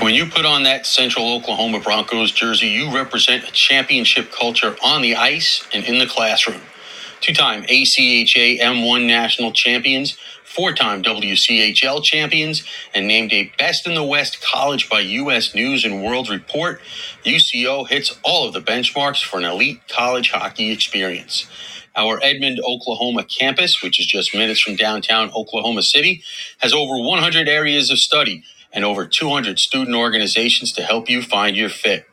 When 0.00 0.14
you 0.14 0.26
put 0.26 0.46
on 0.46 0.64
that 0.64 0.86
Central 0.86 1.34
Oklahoma 1.34 1.80
Broncos 1.80 2.32
jersey, 2.32 2.68
you 2.68 2.94
represent 2.94 3.48
a 3.48 3.52
championship 3.52 4.32
culture 4.32 4.76
on 4.84 5.02
the 5.02 5.16
ice 5.16 5.66
and 5.74 5.84
in 5.84 5.98
the 5.98 6.06
classroom. 6.06 6.62
Two 7.20 7.34
time 7.34 7.64
ACHA 7.64 8.60
M1 8.60 9.06
national 9.06 9.52
champions, 9.52 10.16
four 10.46 10.72
time 10.72 11.02
WCHL 11.02 12.04
champions, 12.04 12.64
and 12.94 13.08
named 13.08 13.32
a 13.32 13.52
Best 13.58 13.86
in 13.86 13.94
the 13.94 14.04
West 14.04 14.42
college 14.42 14.90
by 14.90 15.00
U.S. 15.00 15.54
News 15.54 15.84
and 15.84 16.04
World 16.04 16.30
Report, 16.30 16.80
UCO 17.24 17.88
hits 17.88 18.18
all 18.24 18.46
of 18.48 18.54
the 18.54 18.60
benchmarks 18.62 19.24
for 19.24 19.38
an 19.38 19.44
elite 19.44 19.80
college 19.88 20.30
hockey 20.32 20.72
experience. 20.72 21.48
Our 21.96 22.20
Edmond, 22.22 22.60
Oklahoma 22.60 23.24
campus, 23.24 23.82
which 23.82 24.00
is 24.00 24.06
just 24.06 24.34
minutes 24.34 24.60
from 24.60 24.76
downtown 24.76 25.30
Oklahoma 25.34 25.82
City, 25.82 26.22
has 26.58 26.72
over 26.74 26.98
100 26.98 27.48
areas 27.48 27.90
of 27.90 27.98
study 27.98 28.44
and 28.72 28.84
over 28.84 29.06
200 29.06 29.58
student 29.58 29.96
organizations 29.96 30.72
to 30.72 30.82
help 30.82 31.10
you 31.10 31.22
find 31.22 31.56
your 31.56 31.70
fit. 31.70 32.06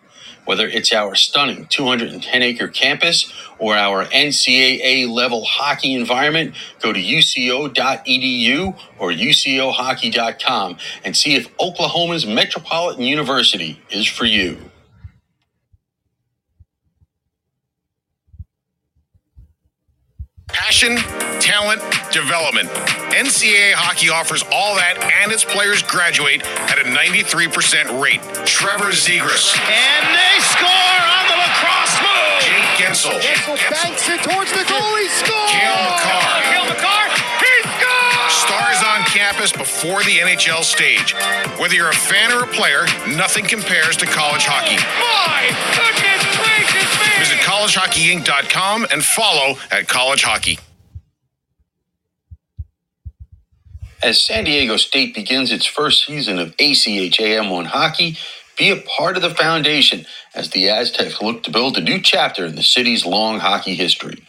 Whether 0.45 0.67
it's 0.67 0.91
our 0.93 1.15
stunning 1.15 1.67
210 1.67 2.41
acre 2.41 2.67
campus 2.67 3.31
or 3.59 3.75
our 3.75 4.05
NCAA 4.05 5.09
level 5.09 5.45
hockey 5.45 5.93
environment, 5.93 6.55
go 6.81 6.91
to 6.93 6.99
uco.edu 6.99 8.77
or 8.99 9.11
ucohockey.com 9.11 10.77
and 11.03 11.15
see 11.17 11.35
if 11.35 11.49
Oklahoma's 11.59 12.25
Metropolitan 12.25 13.03
University 13.03 13.81
is 13.89 14.07
for 14.07 14.25
you. 14.25 14.57
Passion, 20.53 20.95
talent, 21.41 21.81
development. 22.13 22.69
NCAA 23.09 23.73
hockey 23.73 24.09
offers 24.09 24.45
all 24.53 24.77
that, 24.77 25.01
and 25.01 25.31
its 25.33 25.43
players 25.43 25.81
graduate 25.81 26.45
at 26.69 26.77
a 26.77 26.85
93% 26.85 27.89
rate. 27.97 28.21
Trevor 28.45 28.93
Zegras. 28.93 29.49
And 29.57 30.03
they 30.13 30.35
score 30.53 30.69
on 30.69 31.25
the 31.25 31.37
lacrosse 31.41 31.97
move. 32.05 32.37
Jake 32.45 32.69
Guentzel. 32.77 33.17
Guentzel 33.17 33.57
banks 33.65 34.05
it 34.05 34.21
towards 34.21 34.53
the 34.53 34.65
goal. 34.69 34.93
He 35.01 35.09
scores. 35.09 35.49
Cale 35.49 35.81
Makar. 35.89 36.21
Cale 36.45 36.65
Makar. 36.69 36.92
Campus 39.13 39.51
before 39.51 40.03
the 40.03 40.17
NHL 40.17 40.63
stage. 40.63 41.13
Whether 41.59 41.75
you're 41.75 41.89
a 41.91 41.95
fan 41.95 42.31
or 42.31 42.43
a 42.43 42.47
player, 42.47 42.85
nothing 43.07 43.45
compares 43.45 43.95
to 43.97 44.05
college 44.07 44.45
hockey. 44.45 44.77
Oh, 44.79 45.25
my 45.29 45.91
goodness 46.01 46.37
gracious 46.37 46.99
me. 46.99 47.19
Visit 47.19 47.37
collegehockeyinc.com 47.45 48.87
and 48.91 49.03
follow 49.03 49.55
at 49.71 49.87
College 49.87 50.23
Hockey. 50.23 50.57
As 54.01 54.21
San 54.21 54.45
Diego 54.45 54.77
State 54.77 55.13
begins 55.13 55.51
its 55.51 55.65
first 55.65 56.05
season 56.05 56.39
of 56.39 56.57
ACHA 56.57 57.39
M1 57.41 57.67
hockey, 57.67 58.17
be 58.57 58.69
a 58.71 58.81
part 58.81 59.15
of 59.15 59.21
the 59.21 59.33
foundation 59.33 60.05
as 60.35 60.49
the 60.49 60.69
Aztecs 60.69 61.21
look 61.21 61.43
to 61.43 61.51
build 61.51 61.77
a 61.77 61.81
new 61.81 62.01
chapter 62.01 62.45
in 62.45 62.55
the 62.55 62.63
city's 62.63 63.05
long 63.05 63.39
hockey 63.39 63.75
history. 63.75 64.23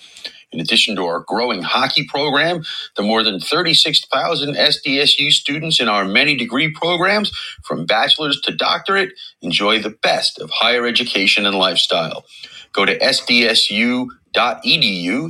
In 0.55 0.61
addition 0.61 0.97
to 0.97 1.05
our 1.05 1.21
growing 1.21 1.63
hockey 1.63 2.07
program, 2.07 2.65
the 2.97 3.03
more 3.03 3.25
than 3.25 3.41
36,000 3.41 4.55
SDSU 4.55 5.33
students 5.33 5.81
in 5.81 5.89
our 5.89 6.05
many 6.05 6.37
degree 6.37 6.71
programs, 6.73 7.33
from 7.65 7.87
bachelor's 7.87 8.41
to 8.43 8.55
doctorate, 8.55 9.11
enjoy 9.43 9.81
the 9.81 9.91
best 9.91 10.39
of 10.41 10.51
higher 10.51 10.87
education 10.87 11.45
and 11.45 11.57
lifestyle. 11.59 12.25
Go 12.73 12.85
to 12.85 12.97
sdsu.edu 13.01 14.11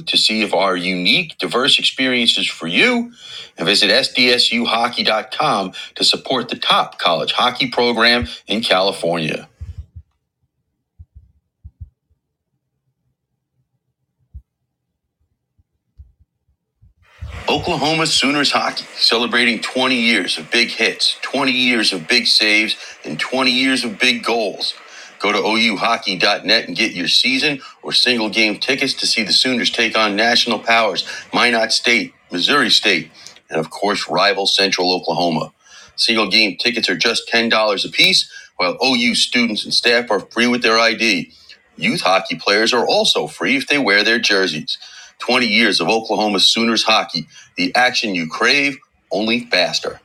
to 0.07 0.19
see 0.19 0.43
if 0.43 0.55
our 0.55 0.77
unique, 0.77 1.39
diverse 1.39 1.79
experiences 1.79 2.47
for 2.47 2.67
you, 2.67 3.13
and 3.57 3.67
visit 3.67 3.91
sdsuhockey.com 3.91 5.73
to 5.95 6.05
support 6.05 6.51
the 6.51 6.57
top 6.57 6.99
college 6.99 7.33
hockey 7.33 7.71
program 7.71 8.29
in 8.47 8.61
California. 8.61 9.49
Oklahoma 17.49 18.07
Sooners 18.09 18.53
hockey 18.53 18.87
celebrating 18.97 19.61
20 19.61 19.95
years 19.95 20.39
of 20.39 20.51
big 20.51 20.71
hits, 20.71 21.19
20 21.23 21.53
years 21.53 21.93
of 21.93 22.09
big 22.09 22.27
saves, 22.27 22.77
and 23.05 23.21
20 23.21 23.53
years 23.53 23.85
of 23.85 24.01
big 24.01 24.25
goals. 24.25 24.75
Go 25.21 25.31
to 25.33 25.39
ouhockey.net 25.39 26.69
and 26.69 26.77
get 26.77 26.93
your 26.93 27.09
season 27.09 27.61
or 27.83 27.93
single 27.93 28.31
game 28.31 28.59
tickets 28.59 28.95
to 28.95 29.07
see 29.07 29.23
the 29.25 29.33
Sooners 29.33 29.71
take 29.71 29.97
on 29.97 30.17
national 30.17 30.59
powers, 30.59 31.07
Minot 31.35 31.73
State, 31.73 32.15
Missouri 32.33 32.71
State, 32.71 33.13
and 33.51 33.61
of 33.61 33.71
course, 33.71 34.09
rival 34.11 34.49
Central 34.49 34.93
Oklahoma. 34.93 35.53
Single 35.97 36.31
game 36.31 36.57
tickets 36.59 36.91
are 36.91 36.99
just 36.99 37.31
$10 37.31 37.87
a 37.87 37.91
piece, 37.91 38.29
while 38.57 38.79
OU 38.85 39.15
students 39.17 39.65
and 39.65 39.75
staff 39.75 40.11
are 40.11 40.21
free 40.21 40.49
with 40.49 40.65
their 40.65 40.81
ID. 40.81 41.33
Youth 41.77 42.03
hockey 42.03 42.37
players 42.37 42.75
are 42.75 42.89
also 42.89 43.29
free 43.29 43.57
if 43.57 43.69
they 43.69 43.79
wear 43.79 44.03
their 44.03 44.19
jerseys. 44.19 44.79
20 45.21 45.47
years 45.47 45.81
of 45.81 45.89
Oklahoma 45.89 46.41
Sooners 46.41 46.85
hockey. 46.85 47.29
The 47.57 47.75
action 47.75 48.15
you 48.15 48.29
crave, 48.29 48.79
only 49.13 49.41
faster. 49.47 50.01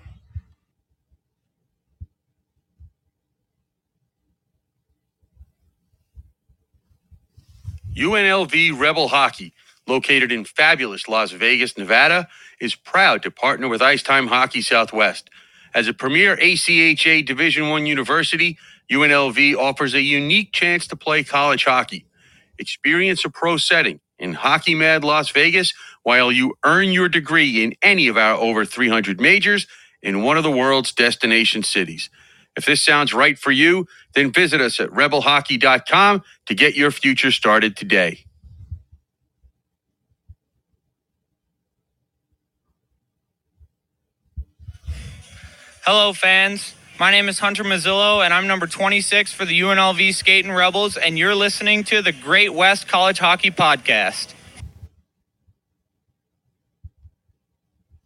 UNLV 7.98 8.80
Rebel 8.80 9.10
Hockey, 9.10 9.54
located 9.88 10.32
in 10.32 10.46
fabulous 10.46 11.10
Las 11.10 11.32
Vegas, 11.32 11.78
Nevada, 11.78 12.30
is 12.62 12.76
proud 12.76 13.24
to 13.24 13.32
partner 13.32 13.68
with 13.68 13.82
Ice 13.82 14.04
Time 14.04 14.28
Hockey 14.28 14.62
Southwest. 14.62 15.30
As 15.76 15.88
a 15.90 15.94
premier 15.94 16.38
ACHA 16.38 17.26
Division 17.26 17.70
One 17.70 17.86
university, 17.86 18.58
UNLV 18.92 19.58
offers 19.58 19.94
a 19.94 20.02
unique 20.02 20.54
chance 20.54 20.88
to 20.88 20.96
play 20.96 21.24
college 21.24 21.66
hockey. 21.66 22.06
Experience 22.60 23.26
a 23.26 23.30
pro 23.30 23.58
setting 23.58 24.00
in 24.20 24.34
Hockey 24.36 24.76
Mad 24.76 25.04
Las 25.04 25.30
Vegas 25.32 25.74
while 26.04 26.32
you 26.32 26.56
earn 26.66 26.90
your 26.92 27.10
degree 27.10 27.64
in 27.64 27.76
any 27.82 28.08
of 28.08 28.18
our 28.18 28.36
over 28.36 28.66
300 28.66 29.22
majors 29.22 29.68
in 30.02 30.24
one 30.24 30.38
of 30.38 30.44
the 30.44 30.52
world's 30.52 30.94
destination 30.94 31.64
cities. 31.64 32.10
If 32.58 32.66
this 32.66 32.84
sounds 32.84 33.14
right 33.14 33.40
for 33.40 33.52
you, 33.52 33.88
then 34.16 34.32
visit 34.32 34.62
us 34.62 34.80
at 34.80 34.90
rebelhockey.com 34.92 36.24
to 36.48 36.56
get 36.56 36.76
your 36.76 36.92
future 36.92 37.32
started 37.32 37.78
today. 37.78 38.26
Hello, 45.86 46.14
fans. 46.14 46.76
My 47.00 47.12
name 47.12 47.30
is 47.30 47.40
Hunter 47.40 47.64
Mazzillo, 47.64 48.26
and 48.26 48.34
I'm 48.34 48.46
number 48.46 48.68
26 48.68 49.32
for 49.32 49.46
the 49.46 49.58
UNLV 49.62 50.14
Skating 50.14 50.52
Rebels, 50.52 50.98
and 50.98 51.18
you're 51.18 51.34
listening 51.34 51.86
to 51.86 52.02
the 52.02 52.12
Great 52.12 52.54
West 52.54 52.90
College 52.90 53.20
Hockey 53.20 53.52
Podcast. 53.52 54.34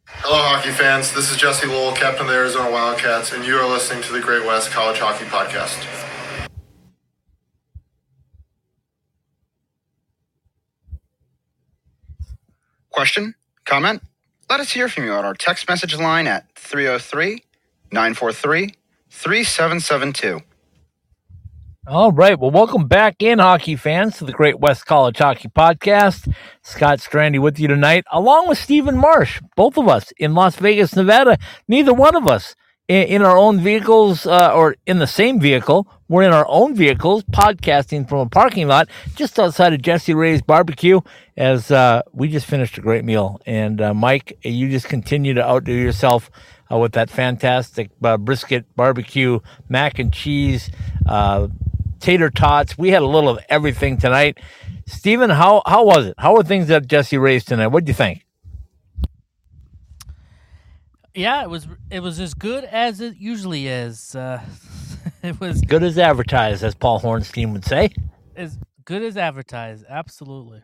Hello, 0.07 0.37
hockey 0.37 0.69
fans. 0.69 1.11
This 1.11 1.31
is 1.31 1.37
Jesse 1.37 1.65
Lowell, 1.65 1.93
captain 1.93 2.27
of 2.27 2.27
the 2.27 2.37
Arizona 2.37 2.69
Wildcats, 2.69 3.33
and 3.33 3.43
you 3.43 3.55
are 3.55 3.67
listening 3.67 4.03
to 4.03 4.13
the 4.13 4.19
Great 4.19 4.45
West 4.45 4.69
College 4.69 4.99
Hockey 4.99 5.25
Podcast. 5.25 5.83
Question? 12.91 13.33
Comment? 13.65 14.03
Let 14.51 14.59
us 14.59 14.71
hear 14.71 14.87
from 14.87 15.05
you 15.05 15.13
on 15.13 15.25
our 15.25 15.33
text 15.33 15.67
message 15.67 15.97
line 15.97 16.27
at 16.27 16.45
303 16.55 17.43
943 17.91 18.75
3772. 19.13 20.41
All 21.85 22.11
right. 22.11 22.37
Well, 22.39 22.49
welcome 22.49 22.87
back 22.87 23.21
in, 23.21 23.39
hockey 23.39 23.75
fans, 23.75 24.17
to 24.17 24.25
the 24.25 24.31
Great 24.31 24.59
West 24.59 24.85
College 24.85 25.17
Hockey 25.17 25.49
Podcast. 25.49 26.33
Scott 26.61 26.99
Strandy 26.99 27.39
with 27.39 27.59
you 27.59 27.67
tonight, 27.67 28.05
along 28.11 28.47
with 28.47 28.57
Stephen 28.57 28.97
Marsh, 28.97 29.39
both 29.55 29.77
of 29.77 29.87
us 29.87 30.11
in 30.17 30.33
Las 30.33 30.55
Vegas, 30.55 30.95
Nevada. 30.95 31.37
Neither 31.67 31.93
one 31.93 32.15
of 32.15 32.27
us 32.27 32.55
in, 32.87 33.03
in 33.07 33.21
our 33.21 33.37
own 33.37 33.59
vehicles 33.59 34.25
uh, 34.25 34.51
or 34.53 34.75
in 34.87 34.99
the 34.99 35.07
same 35.07 35.39
vehicle. 35.39 35.87
We're 36.09 36.23
in 36.23 36.33
our 36.33 36.47
own 36.49 36.75
vehicles, 36.75 37.23
podcasting 37.25 38.09
from 38.09 38.19
a 38.19 38.29
parking 38.29 38.67
lot 38.67 38.89
just 39.15 39.37
outside 39.39 39.73
of 39.73 39.81
Jesse 39.81 40.13
Ray's 40.13 40.41
barbecue 40.41 41.01
as 41.37 41.69
uh, 41.69 42.01
we 42.13 42.29
just 42.29 42.45
finished 42.45 42.77
a 42.77 42.81
great 42.81 43.05
meal. 43.05 43.41
And 43.45 43.79
uh, 43.79 43.93
Mike, 43.93 44.37
you 44.43 44.69
just 44.69 44.87
continue 44.87 45.33
to 45.35 45.43
outdo 45.43 45.73
yourself 45.73 46.31
uh, 46.71 46.77
with 46.77 46.93
that 46.93 47.09
fantastic 47.09 47.89
uh, 48.03 48.17
brisket 48.17 48.65
barbecue, 48.75 49.39
mac 49.69 49.99
and 49.99 50.11
cheese, 50.13 50.69
uh, 51.07 51.47
tater 51.99 52.29
tots. 52.29 52.77
We 52.77 52.89
had 52.89 53.01
a 53.01 53.07
little 53.07 53.29
of 53.29 53.39
everything 53.49 53.97
tonight. 53.97 54.39
Stephen, 54.85 55.29
how 55.29 55.61
how 55.65 55.85
was 55.85 56.07
it? 56.07 56.15
How 56.17 56.33
were 56.35 56.43
things 56.43 56.69
at 56.69 56.87
Jesse 56.87 57.17
Ray's 57.17 57.45
tonight? 57.45 57.67
What 57.67 57.85
do 57.85 57.89
you 57.89 57.93
think? 57.93 58.25
Yeah, 61.13 61.43
it 61.43 61.49
was 61.49 61.67
it 61.91 61.99
was 62.01 62.19
as 62.19 62.33
good 62.33 62.63
as 62.63 62.99
it 62.99 63.17
usually 63.17 63.67
is. 63.67 64.15
Uh, 64.15 64.41
it 65.23 65.39
was 65.39 65.61
Good 65.61 65.83
as 65.83 65.97
advertised, 65.97 66.63
as 66.63 66.73
Paul 66.75 66.99
Hornstein 66.99 67.53
would 67.53 67.65
say. 67.65 67.91
as 68.35 68.57
good 68.83 69.03
as 69.03 69.15
advertised. 69.15 69.85
Absolutely. 69.87 70.63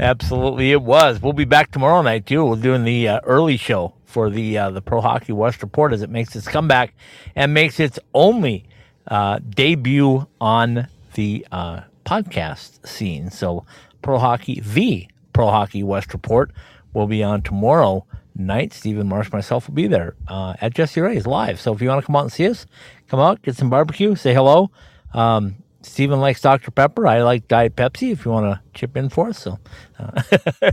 Absolutely, 0.00 0.70
it 0.70 0.82
was. 0.82 1.20
We'll 1.20 1.32
be 1.32 1.44
back 1.44 1.72
tomorrow 1.72 2.02
night 2.02 2.24
too. 2.24 2.44
We're 2.44 2.56
doing 2.56 2.84
the 2.84 3.08
uh, 3.08 3.20
early 3.24 3.56
show 3.56 3.94
for 4.04 4.30
the 4.30 4.56
uh, 4.56 4.70
the 4.70 4.80
Pro 4.80 5.00
Hockey 5.00 5.32
West 5.32 5.60
report 5.60 5.92
as 5.92 6.02
it 6.02 6.10
makes 6.10 6.36
its 6.36 6.46
comeback 6.46 6.94
and 7.34 7.52
makes 7.52 7.80
its 7.80 7.98
only 8.14 8.64
uh, 9.08 9.40
debut 9.40 10.26
on 10.40 10.86
the 11.14 11.44
uh, 11.50 11.80
podcast 12.04 12.86
scene. 12.86 13.30
So, 13.30 13.66
Pro 14.00 14.18
Hockey, 14.18 14.60
the 14.60 15.08
Pro 15.32 15.48
Hockey 15.48 15.82
West 15.82 16.12
report, 16.12 16.52
will 16.92 17.08
be 17.08 17.24
on 17.24 17.42
tomorrow 17.42 18.06
night. 18.36 18.72
Stephen 18.72 19.08
Marsh, 19.08 19.32
myself 19.32 19.66
will 19.66 19.74
be 19.74 19.88
there 19.88 20.14
uh, 20.28 20.54
at 20.60 20.74
Jesse 20.74 21.00
Ray's 21.00 21.26
live. 21.26 21.60
So, 21.60 21.74
if 21.74 21.82
you 21.82 21.88
want 21.88 22.02
to 22.02 22.06
come 22.06 22.14
out 22.14 22.22
and 22.22 22.32
see 22.32 22.48
us, 22.48 22.66
come 23.08 23.18
out, 23.18 23.42
get 23.42 23.56
some 23.56 23.68
barbecue, 23.68 24.14
say 24.14 24.32
hello. 24.32 24.70
Um, 25.12 25.56
Steven 25.82 26.20
likes 26.20 26.40
Dr. 26.40 26.70
Pepper. 26.70 27.06
I 27.06 27.22
like 27.22 27.46
Diet 27.48 27.76
Pepsi 27.76 28.12
if 28.12 28.24
you 28.24 28.32
want 28.32 28.46
to 28.46 28.60
chip 28.78 28.96
in 28.96 29.08
for 29.08 29.28
us. 29.28 29.38
So, 29.38 29.58
uh, 29.98 30.22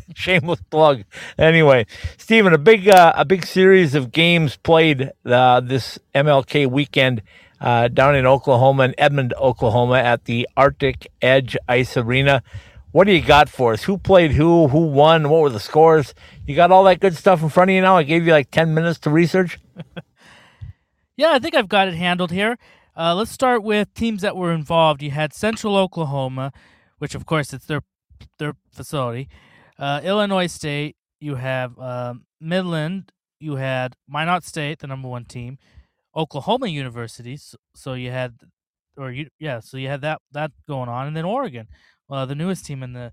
shameless 0.16 0.62
plug. 0.70 1.04
Anyway, 1.38 1.86
Steven, 2.18 2.54
a 2.54 2.58
big, 2.58 2.88
uh, 2.88 3.14
a 3.16 3.26
big 3.26 3.46
series 3.46 3.94
of 3.94 4.12
games 4.12 4.58
played 4.58 5.12
uh, 5.26 5.60
this 5.60 6.00
MLK 6.14 6.68
weekend 6.68 7.22
uh, 7.62 7.88
down 7.88 8.16
in 8.16 8.26
Oklahoma, 8.26 8.86
in 8.86 8.96
Edmond, 8.98 9.34
Oklahoma, 9.36 9.96
at 10.00 10.26
the 10.26 10.48
Arctic 10.58 11.08
Edge 11.22 11.56
Ice 11.68 11.96
Arena. 11.98 12.42
What 12.92 13.06
do 13.06 13.14
you 13.14 13.22
got 13.22 13.50
for 13.50 13.74
us? 13.74 13.84
Who 13.84 13.98
played 13.98 14.32
who? 14.32 14.70
Who 14.70 14.88
won? 14.88 15.30
What 15.30 15.42
were 15.42 15.50
the 15.50 15.60
scores? 15.60 16.16
You 16.48 16.56
got 16.56 16.72
all 16.72 16.86
that 16.86 17.00
good 17.00 17.16
stuff 17.16 17.44
in 17.44 17.50
front 17.50 17.70
of 17.70 17.76
you 17.76 17.82
now? 17.82 17.98
I 17.98 18.04
gave 18.04 18.26
you 18.26 18.32
like 18.32 18.52
10 18.52 18.74
minutes 18.74 19.00
to 19.00 19.10
research. 19.10 19.60
Yeah, 21.18 21.32
I 21.32 21.40
think 21.40 21.56
I've 21.56 21.70
got 21.70 21.88
it 21.88 21.94
handled 21.94 22.32
here. 22.32 22.58
Uh, 22.98 23.14
let's 23.14 23.32
start 23.32 23.62
with 23.62 23.94
teams 23.94 24.22
that 24.22 24.38
were 24.38 24.54
involved. 24.54 25.02
You 25.02 25.12
had 25.12 25.34
Central 25.34 25.76
Oklahoma, 25.76 26.52
which 26.98 27.14
of 27.14 27.26
course 27.26 27.54
it's 27.54 27.66
their 27.66 27.82
their 28.40 28.54
facility. 28.72 29.28
Uh, 29.78 30.02
Illinois 30.04 30.48
State. 30.48 30.96
You 31.20 31.36
have 31.36 31.78
um 31.80 32.26
Midland. 32.40 33.12
You 33.40 33.56
had 33.56 33.96
Minot 34.08 34.44
State, 34.44 34.80
the 34.80 34.88
number 34.88 35.08
one 35.10 35.26
team. 35.26 35.58
Oklahoma 36.16 36.68
University. 36.68 37.36
So, 37.36 37.58
so 37.76 37.94
you 37.94 38.12
had, 38.12 38.36
or 38.96 39.12
you 39.12 39.28
yeah, 39.40 39.60
so 39.60 39.78
you 39.78 39.90
had 39.90 40.02
that 40.02 40.22
that 40.32 40.52
going 40.68 40.88
on, 40.88 41.08
and 41.08 41.18
then 41.18 41.26
Oregon, 41.26 41.68
uh, 42.10 42.26
the 42.26 42.36
newest 42.36 42.66
team 42.66 42.82
in 42.82 42.94
the 42.94 43.12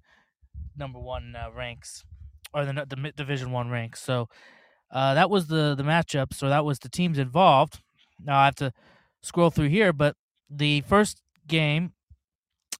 number 0.77 1.01
one 1.01 1.35
uh, 1.35 1.51
ranks, 1.53 2.05
or 2.55 2.65
the 2.65 2.73
the 2.73 3.13
Division 3.17 3.51
One 3.51 3.69
ranks. 3.69 4.01
So 4.01 4.29
uh, 4.93 5.15
that 5.15 5.29
was 5.29 5.49
the 5.49 5.75
the 5.75 5.83
matchup. 5.83 6.33
So 6.33 6.49
that 6.49 6.65
was 6.65 6.79
the 6.79 6.89
teams 6.89 7.19
involved. 7.19 7.81
Now 8.25 8.39
I 8.39 8.45
have 8.45 8.55
to 8.57 8.73
scroll 9.23 9.51
through 9.51 9.69
here, 9.69 9.93
but 9.93 10.17
the 10.51 10.83
first 10.83 11.23
game, 11.47 11.93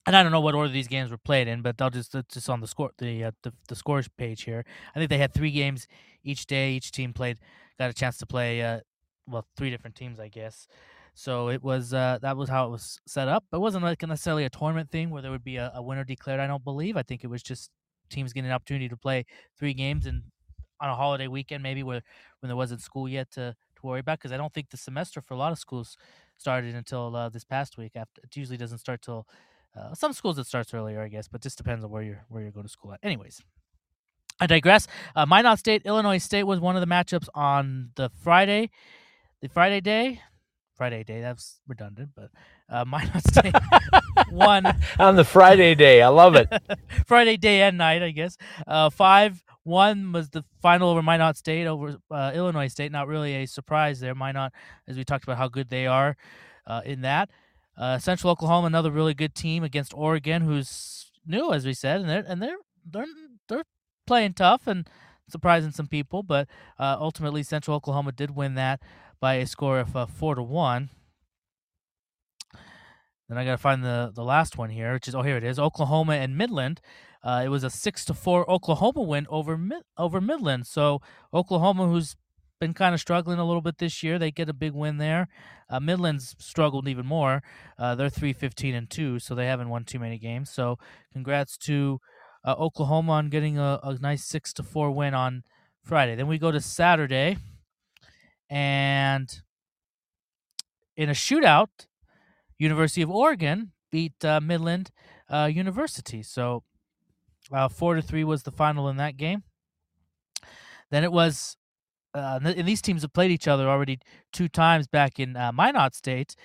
and 0.07 0.17
I 0.17 0.23
don't 0.23 0.33
know 0.33 0.41
what 0.41 0.55
order 0.55 0.71
these 0.73 0.89
games 0.89 1.11
were 1.11 1.19
played 1.19 1.49
in, 1.49 1.63
but 1.63 1.81
I'll 1.81 1.91
just 1.91 2.15
it's 2.15 2.35
just 2.35 2.51
on 2.51 2.61
the 2.61 2.67
score 2.67 2.91
the, 2.99 3.25
uh, 3.25 3.31
the 3.43 3.53
the 3.69 3.77
scores 3.77 4.09
page 4.09 4.43
here. 4.43 4.65
I 4.95 4.99
think 4.99 5.11
they 5.11 5.19
had 5.19 5.33
three 5.33 5.51
games 5.53 5.87
each 6.25 6.47
day. 6.47 6.73
Each 6.73 6.91
team 6.91 7.13
played 7.13 7.39
got 7.79 7.91
a 7.91 7.95
chance 7.95 8.19
to 8.19 8.27
play 8.27 8.63
uh, 8.63 8.81
well 9.27 9.47
three 9.57 9.71
different 9.71 9.97
teams, 9.97 10.19
I 10.19 10.29
guess. 10.29 10.67
So 11.15 11.51
it 11.51 11.63
was 11.63 11.93
uh, 11.95 12.19
that 12.23 12.37
was 12.37 12.49
how 12.49 12.67
it 12.67 12.71
was 12.71 12.99
set 13.07 13.29
up. 13.29 13.45
It 13.53 13.61
wasn't 13.61 13.85
like 13.85 14.03
necessarily 14.03 14.45
a 14.45 14.51
tournament 14.51 14.91
thing 14.91 15.11
where 15.11 15.23
there 15.23 15.31
would 15.31 15.45
be 15.45 15.57
a, 15.57 15.71
a 15.75 15.83
winner 15.83 16.05
declared. 16.05 16.41
I 16.41 16.47
don't 16.47 16.65
believe. 16.65 16.97
I 16.97 17.03
think 17.03 17.23
it 17.23 17.29
was 17.29 17.43
just 17.43 17.71
teams 18.11 18.33
getting 18.33 18.51
an 18.51 18.55
opportunity 18.55 18.89
to 18.89 18.97
play 18.97 19.25
three 19.59 19.75
games 19.75 20.07
and 20.07 20.23
on 20.81 20.91
a 20.91 20.97
holiday 20.97 21.29
weekend, 21.29 21.63
maybe 21.63 21.83
where 21.83 22.03
when 22.41 22.49
there 22.49 22.57
wasn't 22.57 22.81
school 22.81 23.09
yet 23.09 23.31
to 23.33 23.55
to 23.77 23.87
worry 23.87 24.01
about. 24.01 24.19
Because 24.19 24.33
I 24.33 24.37
don't 24.37 24.53
think 24.53 24.71
the 24.71 24.77
semester 24.77 25.21
for 25.21 25.35
a 25.35 25.37
lot 25.37 25.53
of 25.53 25.59
schools 25.59 25.97
started 26.43 26.75
until 26.75 27.15
uh, 27.15 27.29
this 27.29 27.45
past 27.45 27.79
week. 27.79 27.93
After 27.95 28.21
it 28.25 28.37
usually 28.37 28.59
doesn't 28.59 28.79
start 28.79 29.01
till 29.03 29.27
uh, 29.79 29.95
some 29.95 30.13
schools 30.13 30.39
it 30.39 30.47
starts 30.47 30.75
earlier, 30.75 31.01
I 31.01 31.09
guess, 31.09 31.29
but 31.29 31.41
just 31.41 31.57
depends 31.57 31.85
on 31.85 31.91
where 31.91 32.03
you're 32.03 32.25
where 32.29 32.43
you 32.43 32.51
go 32.51 32.63
to 32.63 32.69
school 32.69 32.93
at. 32.93 33.01
Anyways. 33.03 33.41
I 34.41 34.47
digress. 34.47 34.89
Uh, 35.15 35.25
Minot 35.25 35.59
State, 35.59 35.83
Illinois 35.85 36.19
State 36.19 36.43
was 36.45 36.59
one 36.59 36.75
of 36.75 36.81
the 36.81 36.93
matchups 36.93 37.29
on 37.33 37.91
the 37.95 38.11
Friday, 38.25 38.71
the 39.41 39.49
Friday 39.49 39.81
day, 39.81 40.21
Friday 40.75 41.05
day. 41.05 41.21
That's 41.21 41.61
redundant, 41.69 42.11
but 42.17 42.31
uh, 42.69 42.85
Minot 42.93 43.23
State 43.29 43.55
won 44.33 44.65
On 44.99 45.15
the 45.15 45.25
Friday 45.25 45.77
day. 45.77 46.03
I 46.03 46.09
love 46.09 46.35
it. 46.35 46.49
Friday 47.07 47.37
day 47.37 47.63
and 47.63 47.79
night, 47.79 48.03
I 48.03 48.11
guess. 48.11 48.37
Uh, 48.67 48.91
five 48.91 49.45
one 49.65 50.13
was 50.13 50.31
the 50.31 50.45
final 50.61 50.91
over 50.91 51.03
Minot 51.03 51.37
State 51.37 51.67
over 51.67 51.97
uh, 52.11 52.33
Illinois 52.35 52.69
State. 52.69 52.91
Not 52.93 53.09
really 53.09 53.35
a 53.35 53.47
surprise 53.47 54.01
there. 54.01 54.15
Minot, 54.15 54.53
as 54.89 54.97
we 54.97 55.05
talked 55.05 55.25
about 55.25 55.39
how 55.39 55.49
good 55.49 55.71
they 55.71 55.87
are 55.87 56.17
uh, 56.67 56.83
in 56.85 57.03
that. 57.03 57.31
Uh, 57.77 57.99
Central 57.99 58.31
Oklahoma, 58.31 58.67
another 58.67 58.91
really 58.91 59.15
good 59.15 59.35
team 59.35 59.65
against 59.65 59.95
Oregon, 59.95 60.43
who's 60.43 61.11
new, 61.27 61.53
as 61.53 61.65
we 61.65 61.73
said, 61.73 62.01
and 62.01 62.09
they're 62.09 62.25
and 62.27 62.43
they're 62.43 62.59
they're 62.85 63.07
they're 63.49 63.65
playing 64.07 64.35
tough 64.35 64.67
and 64.67 64.89
surprising 65.29 65.71
some 65.71 65.87
people. 65.87 66.23
But 66.23 66.49
uh, 66.79 66.97
ultimately, 66.99 67.43
Central 67.43 67.77
Oklahoma 67.77 68.13
did 68.13 68.37
win 68.37 68.55
that 68.55 68.81
by 69.21 69.35
a 69.35 69.47
score 69.47 69.79
of 69.79 69.97
uh, 69.97 70.07
four 70.07 70.35
to 70.35 70.43
one. 70.43 70.91
Then 73.29 73.39
I 73.39 73.45
got 73.45 73.53
to 73.53 73.59
find 73.59 73.83
the 73.83 74.13
the 74.15 74.25
last 74.25 74.59
one 74.59 74.69
here, 74.71 74.93
which 74.93 75.09
is 75.09 75.15
oh 75.15 75.23
here 75.23 75.39
it 75.39 75.45
is, 75.45 75.59
Oklahoma 75.59 76.15
and 76.15 76.37
Midland. 76.37 76.81
Uh, 77.23 77.43
it 77.45 77.49
was 77.49 77.65
a 77.65 77.71
six 77.71 78.05
to 78.05 78.15
four 78.15 78.51
Oklahoma 78.51 79.03
win 79.03 79.27
over 79.29 79.59
over 79.97 80.21
Midland. 80.21 80.67
So 80.67 81.01
Oklahoma, 81.33 81.87
who's 81.87 82.17
been 82.61 82.75
kind 82.75 82.95
of 82.95 83.01
struggling 83.01 83.39
a 83.39 83.45
little 83.45 83.61
bit 83.61 83.79
this 83.79 84.03
year, 84.03 84.19
they 84.19 84.31
get 84.31 84.49
a 84.49 84.53
big 84.53 84.73
win 84.73 84.99
there. 84.99 85.29
Uh, 85.69 85.81
Midland's 85.81 86.37
struggled 86.39 86.87
even 86.89 87.07
more. 87.07 87.43
Uh, 87.79 87.95
they're 87.95 88.09
three 88.09 88.33
fifteen 88.33 88.75
and 88.75 88.89
two, 88.91 89.19
so 89.19 89.35
they 89.35 89.47
haven't 89.47 89.69
won 89.69 89.85
too 89.85 89.99
many 89.99 90.19
games. 90.19 90.51
So 90.51 90.79
congrats 91.13 91.57
to 91.59 92.01
uh, 92.45 92.55
Oklahoma 92.59 93.13
on 93.13 93.31
getting 93.31 93.59
a, 93.59 93.81
a 93.83 93.99
nice 94.01 94.25
six 94.25 94.53
to 94.55 94.63
four 94.63 94.91
win 94.91 95.15
on 95.15 95.43
Friday. 95.83 96.15
Then 96.15 96.29
we 96.29 96.39
go 96.39 96.51
to 96.53 96.61
Saturday, 96.61 97.37
and 98.51 99.43
in 100.97 101.09
a 101.09 101.15
shootout, 101.15 101.87
University 102.59 103.03
of 103.03 103.11
Oregon 103.11 103.73
beat 103.91 104.25
uh, 104.25 104.41
Midland 104.41 104.91
uh, 105.29 105.49
University. 105.53 106.23
So 106.23 106.63
uh, 107.53 107.69
four 107.69 107.95
to 107.95 108.03
three 108.03 108.25
was 108.25 108.43
the 108.43 108.51
final 108.51 108.89
in 108.89 108.97
that 108.97 109.17
game. 109.17 109.43
Then 110.91 111.05
it 111.05 111.13
was, 111.13 111.57
uh, 112.15 112.39
and 112.43 112.69
these 112.69 112.83
teams 112.83 113.03
have 113.03 113.13
played 113.13 113.31
each 113.31 113.49
other 113.49 113.69
already 113.69 113.99
two 114.33 114.49
times 114.49 114.87
back 114.87 115.19
in 115.19 115.37
uh, 115.37 115.53
Minot 115.53 115.95
State, 115.95 116.37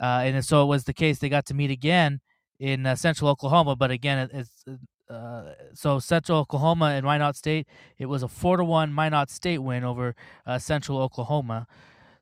uh, 0.00 0.22
and 0.24 0.44
so 0.44 0.62
it 0.62 0.66
was 0.66 0.84
the 0.84 0.92
case 0.92 1.18
they 1.18 1.28
got 1.28 1.46
to 1.46 1.54
meet 1.54 1.70
again 1.70 2.20
in 2.58 2.86
uh, 2.86 2.94
Central 2.94 3.28
Oklahoma. 3.30 3.74
But 3.74 3.90
again, 3.90 4.18
it, 4.18 4.30
it's 4.32 4.64
uh, 5.10 5.54
so 5.74 5.98
Central 5.98 6.38
Oklahoma 6.38 6.86
and 6.86 7.04
Minot 7.04 7.36
State. 7.36 7.66
It 7.98 8.06
was 8.06 8.22
a 8.22 8.28
four 8.28 8.56
to 8.56 8.64
one 8.64 8.92
Minot 8.92 9.30
State 9.30 9.58
win 9.58 9.84
over 9.84 10.14
uh, 10.46 10.58
Central 10.58 10.98
Oklahoma. 10.98 11.66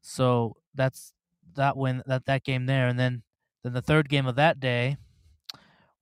So 0.01 0.57
that's 0.75 1.13
that 1.55 1.77
win 1.77 2.03
that 2.07 2.25
that 2.27 2.45
game 2.45 2.67
there, 2.67 2.89
and 2.89 2.99
then 2.99 3.23
then 3.63 3.73
the 3.73 3.83
third 3.83 4.09
game 4.09 4.27
of 4.27 4.35
that 4.37 4.59
day 4.59 4.97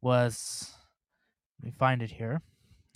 was 0.01 0.75
let 1.61 1.65
me 1.65 1.73
find 1.79 2.01
it 2.01 2.13
here. 2.13 2.41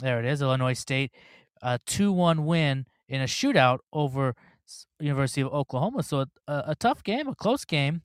There 0.01 0.19
it 0.19 0.25
is. 0.25 0.41
Illinois 0.41 0.73
State, 0.73 1.13
a 1.61 1.79
two-one 1.87 2.47
win 2.47 2.87
in 3.09 3.21
a 3.21 3.27
shootout 3.27 3.81
over 3.93 4.35
University 4.99 5.43
of 5.43 5.53
Oklahoma. 5.53 6.03
So 6.03 6.21
a, 6.21 6.65
a, 6.69 6.75
tough 6.75 7.05
game, 7.05 7.29
a 7.29 7.35
close 7.35 7.67
game, 7.67 8.01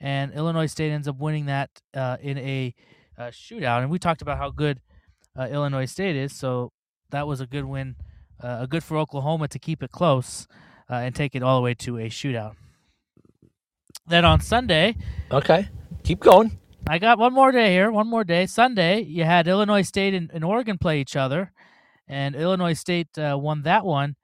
and 0.00 0.32
Illinois 0.32 0.66
State 0.66 0.90
ends 0.90 1.06
up 1.06 1.18
winning 1.18 1.46
that 1.46 1.70
uh, 1.94 2.16
in 2.20 2.36
a, 2.38 2.74
a, 3.16 3.22
shootout. 3.28 3.82
And 3.82 3.90
we 3.90 4.00
talked 4.00 4.22
about 4.22 4.38
how 4.38 4.50
good 4.50 4.80
uh, 5.38 5.48
Illinois 5.50 5.84
State 5.86 6.16
is, 6.16 6.34
so 6.34 6.72
that 7.10 7.28
was 7.28 7.40
a 7.40 7.46
good 7.46 7.64
win, 7.64 7.94
uh, 8.42 8.58
a 8.62 8.66
good 8.66 8.82
for 8.82 8.98
Oklahoma 8.98 9.46
to 9.48 9.58
keep 9.60 9.84
it 9.84 9.92
close 9.92 10.48
uh, 10.90 10.94
and 10.94 11.14
take 11.14 11.36
it 11.36 11.44
all 11.44 11.56
the 11.56 11.62
way 11.62 11.74
to 11.74 11.98
a 11.98 12.08
shootout. 12.08 12.56
Then 14.08 14.24
on 14.24 14.40
Sunday, 14.40 14.96
okay, 15.30 15.68
keep 16.02 16.18
going. 16.18 16.58
I 16.86 16.98
got 16.98 17.18
one 17.18 17.32
more 17.32 17.52
day 17.52 17.72
here. 17.72 17.92
One 17.92 18.08
more 18.08 18.24
day. 18.24 18.46
Sunday, 18.46 19.02
you 19.02 19.24
had 19.24 19.46
Illinois 19.46 19.82
State 19.82 20.14
and, 20.14 20.30
and 20.34 20.44
Oregon 20.44 20.78
play 20.78 21.00
each 21.00 21.14
other, 21.14 21.52
and 22.08 22.34
Illinois 22.34 22.72
State 22.72 23.16
uh, 23.16 23.38
won 23.40 23.62
that 23.62 23.84
one 23.84 24.16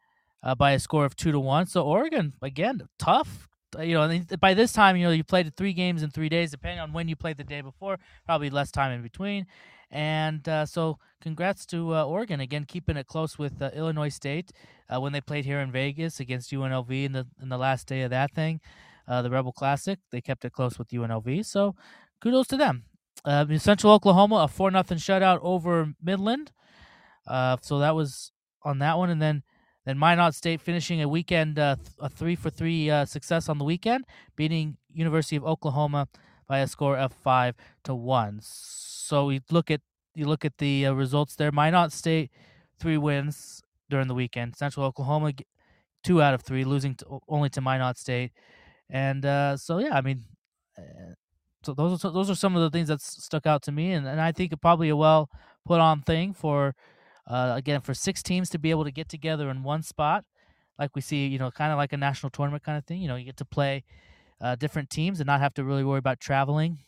uh, 0.42 0.56
by 0.56 0.72
a 0.72 0.80
score 0.80 1.04
of 1.04 1.14
two 1.14 1.30
to 1.30 1.38
one. 1.38 1.66
So 1.66 1.84
Oregon 1.84 2.32
again, 2.42 2.88
tough. 2.98 3.48
Uh, 3.78 3.82
you 3.82 3.94
know, 3.94 4.20
by 4.40 4.54
this 4.54 4.72
time, 4.72 4.96
you 4.96 5.04
know 5.04 5.12
you 5.12 5.22
played 5.22 5.54
three 5.56 5.72
games 5.72 6.02
in 6.02 6.10
three 6.10 6.28
days, 6.28 6.50
depending 6.50 6.80
on 6.80 6.92
when 6.92 7.06
you 7.08 7.14
played 7.14 7.36
the 7.36 7.44
day 7.44 7.60
before. 7.60 7.98
Probably 8.26 8.50
less 8.50 8.72
time 8.72 8.90
in 8.90 9.02
between, 9.02 9.46
and 9.92 10.46
uh, 10.48 10.66
so 10.66 10.98
congrats 11.20 11.64
to 11.66 11.94
uh, 11.94 12.04
Oregon 12.04 12.40
again, 12.40 12.64
keeping 12.64 12.96
it 12.96 13.06
close 13.06 13.38
with 13.38 13.62
uh, 13.62 13.70
Illinois 13.72 14.08
State 14.08 14.50
when 14.90 15.12
they 15.12 15.20
played 15.20 15.44
here 15.44 15.60
in 15.60 15.70
Vegas 15.70 16.18
against 16.18 16.50
UNLV 16.50 16.90
in 17.04 17.12
the 17.12 17.26
in 17.40 17.50
the 17.50 17.58
last 17.58 17.86
day 17.86 18.02
of 18.02 18.10
that 18.10 18.34
thing. 18.34 18.60
the 19.06 19.30
Rebel 19.30 19.52
Classic, 19.52 20.00
they 20.10 20.20
kept 20.20 20.44
it 20.44 20.52
close 20.52 20.76
with 20.76 20.88
UNLV. 20.88 21.46
So 21.46 21.76
kudos 22.20 22.46
to 22.48 22.56
them. 22.56 22.84
Uh, 23.24 23.58
Central 23.58 23.92
Oklahoma, 23.92 24.36
a 24.36 24.48
four 24.48 24.70
nothing 24.70 24.98
shutout 24.98 25.40
over 25.42 25.92
Midland. 26.02 26.52
Uh, 27.26 27.56
so 27.60 27.78
that 27.78 27.94
was 27.94 28.32
on 28.62 28.78
that 28.78 28.96
one, 28.96 29.10
and 29.10 29.20
then 29.20 29.42
then 29.84 29.98
Minot 29.98 30.34
State 30.34 30.60
finishing 30.60 31.02
a 31.02 31.08
weekend 31.08 31.58
uh, 31.58 31.76
th- 31.76 31.88
a 31.98 32.08
three 32.08 32.36
for 32.36 32.50
three 32.50 32.90
uh, 32.90 33.04
success 33.04 33.48
on 33.48 33.58
the 33.58 33.64
weekend, 33.64 34.04
beating 34.36 34.76
University 34.92 35.36
of 35.36 35.44
Oklahoma 35.44 36.08
by 36.46 36.58
a 36.60 36.66
score 36.66 36.96
of 36.96 37.12
five 37.12 37.54
to 37.84 37.94
one. 37.94 38.40
So 38.42 39.30
you 39.30 39.40
look 39.50 39.70
at 39.70 39.80
you 40.14 40.26
look 40.26 40.44
at 40.44 40.58
the 40.58 40.86
uh, 40.86 40.92
results 40.92 41.36
there. 41.36 41.52
Minot 41.52 41.92
State 41.92 42.30
three 42.78 42.98
wins 42.98 43.62
during 43.90 44.08
the 44.08 44.14
weekend. 44.14 44.56
Central 44.56 44.86
Oklahoma 44.86 45.32
two 46.04 46.22
out 46.22 46.34
of 46.34 46.42
three, 46.42 46.64
losing 46.64 46.94
to, 46.94 47.18
only 47.28 47.50
to 47.50 47.60
Minot 47.60 47.98
State, 47.98 48.32
and 48.88 49.24
uh, 49.26 49.56
so 49.56 49.78
yeah, 49.78 49.96
I 49.96 50.00
mean 50.00 50.24
so 51.62 51.74
those 51.74 52.04
are 52.04 52.10
those 52.10 52.30
are 52.30 52.34
some 52.34 52.56
of 52.56 52.62
the 52.62 52.70
things 52.70 52.88
that 52.88 53.00
stuck 53.00 53.46
out 53.46 53.62
to 53.62 53.72
me, 53.72 53.92
and, 53.92 54.06
and 54.06 54.20
I 54.20 54.32
think 54.32 54.52
probably 54.60 54.88
a 54.88 54.96
well 54.96 55.28
put 55.66 55.80
on 55.80 56.02
thing 56.02 56.32
for 56.32 56.74
uh, 57.26 57.54
again 57.56 57.80
for 57.80 57.94
six 57.94 58.22
teams 58.22 58.48
to 58.50 58.58
be 58.58 58.70
able 58.70 58.84
to 58.84 58.90
get 58.92 59.08
together 59.08 59.50
in 59.50 59.62
one 59.62 59.82
spot, 59.82 60.24
like 60.78 60.94
we 60.94 61.00
see, 61.02 61.26
you 61.26 61.38
know, 61.38 61.50
kind 61.50 61.72
of 61.72 61.78
like 61.78 61.92
a 61.92 61.96
national 61.96 62.30
tournament 62.30 62.62
kind 62.62 62.78
of 62.78 62.84
thing. 62.84 63.00
You 63.02 63.08
know, 63.08 63.16
you 63.16 63.24
get 63.24 63.36
to 63.38 63.44
play 63.44 63.84
uh, 64.40 64.56
different 64.56 64.90
teams 64.90 65.20
and 65.20 65.26
not 65.26 65.40
have 65.40 65.54
to 65.54 65.64
really 65.64 65.84
worry 65.84 65.98
about 65.98 66.20
traveling, 66.20 66.78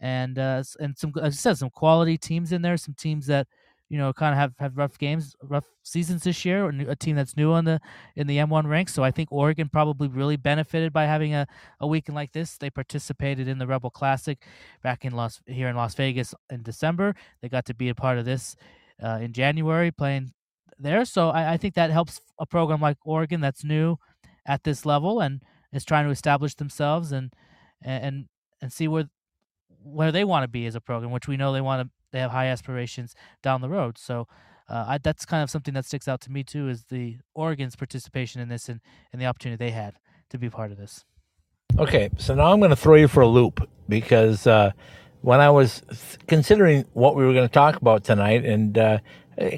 and 0.00 0.38
uh, 0.38 0.62
and 0.80 0.98
some 0.98 1.12
as 1.22 1.34
I 1.34 1.36
said, 1.36 1.58
some 1.58 1.70
quality 1.70 2.18
teams 2.18 2.52
in 2.52 2.62
there, 2.62 2.76
some 2.76 2.94
teams 2.94 3.26
that 3.26 3.46
you 3.90 3.98
know, 3.98 4.12
kind 4.12 4.32
of 4.32 4.38
have, 4.38 4.52
have 4.60 4.78
rough 4.78 4.96
games, 4.98 5.34
rough 5.42 5.64
seasons 5.82 6.22
this 6.22 6.44
year, 6.44 6.64
or 6.64 6.68
a 6.88 6.94
team 6.94 7.16
that's 7.16 7.36
new 7.36 7.50
on 7.52 7.64
the 7.64 7.80
in 8.14 8.28
the 8.28 8.38
M1 8.38 8.66
ranks. 8.66 8.94
So 8.94 9.02
I 9.02 9.10
think 9.10 9.30
Oregon 9.32 9.68
probably 9.68 10.06
really 10.06 10.36
benefited 10.36 10.92
by 10.92 11.06
having 11.06 11.34
a, 11.34 11.48
a 11.80 11.88
weekend 11.88 12.14
like 12.14 12.32
this. 12.32 12.56
They 12.56 12.70
participated 12.70 13.48
in 13.48 13.58
the 13.58 13.66
Rebel 13.66 13.90
Classic 13.90 14.38
back 14.80 15.04
in 15.04 15.12
Las 15.12 15.42
here 15.44 15.68
in 15.68 15.74
Las 15.74 15.96
Vegas 15.96 16.34
in 16.50 16.62
December. 16.62 17.16
They 17.42 17.48
got 17.48 17.64
to 17.66 17.74
be 17.74 17.88
a 17.88 17.94
part 17.94 18.16
of 18.16 18.24
this 18.24 18.54
uh, 19.02 19.18
in 19.20 19.32
January, 19.32 19.90
playing 19.90 20.34
there. 20.78 21.04
So 21.04 21.30
I, 21.30 21.54
I 21.54 21.56
think 21.56 21.74
that 21.74 21.90
helps 21.90 22.20
a 22.38 22.46
program 22.46 22.80
like 22.80 22.96
Oregon 23.04 23.40
that's 23.40 23.64
new 23.64 23.96
at 24.46 24.62
this 24.62 24.86
level 24.86 25.20
and 25.20 25.42
is 25.72 25.84
trying 25.84 26.04
to 26.04 26.12
establish 26.12 26.54
themselves 26.54 27.10
and 27.10 27.32
and 27.82 28.26
and 28.62 28.72
see 28.72 28.86
where 28.86 29.10
where 29.82 30.12
they 30.12 30.24
want 30.24 30.44
to 30.44 30.48
be 30.48 30.66
as 30.66 30.76
a 30.76 30.80
program, 30.80 31.10
which 31.10 31.26
we 31.26 31.36
know 31.36 31.52
they 31.52 31.60
want 31.60 31.82
to 31.82 31.90
they 32.12 32.20
have 32.20 32.30
high 32.30 32.46
aspirations 32.46 33.14
down 33.42 33.60
the 33.60 33.68
road. 33.68 33.98
So 33.98 34.26
uh, 34.68 34.84
I, 34.88 34.98
that's 34.98 35.26
kind 35.26 35.42
of 35.42 35.50
something 35.50 35.74
that 35.74 35.84
sticks 35.84 36.06
out 36.08 36.20
to 36.22 36.30
me 36.30 36.44
too 36.44 36.68
is 36.68 36.84
the 36.84 37.18
Oregon's 37.34 37.76
participation 37.76 38.40
in 38.40 38.48
this 38.48 38.68
and, 38.68 38.80
and 39.12 39.20
the 39.20 39.26
opportunity 39.26 39.64
they 39.64 39.72
had 39.72 39.94
to 40.30 40.38
be 40.38 40.48
part 40.48 40.70
of 40.70 40.78
this. 40.78 41.04
Okay, 41.78 42.10
so 42.18 42.34
now 42.34 42.52
I'm 42.52 42.58
going 42.58 42.70
to 42.70 42.76
throw 42.76 42.96
you 42.96 43.08
for 43.08 43.20
a 43.20 43.28
loop 43.28 43.68
because 43.88 44.46
uh, 44.46 44.72
when 45.22 45.40
I 45.40 45.50
was 45.50 45.82
considering 46.26 46.84
what 46.92 47.14
we 47.14 47.24
were 47.24 47.32
going 47.32 47.48
to 47.48 47.52
talk 47.52 47.76
about 47.76 48.04
tonight 48.04 48.44
and 48.44 48.76
uh, 48.76 48.98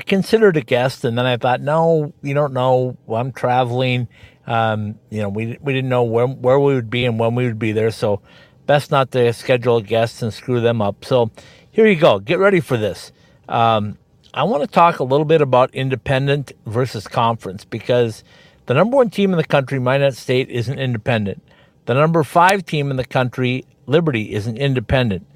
considered 0.07 0.57
a 0.57 0.61
guest, 0.61 1.05
and 1.05 1.17
then 1.17 1.27
I 1.27 1.37
thought, 1.37 1.61
no, 1.61 2.13
you 2.23 2.35
don't 2.35 2.53
know. 2.53 2.97
I'm 3.09 3.33
traveling. 3.33 4.09
Um, 4.47 4.97
you 5.11 5.23
know, 5.23 5.29
we 5.29 5.59
we 5.61 5.73
didn't 5.73 5.89
know 5.89 6.03
where 6.03 6.27
where 6.27 6.59
we 6.59 6.75
would 6.75 6.91
be 6.91 7.05
and 7.05 7.19
when 7.19 7.35
we 7.35 7.45
would 7.45 7.59
be 7.59 7.73
there, 7.73 7.91
so 7.91 8.21
best 8.67 8.91
not 8.91 9.11
to 9.13 9.33
schedule 9.33 9.81
guests 9.81 10.23
and 10.23 10.33
screw 10.33 10.61
them 10.61 10.83
up. 10.83 11.05
So 11.05 11.31
here 11.73 11.87
you 11.87 11.97
go. 11.97 12.21
Get 12.21 12.39
ready 12.39 12.61
for 12.61 12.77
this. 12.77 13.13
Um, 13.49 13.99
I 14.35 14.45
want 14.45 14.63
to 14.63 14.67
talk 14.67 15.01
a 15.01 15.05
little 15.05 15.25
bit 15.25 15.41
about 15.41 15.75
independent 15.75 16.53
versus 16.67 17.09
conference 17.09 17.65
because 17.65 18.23
the 18.67 18.75
number 18.75 18.97
one 18.97 19.11
team 19.11 19.33
in 19.33 19.39
the 19.39 19.45
country, 19.45 19.79
Minot 19.79 20.15
State, 20.15 20.51
isn't 20.51 20.79
independent. 20.79 21.43
The 21.87 21.95
number 21.95 22.23
five 22.23 22.65
team 22.65 22.91
in 22.91 22.97
the 22.99 23.07
country, 23.07 23.65
Liberty, 23.87 24.35
isn't 24.35 24.59
independent. 24.59 25.27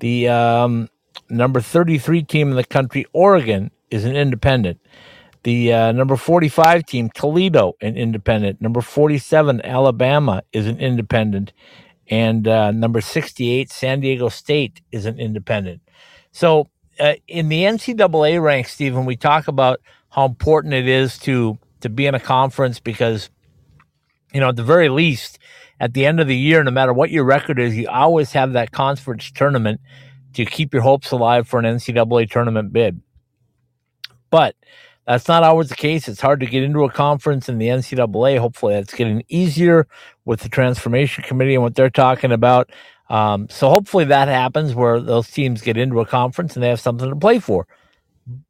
The 0.00 0.28
um, 0.28 0.88
number 1.28 1.60
33 1.60 2.22
team 2.22 2.48
in 2.48 2.56
the 2.56 2.64
country, 2.64 3.04
Oregon, 3.12 3.70
is 3.90 4.04
an 4.04 4.16
independent. 4.16 4.80
The 5.42 5.72
uh, 5.72 5.92
number 5.92 6.16
45 6.16 6.86
team, 6.86 7.10
Toledo, 7.10 7.74
an 7.82 7.96
independent. 7.96 8.60
Number 8.62 8.80
47, 8.80 9.60
Alabama, 9.62 10.42
is 10.52 10.66
an 10.66 10.78
independent 10.78 11.52
and 12.08 12.46
uh, 12.48 12.70
number 12.70 13.00
68, 13.00 13.70
San 13.70 14.00
Diego 14.00 14.28
State, 14.28 14.80
is 14.90 15.06
an 15.06 15.18
independent. 15.18 15.80
So 16.32 16.68
uh, 16.98 17.14
in 17.28 17.48
the 17.48 17.62
NCAA 17.62 18.42
ranks, 18.42 18.72
Stephen, 18.72 19.04
we 19.04 19.16
talk 19.16 19.48
about 19.48 19.80
how 20.10 20.26
important 20.26 20.74
it 20.74 20.88
is 20.88 21.18
to 21.18 21.58
to 21.80 21.88
be 21.88 22.06
in 22.06 22.14
a 22.14 22.20
conference 22.20 22.78
because, 22.78 23.28
you 24.32 24.38
know, 24.40 24.50
at 24.50 24.56
the 24.56 24.62
very 24.62 24.88
least, 24.88 25.38
at 25.80 25.94
the 25.94 26.06
end 26.06 26.20
of 26.20 26.28
the 26.28 26.36
year, 26.36 26.62
no 26.62 26.70
matter 26.70 26.92
what 26.92 27.10
your 27.10 27.24
record 27.24 27.58
is, 27.58 27.76
you 27.76 27.88
always 27.88 28.32
have 28.32 28.52
that 28.52 28.70
conference 28.70 29.32
tournament 29.32 29.80
to 30.34 30.44
keep 30.44 30.72
your 30.72 30.82
hopes 30.82 31.10
alive 31.10 31.48
for 31.48 31.58
an 31.58 31.64
NCAA 31.64 32.30
tournament 32.30 32.72
bid. 32.72 33.00
But 34.30 34.54
that's 35.06 35.28
not 35.28 35.42
always 35.42 35.68
the 35.68 35.76
case. 35.76 36.08
It's 36.08 36.20
hard 36.20 36.40
to 36.40 36.46
get 36.46 36.62
into 36.62 36.84
a 36.84 36.90
conference 36.90 37.48
in 37.48 37.58
the 37.58 37.68
NCAA. 37.68 38.38
Hopefully, 38.38 38.74
that's 38.74 38.94
getting 38.94 39.24
easier 39.28 39.86
with 40.24 40.40
the 40.40 40.48
transformation 40.48 41.24
committee 41.24 41.54
and 41.54 41.62
what 41.62 41.74
they're 41.74 41.90
talking 41.90 42.32
about. 42.32 42.70
Um, 43.10 43.48
so 43.50 43.68
hopefully 43.68 44.04
that 44.06 44.28
happens 44.28 44.74
where 44.74 45.00
those 45.00 45.30
teams 45.30 45.60
get 45.60 45.76
into 45.76 46.00
a 46.00 46.06
conference 46.06 46.54
and 46.56 46.62
they 46.62 46.68
have 46.68 46.80
something 46.80 47.10
to 47.10 47.16
play 47.16 47.40
for. 47.40 47.66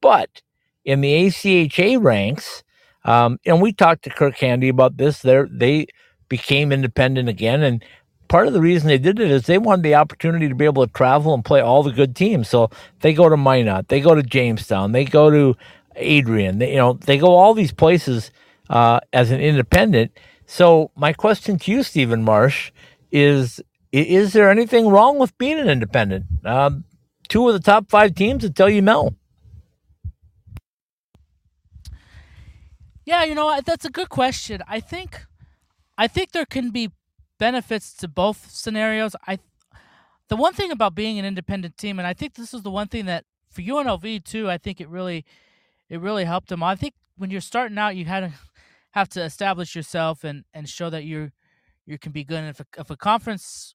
But 0.00 0.42
in 0.84 1.00
the 1.00 1.26
ACHA 1.26 2.02
ranks, 2.02 2.62
um, 3.04 3.38
and 3.44 3.60
we 3.60 3.72
talked 3.72 4.04
to 4.04 4.10
Kirk 4.10 4.36
Handy 4.38 4.68
about 4.68 4.96
this. 4.96 5.20
They 5.22 5.42
they 5.50 5.86
became 6.28 6.70
independent 6.72 7.28
again, 7.28 7.62
and 7.62 7.84
part 8.28 8.46
of 8.46 8.52
the 8.52 8.60
reason 8.60 8.88
they 8.88 8.98
did 8.98 9.18
it 9.18 9.30
is 9.30 9.46
they 9.46 9.58
wanted 9.58 9.82
the 9.82 9.94
opportunity 9.96 10.48
to 10.48 10.54
be 10.54 10.64
able 10.64 10.86
to 10.86 10.92
travel 10.92 11.34
and 11.34 11.44
play 11.44 11.60
all 11.60 11.82
the 11.82 11.92
good 11.92 12.14
teams. 12.14 12.48
So 12.48 12.70
they 13.00 13.12
go 13.12 13.28
to 13.28 13.36
Minot, 13.36 13.88
they 13.88 14.00
go 14.00 14.14
to 14.14 14.22
Jamestown, 14.22 14.92
they 14.92 15.04
go 15.04 15.30
to 15.30 15.56
Adrian, 15.96 16.58
they, 16.58 16.70
you 16.72 16.76
know, 16.76 16.94
they 16.94 17.18
go 17.18 17.34
all 17.34 17.54
these 17.54 17.72
places 17.72 18.30
uh, 18.70 19.00
as 19.12 19.30
an 19.30 19.40
independent. 19.40 20.12
So 20.46 20.90
my 20.96 21.12
question 21.12 21.58
to 21.60 21.70
you, 21.70 21.82
Stephen 21.82 22.22
Marsh, 22.22 22.72
is: 23.10 23.60
Is 23.92 24.32
there 24.32 24.50
anything 24.50 24.88
wrong 24.88 25.18
with 25.18 25.36
being 25.38 25.58
an 25.58 25.68
independent? 25.68 26.26
Um, 26.44 26.84
two 27.28 27.46
of 27.48 27.54
the 27.54 27.60
top 27.60 27.90
five 27.90 28.14
teams 28.14 28.42
that 28.42 28.54
tell 28.54 28.68
you 28.68 28.82
no. 28.82 29.14
Yeah, 33.04 33.24
you 33.24 33.34
know 33.34 33.60
that's 33.64 33.84
a 33.84 33.90
good 33.90 34.08
question. 34.08 34.62
I 34.68 34.80
think, 34.80 35.26
I 35.98 36.06
think 36.06 36.32
there 36.32 36.46
can 36.46 36.70
be 36.70 36.90
benefits 37.38 37.92
to 37.94 38.08
both 38.08 38.50
scenarios. 38.50 39.16
I, 39.26 39.38
the 40.28 40.36
one 40.36 40.52
thing 40.54 40.70
about 40.70 40.94
being 40.94 41.18
an 41.18 41.24
independent 41.24 41.76
team, 41.76 41.98
and 41.98 42.06
I 42.06 42.14
think 42.14 42.34
this 42.34 42.54
is 42.54 42.62
the 42.62 42.70
one 42.70 42.88
thing 42.88 43.06
that 43.06 43.24
for 43.50 43.62
UNLV 43.62 44.24
too, 44.24 44.48
I 44.48 44.58
think 44.58 44.80
it 44.80 44.88
really, 44.88 45.24
it 45.92 46.00
really 46.00 46.24
helped 46.24 46.48
them. 46.48 46.62
I 46.62 46.74
think 46.74 46.94
when 47.18 47.30
you're 47.30 47.42
starting 47.42 47.76
out, 47.76 47.94
you 47.96 48.06
had 48.06 48.20
to 48.20 48.32
have 48.92 49.08
to 49.10 49.22
establish 49.22 49.76
yourself 49.76 50.24
and 50.24 50.44
and 50.54 50.68
show 50.68 50.90
that 50.90 51.04
you 51.04 51.30
you 51.86 51.98
can 51.98 52.12
be 52.12 52.24
good. 52.24 52.38
And 52.38 52.48
if 52.48 52.60
a, 52.60 52.66
if 52.78 52.90
a 52.90 52.96
conference 52.96 53.74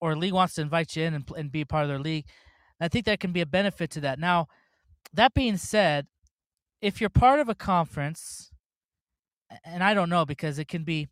or 0.00 0.12
a 0.12 0.16
league 0.16 0.32
wants 0.32 0.54
to 0.54 0.62
invite 0.62 0.96
you 0.96 1.04
in 1.04 1.14
and, 1.14 1.30
and 1.36 1.52
be 1.52 1.64
part 1.64 1.82
of 1.82 1.88
their 1.88 1.98
league, 1.98 2.24
I 2.80 2.88
think 2.88 3.04
that 3.04 3.20
can 3.20 3.32
be 3.32 3.42
a 3.42 3.46
benefit 3.46 3.90
to 3.90 4.00
that. 4.00 4.18
Now, 4.18 4.46
that 5.12 5.34
being 5.34 5.58
said, 5.58 6.06
if 6.80 7.00
you're 7.00 7.10
part 7.10 7.40
of 7.40 7.48
a 7.48 7.54
conference 7.54 8.50
and 9.64 9.84
I 9.84 9.92
don't 9.92 10.08
know 10.08 10.24
because 10.24 10.58
it 10.58 10.68
can 10.68 10.84
be 10.84 11.08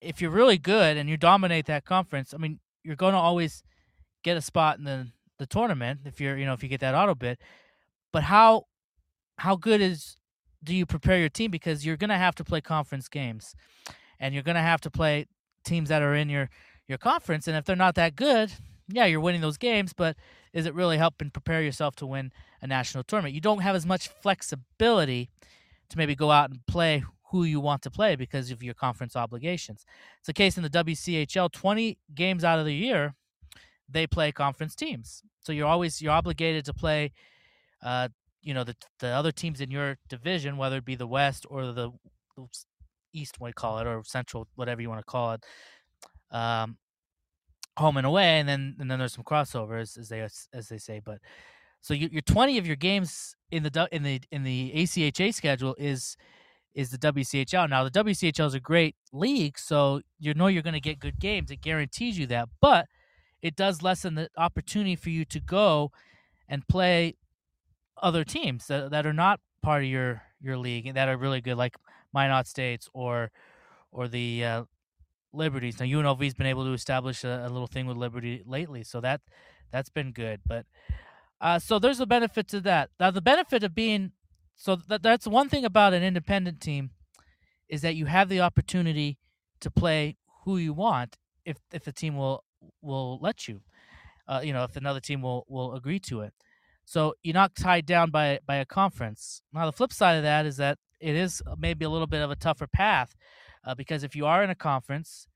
if 0.00 0.22
you're 0.22 0.30
really 0.30 0.58
good 0.58 0.96
and 0.96 1.10
you 1.10 1.18
dominate 1.18 1.66
that 1.66 1.84
conference, 1.84 2.32
I 2.32 2.38
mean, 2.38 2.60
you're 2.82 2.96
going 2.96 3.12
to 3.12 3.18
always 3.18 3.62
get 4.22 4.38
a 4.38 4.40
spot 4.40 4.78
in 4.78 4.84
the 4.84 5.08
the 5.38 5.46
tournament 5.46 6.00
if 6.06 6.20
you're, 6.20 6.38
you 6.38 6.46
know, 6.46 6.54
if 6.54 6.62
you 6.62 6.68
get 6.70 6.80
that 6.80 6.94
auto 6.94 7.14
bid. 7.14 7.38
But 8.12 8.24
how 8.24 8.64
how 9.40 9.56
good 9.56 9.80
is 9.80 10.16
do 10.62 10.74
you 10.74 10.84
prepare 10.84 11.18
your 11.18 11.30
team 11.30 11.50
because 11.50 11.86
you're 11.86 11.96
going 11.96 12.10
to 12.10 12.16
have 12.16 12.34
to 12.34 12.44
play 12.44 12.60
conference 12.60 13.08
games 13.08 13.54
and 14.18 14.34
you're 14.34 14.42
going 14.42 14.56
to 14.56 14.60
have 14.60 14.82
to 14.82 14.90
play 14.90 15.24
teams 15.64 15.88
that 15.88 16.02
are 16.02 16.14
in 16.14 16.28
your 16.28 16.50
your 16.86 16.98
conference 16.98 17.48
and 17.48 17.56
if 17.56 17.64
they're 17.64 17.76
not 17.76 17.94
that 17.94 18.16
good, 18.16 18.52
yeah, 18.88 19.06
you're 19.06 19.20
winning 19.20 19.40
those 19.40 19.56
games, 19.56 19.92
but 19.94 20.16
is 20.52 20.66
it 20.66 20.74
really 20.74 20.98
helping 20.98 21.30
prepare 21.30 21.62
yourself 21.62 21.96
to 21.96 22.06
win 22.06 22.32
a 22.60 22.66
national 22.66 23.04
tournament? 23.04 23.34
You 23.34 23.40
don't 23.40 23.62
have 23.62 23.76
as 23.76 23.86
much 23.86 24.08
flexibility 24.08 25.30
to 25.88 25.96
maybe 25.96 26.14
go 26.14 26.30
out 26.30 26.50
and 26.50 26.60
play 26.66 27.04
who 27.30 27.44
you 27.44 27.60
want 27.60 27.80
to 27.82 27.90
play 27.90 28.16
because 28.16 28.50
of 28.50 28.62
your 28.62 28.74
conference 28.74 29.16
obligations. 29.16 29.86
It's 30.18 30.26
the 30.26 30.34
case 30.34 30.58
in 30.58 30.64
the 30.64 30.70
WCHL. 30.70 31.50
Twenty 31.50 31.96
games 32.14 32.44
out 32.44 32.58
of 32.58 32.66
the 32.66 32.74
year, 32.74 33.14
they 33.88 34.06
play 34.06 34.32
conference 34.32 34.74
teams, 34.74 35.22
so 35.40 35.52
you're 35.52 35.68
always 35.68 36.02
you're 36.02 36.12
obligated 36.12 36.66
to 36.66 36.74
play. 36.74 37.12
Uh, 37.82 38.08
you 38.42 38.54
know 38.54 38.64
the 38.64 38.76
the 39.00 39.08
other 39.08 39.32
teams 39.32 39.60
in 39.60 39.70
your 39.70 39.98
division, 40.08 40.56
whether 40.56 40.78
it 40.78 40.84
be 40.84 40.94
the 40.96 41.06
West 41.06 41.46
or 41.48 41.72
the 41.72 41.90
East, 43.12 43.36
we 43.40 43.52
call 43.52 43.78
it, 43.78 43.86
or 43.86 44.02
Central, 44.04 44.46
whatever 44.54 44.80
you 44.80 44.88
want 44.88 45.00
to 45.00 45.04
call 45.04 45.32
it, 45.32 45.44
um, 46.30 46.78
home 47.76 47.96
and 47.96 48.06
away, 48.06 48.38
and 48.38 48.48
then 48.48 48.76
and 48.78 48.90
then 48.90 48.98
there's 48.98 49.14
some 49.14 49.24
crossovers, 49.24 49.98
as 49.98 50.08
they 50.08 50.20
as 50.20 50.68
they 50.68 50.78
say. 50.78 51.00
But 51.04 51.18
so 51.80 51.94
you, 51.94 52.08
your 52.12 52.22
20 52.22 52.58
of 52.58 52.66
your 52.66 52.76
games 52.76 53.34
in 53.50 53.62
the 53.62 53.88
in 53.92 54.02
the 54.02 54.20
in 54.30 54.44
the 54.44 54.72
ACHA 54.74 55.34
schedule 55.34 55.74
is 55.78 56.16
is 56.74 56.90
the 56.90 56.98
WCHL. 56.98 57.68
Now 57.68 57.84
the 57.84 57.90
WCHL 57.90 58.46
is 58.46 58.54
a 58.54 58.60
great 58.60 58.96
league, 59.12 59.58
so 59.58 60.02
you 60.18 60.34
know 60.34 60.46
you're 60.46 60.62
going 60.62 60.74
to 60.74 60.80
get 60.80 60.98
good 61.00 61.18
games. 61.18 61.50
It 61.50 61.60
guarantees 61.60 62.18
you 62.18 62.26
that, 62.28 62.48
but 62.60 62.86
it 63.42 63.56
does 63.56 63.82
lessen 63.82 64.14
the 64.14 64.28
opportunity 64.36 64.96
for 64.96 65.10
you 65.10 65.24
to 65.26 65.40
go 65.40 65.90
and 66.48 66.66
play 66.68 67.16
other 68.02 68.24
teams 68.24 68.66
that, 68.66 68.90
that 68.90 69.06
are 69.06 69.12
not 69.12 69.40
part 69.62 69.82
of 69.82 69.88
your 69.88 70.22
your 70.40 70.56
league 70.56 70.94
that 70.94 71.08
are 71.08 71.16
really 71.16 71.40
good, 71.40 71.56
like 71.56 71.76
Minot 72.12 72.46
States 72.46 72.88
or 72.92 73.30
or 73.92 74.08
the 74.08 74.44
uh, 74.44 74.64
Liberties. 75.32 75.78
Now 75.78 75.86
UNLV's 75.86 76.34
been 76.34 76.46
able 76.46 76.64
to 76.64 76.72
establish 76.72 77.24
a, 77.24 77.44
a, 77.46 77.48
little 77.48 77.66
thing 77.66 77.86
with 77.86 77.96
Liberty 77.96 78.42
lately, 78.46 78.82
so 78.82 79.00
that 79.00 79.20
that's 79.70 79.90
been 79.90 80.12
good. 80.12 80.40
But 80.46 80.66
uh, 81.40 81.58
so 81.58 81.78
there's 81.78 82.00
a 82.00 82.06
benefit 82.06 82.48
to 82.48 82.60
that. 82.62 82.90
Now 82.98 83.10
the 83.10 83.20
benefit 83.20 83.62
of 83.62 83.74
being 83.74 84.12
so 84.56 84.76
that 84.76 85.02
that's 85.02 85.26
one 85.26 85.48
thing 85.48 85.64
about 85.64 85.94
an 85.94 86.02
independent 86.02 86.60
team 86.60 86.90
is 87.68 87.82
that 87.82 87.94
you 87.94 88.06
have 88.06 88.28
the 88.28 88.40
opportunity 88.40 89.18
to 89.60 89.70
play 89.70 90.16
who 90.44 90.56
you 90.56 90.72
want 90.72 91.16
if 91.44 91.58
if 91.72 91.84
the 91.84 91.92
team 91.92 92.16
will 92.16 92.44
will 92.82 93.18
let 93.20 93.46
you. 93.46 93.62
Uh, 94.26 94.40
you 94.44 94.52
know, 94.52 94.64
if 94.64 94.76
another 94.76 95.00
team 95.00 95.22
will 95.22 95.44
will 95.48 95.74
agree 95.74 95.98
to 95.98 96.20
it. 96.22 96.34
So 96.90 97.14
you're 97.22 97.34
not 97.34 97.54
tied 97.54 97.86
down 97.86 98.10
by 98.10 98.40
by 98.44 98.56
a 98.56 98.64
conference. 98.64 99.42
Now 99.52 99.66
the 99.66 99.70
flip 99.70 99.92
side 99.92 100.16
of 100.16 100.24
that 100.24 100.44
is 100.44 100.56
that 100.56 100.76
it 100.98 101.14
is 101.14 101.40
maybe 101.56 101.84
a 101.84 101.88
little 101.88 102.08
bit 102.08 102.20
of 102.20 102.32
a 102.32 102.34
tougher 102.34 102.66
path 102.66 103.14
uh, 103.64 103.76
because 103.76 104.02
if 104.02 104.16
you 104.16 104.26
are 104.26 104.42
in 104.42 104.50
a 104.50 104.56
conference, 104.56 105.28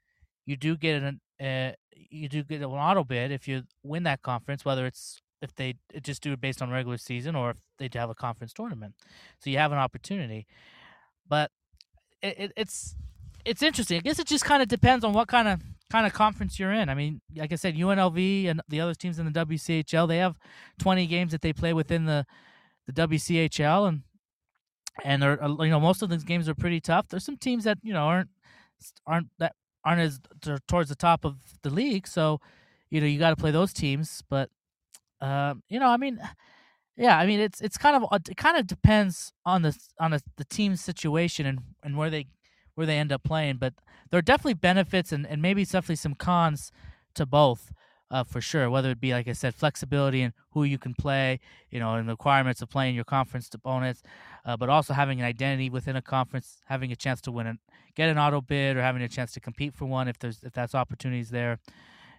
you 0.46 0.56
do 0.56 0.76
get 0.76 1.00
an 1.00 1.20
uh, 1.40 1.70
you 1.92 2.28
do 2.28 2.42
get 2.42 2.60
an 2.60 2.64
auto 2.64 3.04
bid 3.04 3.30
if 3.30 3.46
you 3.46 3.62
win 3.84 4.02
that 4.02 4.20
conference, 4.22 4.64
whether 4.64 4.84
it's 4.84 5.20
if 5.42 5.54
they 5.54 5.76
just 6.02 6.24
do 6.24 6.32
it 6.32 6.40
based 6.40 6.60
on 6.60 6.70
regular 6.70 6.96
season 6.96 7.36
or 7.36 7.50
if 7.50 7.58
they 7.78 7.88
have 7.96 8.10
a 8.10 8.16
conference 8.16 8.52
tournament. 8.52 8.94
So 9.38 9.48
you 9.48 9.58
have 9.58 9.70
an 9.70 9.78
opportunity, 9.78 10.48
but 11.28 11.52
it, 12.20 12.34
it, 12.36 12.52
it's 12.56 12.96
it's 13.44 13.62
interesting. 13.62 13.98
I 13.98 14.00
guess 14.00 14.18
it 14.18 14.26
just 14.26 14.44
kind 14.44 14.60
of 14.60 14.66
depends 14.66 15.04
on 15.04 15.12
what 15.12 15.28
kind 15.28 15.46
of 15.46 15.62
kind 15.94 16.08
of 16.08 16.12
conference 16.12 16.58
you're 16.58 16.72
in. 16.72 16.88
I 16.88 16.94
mean, 16.94 17.20
like 17.36 17.52
I 17.52 17.54
said, 17.54 17.76
UNLV 17.76 18.50
and 18.50 18.60
the 18.68 18.80
other 18.80 18.94
teams 18.94 19.20
in 19.20 19.30
the 19.30 19.46
WCHL, 19.46 20.08
they 20.08 20.16
have 20.16 20.36
20 20.80 21.06
games 21.06 21.30
that 21.30 21.40
they 21.40 21.52
play 21.52 21.72
within 21.72 22.04
the 22.04 22.26
the 22.86 22.92
WCHL, 22.92 23.88
and 23.88 24.02
and 25.04 25.22
they're 25.22 25.42
uh, 25.42 25.62
you 25.62 25.70
know 25.70 25.78
most 25.78 26.02
of 26.02 26.10
these 26.10 26.24
games 26.24 26.48
are 26.48 26.54
pretty 26.54 26.80
tough. 26.80 27.06
There's 27.08 27.24
some 27.24 27.36
teams 27.36 27.62
that 27.62 27.78
you 27.82 27.92
know 27.92 28.06
aren't 28.06 28.28
aren't 29.06 29.28
that 29.38 29.52
aren't 29.84 30.00
as 30.00 30.18
towards 30.66 30.88
the 30.88 30.96
top 30.96 31.24
of 31.24 31.36
the 31.62 31.70
league, 31.70 32.08
so 32.08 32.40
you 32.90 33.00
know 33.00 33.06
you 33.06 33.20
got 33.20 33.30
to 33.30 33.36
play 33.36 33.52
those 33.52 33.72
teams. 33.72 34.20
But 34.28 34.50
um, 35.20 35.62
you 35.68 35.78
know, 35.78 35.86
I 35.86 35.96
mean, 35.96 36.18
yeah, 36.96 37.16
I 37.18 37.24
mean 37.24 37.38
it's 37.38 37.60
it's 37.60 37.78
kind 37.78 38.02
of 38.02 38.08
it 38.28 38.36
kind 38.36 38.56
of 38.56 38.66
depends 38.66 39.32
on 39.46 39.62
the 39.62 39.78
on 40.00 40.10
the, 40.10 40.20
the 40.38 40.44
team's 40.44 40.80
situation 40.80 41.46
and 41.46 41.60
and 41.84 41.96
where 41.96 42.10
they 42.10 42.26
where 42.74 42.86
they 42.86 42.98
end 42.98 43.12
up 43.12 43.22
playing. 43.22 43.56
But 43.56 43.74
there 44.10 44.18
are 44.18 44.22
definitely 44.22 44.54
benefits 44.54 45.12
and, 45.12 45.26
and 45.26 45.40
maybe 45.40 45.64
definitely 45.64 45.96
some 45.96 46.14
cons 46.14 46.72
to 47.14 47.26
both. 47.26 47.72
Uh, 48.10 48.22
for 48.22 48.40
sure, 48.40 48.70
whether 48.70 48.90
it 48.90 49.00
be 49.00 49.12
like 49.12 49.26
I 49.26 49.32
said, 49.32 49.54
flexibility 49.56 50.22
and 50.22 50.34
who 50.50 50.62
you 50.62 50.78
can 50.78 50.94
play, 50.94 51.40
you 51.70 51.80
know, 51.80 51.94
and 51.94 52.06
the 52.06 52.12
requirements 52.12 52.62
of 52.62 52.68
playing 52.68 52.94
your 52.94 53.02
conference 53.02 53.48
opponents, 53.52 54.02
uh, 54.44 54.56
but 54.56 54.68
also 54.68 54.92
having 54.92 55.18
an 55.20 55.26
identity 55.26 55.68
within 55.68 55.96
a 55.96 56.02
conference, 56.02 56.60
having 56.66 56.92
a 56.92 56.96
chance 56.96 57.20
to 57.22 57.32
win 57.32 57.46
and 57.46 57.58
get 57.96 58.10
an 58.10 58.18
auto 58.18 58.40
bid, 58.40 58.76
or 58.76 58.82
having 58.82 59.02
a 59.02 59.08
chance 59.08 59.32
to 59.32 59.40
compete 59.40 59.74
for 59.74 59.86
one 59.86 60.06
if 60.06 60.18
there's 60.18 60.44
if 60.44 60.52
that's 60.52 60.76
opportunities 60.76 61.30
there, 61.30 61.58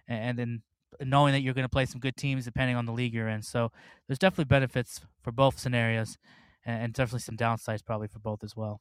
and, 0.06 0.20
and 0.30 0.38
then 0.38 0.62
knowing 1.00 1.32
that 1.32 1.40
you're 1.40 1.54
going 1.54 1.64
to 1.64 1.68
play 1.68 1.86
some 1.86 2.00
good 2.00 2.16
teams 2.16 2.44
depending 2.44 2.76
on 2.76 2.84
the 2.84 2.92
league 2.92 3.14
you're 3.14 3.28
in. 3.28 3.40
So 3.40 3.70
there's 4.06 4.18
definitely 4.18 4.46
benefits 4.46 5.00
for 5.22 5.32
both 5.32 5.58
scenarios, 5.58 6.18
and, 6.66 6.82
and 6.82 6.92
definitely 6.92 7.20
some 7.20 7.36
downsides 7.38 7.82
probably 7.82 8.08
for 8.08 8.18
both 8.18 8.44
as 8.44 8.54
well. 8.54 8.80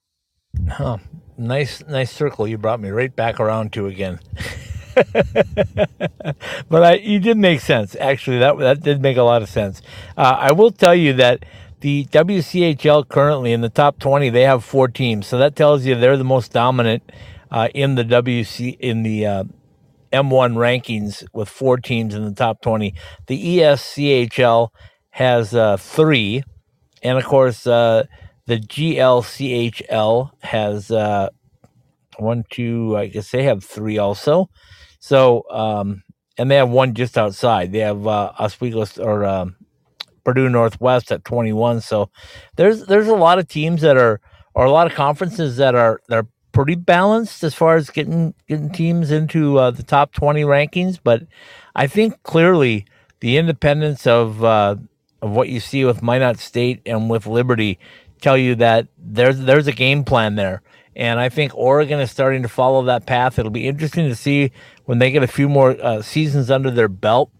Huh. 0.69 0.97
Nice, 1.37 1.83
nice 1.87 2.11
circle 2.11 2.47
you 2.47 2.57
brought 2.57 2.79
me 2.79 2.89
right 2.89 3.13
back 3.13 3.39
around 3.39 3.73
to 3.73 3.87
again. 3.87 4.19
but 6.69 6.83
I, 6.83 6.93
you 6.95 7.19
did 7.19 7.37
make 7.37 7.59
sense. 7.59 7.95
Actually, 7.99 8.39
that 8.39 8.57
that 8.59 8.81
did 8.81 9.01
make 9.01 9.17
a 9.17 9.23
lot 9.23 9.41
of 9.41 9.49
sense. 9.49 9.81
Uh, 10.15 10.37
I 10.39 10.53
will 10.53 10.71
tell 10.71 10.95
you 10.95 11.11
that 11.13 11.43
the 11.81 12.05
WCHL 12.05 13.07
currently 13.09 13.51
in 13.51 13.61
the 13.61 13.69
top 13.69 13.99
20, 13.99 14.29
they 14.29 14.43
have 14.43 14.63
four 14.63 14.87
teams. 14.87 15.27
So 15.27 15.37
that 15.37 15.55
tells 15.55 15.85
you 15.85 15.95
they're 15.95 16.17
the 16.17 16.23
most 16.23 16.53
dominant 16.53 17.03
uh, 17.51 17.67
in 17.73 17.95
the 17.95 18.03
WC 18.03 18.79
in 18.79 19.03
the 19.03 19.25
uh, 19.25 19.43
M1 20.13 20.55
rankings 20.55 21.25
with 21.33 21.49
four 21.49 21.77
teams 21.77 22.15
in 22.15 22.23
the 22.23 22.33
top 22.33 22.61
20. 22.61 22.93
The 23.27 23.57
ESCHL 23.57 24.69
has 25.11 25.53
uh, 25.53 25.77
three, 25.77 26.43
and 27.03 27.17
of 27.17 27.25
course 27.25 27.67
uh, 27.67 28.05
the 28.47 28.59
GLCHL 28.59 30.31
has 30.41 30.91
uh, 30.91 31.29
one, 32.17 32.43
two. 32.49 32.95
I 32.97 33.07
guess 33.07 33.31
they 33.31 33.43
have 33.43 33.63
three 33.63 33.97
also. 33.97 34.49
So, 34.99 35.45
um, 35.49 36.03
and 36.37 36.49
they 36.49 36.55
have 36.55 36.69
one 36.69 36.93
just 36.93 37.17
outside. 37.17 37.71
They 37.71 37.79
have 37.79 38.05
uh, 38.05 38.33
Oswego 38.39 38.85
or 38.99 39.25
um, 39.25 39.55
Purdue 40.23 40.49
Northwest 40.49 41.11
at 41.11 41.23
21. 41.25 41.81
So 41.81 42.09
there's 42.55 42.85
there's 42.85 43.07
a 43.07 43.15
lot 43.15 43.39
of 43.39 43.47
teams 43.47 43.81
that 43.81 43.97
are 43.97 44.19
or 44.53 44.65
a 44.65 44.71
lot 44.71 44.87
of 44.87 44.93
conferences 44.93 45.57
that 45.57 45.75
are 45.75 46.01
that 46.09 46.17
are 46.17 46.27
pretty 46.51 46.75
balanced 46.75 47.43
as 47.43 47.53
far 47.53 47.75
as 47.75 47.89
getting 47.89 48.33
getting 48.47 48.71
teams 48.71 49.11
into 49.11 49.59
uh, 49.59 49.71
the 49.71 49.83
top 49.83 50.13
20 50.13 50.43
rankings. 50.43 50.99
But 51.01 51.23
I 51.75 51.87
think 51.87 52.21
clearly 52.23 52.85
the 53.19 53.37
independence 53.37 54.07
of 54.07 54.43
uh, 54.43 54.75
of 55.21 55.31
what 55.31 55.49
you 55.49 55.59
see 55.59 55.85
with 55.85 56.03
Minot 56.03 56.39
State 56.39 56.81
and 56.85 57.09
with 57.09 57.27
Liberty 57.27 57.79
tell 58.21 58.37
you 58.37 58.55
that 58.55 58.87
there's 58.97 59.39
there's 59.39 59.67
a 59.67 59.71
game 59.73 60.03
plan 60.03 60.35
there. 60.35 60.61
And 60.95 61.19
I 61.19 61.27
think 61.29 61.53
Oregon 61.55 61.99
is 61.99 62.09
starting 62.09 62.41
to 62.43 62.47
follow 62.47 62.83
that 62.83 63.05
path. 63.05 63.37
It'll 63.37 63.51
be 63.51 63.67
interesting 63.67 64.07
to 64.07 64.15
see 64.15 64.51
when 64.85 64.99
they 64.99 65.11
get 65.11 65.23
a 65.23 65.27
few 65.27 65.49
more 65.49 65.75
uh, 65.81 66.01
seasons 66.01 66.49
under 66.49 66.71
their 66.71 66.87
belt, 66.87 67.31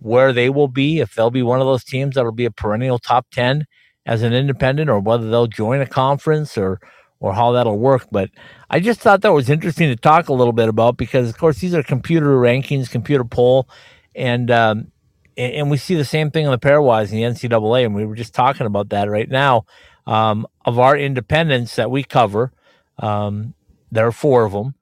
where 0.00 0.32
they 0.32 0.50
will 0.50 0.66
be, 0.68 0.98
if 0.98 1.14
they'll 1.14 1.30
be 1.30 1.42
one 1.42 1.60
of 1.60 1.66
those 1.66 1.84
teams 1.84 2.16
that'll 2.16 2.32
be 2.32 2.44
a 2.44 2.50
perennial 2.50 2.98
top 2.98 3.26
10 3.30 3.66
as 4.06 4.22
an 4.22 4.32
independent 4.32 4.90
or 4.90 4.98
whether 4.98 5.30
they'll 5.30 5.46
join 5.46 5.80
a 5.80 5.86
conference 5.86 6.58
or 6.58 6.80
or 7.20 7.32
how 7.32 7.52
that'll 7.52 7.78
work. 7.78 8.06
But 8.10 8.30
I 8.68 8.80
just 8.80 9.00
thought 9.00 9.22
that 9.22 9.32
was 9.32 9.48
interesting 9.48 9.88
to 9.88 9.96
talk 9.96 10.28
a 10.28 10.34
little 10.34 10.52
bit 10.52 10.68
about 10.68 10.96
because, 10.96 11.30
of 11.30 11.38
course, 11.38 11.58
these 11.58 11.74
are 11.74 11.82
computer 11.82 12.36
rankings, 12.36 12.90
computer 12.90 13.24
poll, 13.24 13.68
and 14.14 14.50
um, 14.50 14.92
and 15.36 15.70
we 15.70 15.76
see 15.76 15.94
the 15.94 16.04
same 16.04 16.30
thing 16.30 16.44
in 16.44 16.50
the 16.50 16.58
pairwise 16.58 17.12
in 17.12 17.16
the 17.16 17.22
NCAA, 17.22 17.86
and 17.86 17.94
we 17.94 18.04
were 18.04 18.14
just 18.14 18.34
talking 18.34 18.66
about 18.66 18.90
that 18.90 19.08
right 19.08 19.28
now. 19.28 19.64
Um, 20.06 20.46
of 20.64 20.78
our 20.78 20.96
independents 20.96 21.76
that 21.76 21.90
we 21.90 22.04
cover, 22.04 22.52
um, 22.98 23.54
there 23.90 24.06
are 24.06 24.12
four 24.12 24.44
of 24.44 24.52
them. 24.52 24.74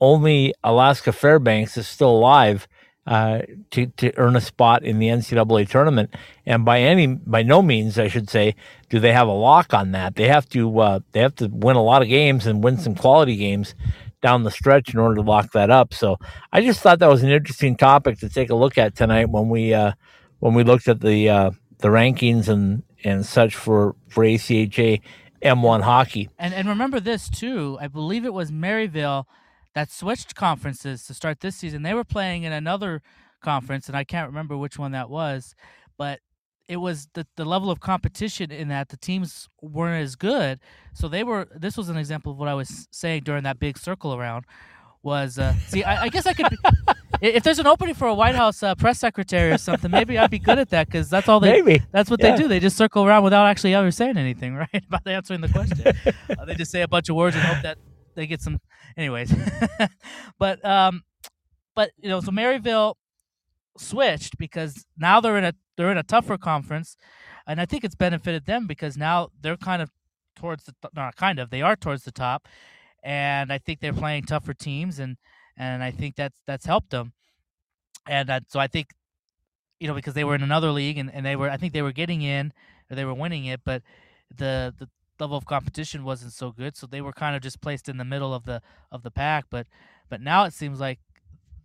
Only 0.00 0.54
Alaska 0.64 1.12
Fairbanks 1.12 1.76
is 1.76 1.86
still 1.86 2.10
alive 2.10 2.66
uh, 3.06 3.40
to 3.72 3.86
to 3.86 4.16
earn 4.16 4.36
a 4.36 4.40
spot 4.40 4.82
in 4.84 4.98
the 4.98 5.08
NCAA 5.08 5.68
tournament. 5.68 6.14
And 6.46 6.64
by 6.64 6.80
any 6.80 7.06
by 7.06 7.42
no 7.42 7.60
means, 7.60 7.98
I 7.98 8.08
should 8.08 8.30
say, 8.30 8.54
do 8.88 9.00
they 9.00 9.12
have 9.12 9.28
a 9.28 9.32
lock 9.32 9.74
on 9.74 9.92
that. 9.92 10.14
They 10.14 10.28
have 10.28 10.48
to 10.50 10.78
uh, 10.78 11.00
they 11.12 11.20
have 11.20 11.34
to 11.36 11.48
win 11.48 11.76
a 11.76 11.82
lot 11.82 12.02
of 12.02 12.08
games 12.08 12.46
and 12.46 12.64
win 12.64 12.78
some 12.78 12.94
quality 12.94 13.36
games 13.36 13.74
down 14.22 14.44
the 14.44 14.50
stretch 14.50 14.92
in 14.92 15.00
order 15.00 15.16
to 15.16 15.22
lock 15.22 15.52
that 15.52 15.70
up. 15.70 15.94
So 15.94 16.18
I 16.52 16.60
just 16.60 16.80
thought 16.80 16.98
that 16.98 17.08
was 17.08 17.22
an 17.22 17.30
interesting 17.30 17.76
topic 17.76 18.18
to 18.18 18.28
take 18.28 18.50
a 18.50 18.54
look 18.54 18.78
at 18.78 18.94
tonight 18.94 19.30
when 19.30 19.48
we 19.48 19.74
uh, 19.74 19.92
when 20.40 20.54
we 20.54 20.62
looked 20.62 20.88
at 20.88 21.00
the 21.00 21.28
uh, 21.28 21.50
the 21.78 21.88
rankings 21.88 22.48
and 22.48 22.82
and 23.04 23.24
such 23.24 23.54
for 23.54 23.94
for 24.08 24.24
ACHA 24.24 25.00
M1 25.42 25.82
hockey. 25.82 26.28
And 26.38 26.54
and 26.54 26.68
remember 26.68 27.00
this 27.00 27.28
too. 27.28 27.78
I 27.80 27.88
believe 27.88 28.24
it 28.24 28.34
was 28.34 28.50
Maryville 28.50 29.24
that 29.74 29.90
switched 29.90 30.34
conferences 30.34 31.04
to 31.06 31.14
start 31.14 31.40
this 31.40 31.56
season. 31.56 31.82
They 31.82 31.94
were 31.94 32.04
playing 32.04 32.42
in 32.42 32.52
another 32.52 33.02
conference, 33.40 33.88
and 33.88 33.96
I 33.96 34.04
can't 34.04 34.28
remember 34.28 34.56
which 34.56 34.78
one 34.78 34.92
that 34.92 35.08
was, 35.08 35.54
but 35.96 36.20
it 36.68 36.76
was 36.76 37.08
the, 37.14 37.26
the 37.36 37.44
level 37.44 37.70
of 37.70 37.80
competition 37.80 38.52
in 38.52 38.68
that 38.68 38.90
the 38.90 38.96
teams 38.96 39.48
weren't 39.60 40.02
as 40.02 40.14
good. 40.14 40.60
So 40.94 41.08
they 41.08 41.24
were. 41.24 41.48
This 41.54 41.76
was 41.76 41.88
an 41.88 41.96
example 41.96 42.32
of 42.32 42.38
what 42.38 42.48
I 42.48 42.54
was 42.54 42.86
saying 42.92 43.22
during 43.24 43.42
that 43.44 43.58
big 43.58 43.76
circle 43.76 44.14
around. 44.14 44.44
Was 45.02 45.38
uh, 45.38 45.54
see, 45.68 45.82
I, 45.82 46.02
I 46.04 46.08
guess 46.10 46.26
I 46.26 46.34
could. 46.34 46.50
Be, 46.50 46.56
if 47.22 47.42
there's 47.42 47.58
an 47.58 47.66
opening 47.66 47.94
for 47.94 48.06
a 48.06 48.14
White 48.14 48.34
House 48.34 48.62
uh, 48.62 48.74
press 48.74 48.98
secretary 48.98 49.50
or 49.50 49.56
something, 49.56 49.90
maybe 49.90 50.18
I'd 50.18 50.30
be 50.30 50.38
good 50.38 50.58
at 50.58 50.68
that 50.70 50.88
because 50.88 51.08
that's 51.08 51.26
all 51.26 51.40
they. 51.40 51.62
Maybe 51.62 51.82
that's 51.90 52.10
what 52.10 52.20
yeah. 52.20 52.36
they 52.36 52.42
do. 52.42 52.48
They 52.48 52.60
just 52.60 52.76
circle 52.76 53.06
around 53.06 53.24
without 53.24 53.46
actually 53.46 53.74
ever 53.74 53.90
saying 53.90 54.18
anything, 54.18 54.54
right? 54.74 54.84
About 54.86 55.06
answering 55.06 55.40
the 55.40 55.48
question. 55.48 55.80
uh, 56.38 56.44
they 56.44 56.54
just 56.54 56.70
say 56.70 56.82
a 56.82 56.88
bunch 56.88 57.08
of 57.08 57.16
words 57.16 57.34
and 57.34 57.44
hope 57.44 57.62
that 57.62 57.78
they 58.14 58.26
get 58.26 58.42
some 58.42 58.60
anyways 58.96 59.32
but 60.38 60.62
um 60.64 61.02
but 61.74 61.92
you 61.96 62.08
know 62.08 62.20
so 62.20 62.30
maryville 62.30 62.96
switched 63.78 64.36
because 64.36 64.84
now 64.98 65.20
they're 65.20 65.38
in 65.38 65.44
a 65.44 65.54
they're 65.76 65.92
in 65.92 65.96
a 65.96 66.02
tougher 66.02 66.36
conference 66.36 66.96
and 67.46 67.60
i 67.60 67.64
think 67.64 67.84
it's 67.84 67.94
benefited 67.94 68.46
them 68.46 68.66
because 68.66 68.96
now 68.96 69.28
they're 69.40 69.56
kind 69.56 69.80
of 69.80 69.90
towards 70.36 70.64
the 70.64 70.74
not 70.94 71.14
kind 71.16 71.38
of 71.38 71.50
they 71.50 71.62
are 71.62 71.76
towards 71.76 72.04
the 72.04 72.12
top 72.12 72.48
and 73.02 73.52
i 73.52 73.58
think 73.58 73.80
they're 73.80 73.92
playing 73.92 74.22
tougher 74.24 74.54
teams 74.54 74.98
and 74.98 75.16
and 75.56 75.82
i 75.82 75.90
think 75.90 76.16
that's 76.16 76.40
that's 76.46 76.66
helped 76.66 76.90
them 76.90 77.12
and 78.06 78.30
so 78.48 78.60
i 78.60 78.66
think 78.66 78.88
you 79.78 79.88
know 79.88 79.94
because 79.94 80.14
they 80.14 80.24
were 80.24 80.34
in 80.34 80.42
another 80.42 80.70
league 80.70 80.98
and, 80.98 81.12
and 81.12 81.24
they 81.24 81.36
were 81.36 81.50
i 81.50 81.56
think 81.56 81.72
they 81.72 81.82
were 81.82 81.92
getting 81.92 82.22
in 82.22 82.52
or 82.90 82.96
they 82.96 83.04
were 83.04 83.14
winning 83.14 83.46
it 83.46 83.60
but 83.64 83.82
the 84.34 84.74
the 84.78 84.88
level 85.18 85.36
of 85.36 85.44
competition 85.44 86.02
wasn't 86.02 86.32
so 86.32 86.50
good, 86.50 86.76
so 86.76 86.86
they 86.86 87.02
were 87.02 87.12
kind 87.12 87.36
of 87.36 87.42
just 87.42 87.60
placed 87.60 87.88
in 87.88 87.98
the 87.98 88.04
middle 88.04 88.32
of 88.32 88.44
the 88.44 88.62
of 88.90 89.02
the 89.02 89.10
pack. 89.10 89.44
But 89.50 89.66
but 90.08 90.20
now 90.20 90.44
it 90.44 90.54
seems 90.54 90.80
like 90.80 90.98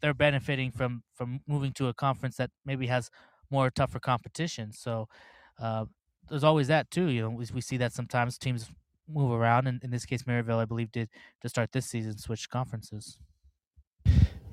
they're 0.02 0.14
benefiting 0.14 0.72
from 0.72 1.04
from 1.14 1.42
moving 1.48 1.74
to 1.74 1.88
a 1.88 1.94
conference 1.94 2.38
that 2.38 2.52
maybe 2.66 2.88
has 2.88 3.10
more 3.50 3.70
tougher 3.72 4.00
competition. 4.00 4.72
So 4.74 5.08
uh, 5.60 5.86
there's 6.30 6.44
always 6.44 6.68
that 6.68 6.92
too. 6.92 7.08
You 7.08 7.22
know, 7.24 7.30
we, 7.30 7.46
we 7.54 7.62
see 7.62 7.78
that 7.78 7.94
sometimes 7.94 8.38
teams 8.38 8.70
move 9.08 9.32
around, 9.32 9.68
and 9.68 9.84
in 9.84 9.92
this 9.92 10.06
case, 10.06 10.24
Maryville, 10.24 10.58
I 10.58 10.66
believe, 10.66 10.92
did 10.92 11.10
to 11.42 11.50
start 11.50 11.72
this 11.72 11.86
season 11.86 12.18
switch 12.18 12.50
conferences. 12.50 13.18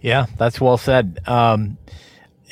Yeah, 0.01 0.27
that's 0.37 0.61
well 0.61 0.79
said. 0.79 1.21
Um, 1.27 1.79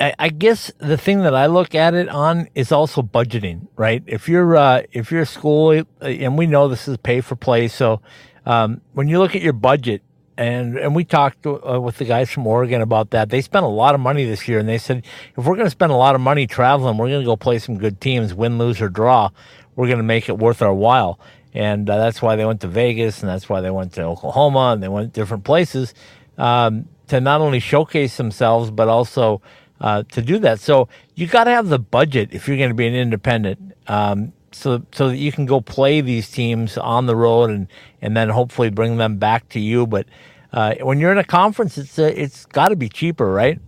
I, 0.01 0.31
guess 0.31 0.73
the 0.79 0.97
thing 0.97 1.21
that 1.21 1.35
I 1.35 1.47
look 1.47 1.75
at 1.75 1.93
it 1.93 2.09
on 2.09 2.49
is 2.55 2.73
also 2.73 3.03
budgeting, 3.03 3.69
right? 3.77 4.03
If 4.07 4.29
you're 4.29 4.57
uh, 4.57 4.83
if 4.93 5.11
you're 5.11 5.23
a 5.23 5.27
school, 5.27 5.79
uh, 5.79 6.05
and 6.05 6.39
we 6.39 6.47
know 6.47 6.69
this 6.69 6.89
is 6.89 6.97
pay 6.97 7.21
for 7.21 7.37
play, 7.37 7.69
so 7.69 8.01
um, 8.47 8.81
when 8.95 9.09
you 9.09 9.19
look 9.19 9.37
at 9.37 9.43
your 9.43 9.53
budget, 9.53 10.03
and 10.39 10.79
and 10.79 10.95
we 10.95 11.05
talked 11.05 11.47
uh, 11.47 11.79
with 11.81 11.99
the 11.99 12.07
guys 12.07 12.31
from 12.31 12.47
Oregon 12.47 12.81
about 12.81 13.11
that. 13.11 13.29
They 13.29 13.43
spent 13.43 13.67
a 13.67 13.69
lot 13.69 13.95
of 13.95 14.01
money 14.01 14.25
this 14.25 14.49
year, 14.49 14.59
and 14.59 14.67
they 14.67 14.79
said 14.79 15.05
if 15.37 15.45
we're 15.45 15.57
going 15.57 15.67
to 15.67 15.71
spend 15.71 15.93
a 15.93 15.97
lot 15.97 16.15
of 16.15 16.23
money 16.23 16.47
traveling, 16.47 16.97
we're 16.97 17.09
going 17.09 17.21
to 17.21 17.27
go 17.27 17.37
play 17.37 17.59
some 17.59 17.77
good 17.77 18.01
teams, 18.01 18.33
win, 18.33 18.57
lose, 18.57 18.81
or 18.81 18.89
draw. 18.89 19.29
We're 19.77 19.87
going 19.87 19.99
to 19.99 20.05
make 20.05 20.31
it 20.31 20.39
worth 20.39 20.63
our 20.63 20.73
while, 20.73 21.21
and 21.55 21.89
uh, 21.89 21.99
that's 21.99 22.23
why 22.23 22.37
they 22.37 22.45
went 22.45 22.61
to 22.61 22.69
Vegas, 22.69 23.21
and 23.21 23.29
that's 23.29 23.49
why 23.49 23.61
they 23.61 23.71
went 23.71 23.93
to 23.95 24.03
Oklahoma, 24.03 24.73
and 24.73 24.83
they 24.83 24.89
went 24.89 25.13
different 25.13 25.45
places 25.45 25.95
um, 26.39 26.89
to 27.09 27.21
not 27.21 27.41
only 27.41 27.61
showcase 27.61 28.17
themselves 28.17 28.71
but 28.71 28.89
also 28.89 29.43
uh, 29.81 30.03
to 30.13 30.23
do 30.23 30.39
that. 30.39 30.61
So 30.61 30.89
you 31.15 31.27
got 31.27 31.45
to 31.45 31.51
have 31.51 31.69
the 31.69 31.79
budget 31.79 32.31
if 32.33 32.47
you're 32.47 32.57
going 32.57 32.71
to 32.71 32.75
be 32.75 32.87
an 32.87 32.95
independent, 32.95 33.75
um, 33.89 34.33
so 34.53 34.85
so 34.93 35.09
that 35.09 35.17
you 35.17 35.33
can 35.33 35.47
go 35.47 35.61
play 35.61 36.01
these 36.01 36.31
teams 36.31 36.77
on 36.79 37.07
the 37.07 37.17
road 37.17 37.51
and 37.51 37.67
and 38.03 38.17
then 38.17 38.29
hopefully 38.29 38.71
bring 38.71 38.97
them 38.97 39.19
back 39.19 39.49
to 39.51 39.61
you. 39.61 39.87
But 39.87 40.07
uh, 40.53 40.75
when 40.81 40.99
you're 40.99 41.13
in 41.13 41.19
a 41.19 41.25
conference, 41.25 41.79
it's 41.79 41.99
uh, 41.99 42.13
it's 42.15 42.47
got 42.47 42.69
to 42.69 42.77
be 42.77 42.89
cheaper, 42.89 43.31
right? 43.33 43.59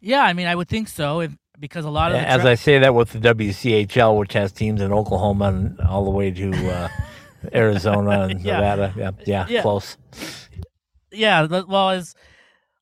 Yeah, 0.00 0.22
I 0.22 0.32
mean, 0.32 0.48
I 0.48 0.56
would 0.56 0.68
think 0.68 0.88
so. 0.88 1.20
If, 1.20 1.32
because 1.62 1.84
a 1.86 1.90
lot 1.90 2.10
of 2.12 2.18
as 2.18 2.42
tra- 2.42 2.50
I 2.50 2.54
say 2.56 2.78
that 2.80 2.92
with 2.94 3.12
the 3.12 3.20
WCHL, 3.20 4.18
which 4.18 4.32
has 4.34 4.50
teams 4.52 4.80
in 4.82 4.92
Oklahoma 4.92 5.46
and 5.46 5.80
all 5.80 6.04
the 6.04 6.10
way 6.10 6.30
to 6.30 6.50
uh, 6.70 6.88
Arizona 7.54 8.22
and 8.24 8.40
Yeah. 8.40 8.54
Nevada. 8.60 8.94
Yeah, 8.96 9.10
yeah, 9.24 9.46
Yeah. 9.48 9.62
close. 9.62 9.96
yeah, 11.12 11.46
well, 11.46 11.90
as 11.90 12.14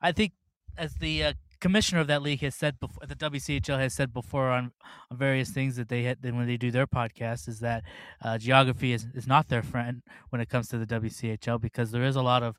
I 0.00 0.12
think 0.12 0.32
as 0.78 0.94
the 0.94 1.24
uh, 1.24 1.32
commissioner 1.60 2.00
of 2.00 2.06
that 2.06 2.22
league 2.22 2.40
has 2.40 2.54
said 2.54 2.80
before, 2.80 3.04
the 3.06 3.14
WCHL 3.14 3.78
has 3.78 3.92
said 3.94 4.14
before 4.14 4.48
on, 4.50 4.72
on 5.10 5.16
various 5.18 5.50
things 5.50 5.76
that 5.76 5.88
they 5.88 6.02
had 6.04 6.18
when 6.22 6.46
they 6.46 6.56
do 6.56 6.70
their 6.70 6.86
podcast 6.86 7.48
is 7.48 7.60
that 7.60 7.82
uh, 8.24 8.38
geography 8.38 8.92
is, 8.92 9.06
is 9.14 9.26
not 9.26 9.48
their 9.48 9.62
friend 9.62 10.02
when 10.30 10.40
it 10.40 10.48
comes 10.48 10.68
to 10.68 10.78
the 10.78 10.86
WCHL 10.86 11.60
because 11.60 11.90
there 11.90 12.04
is 12.04 12.16
a 12.16 12.22
lot 12.22 12.42
of 12.42 12.56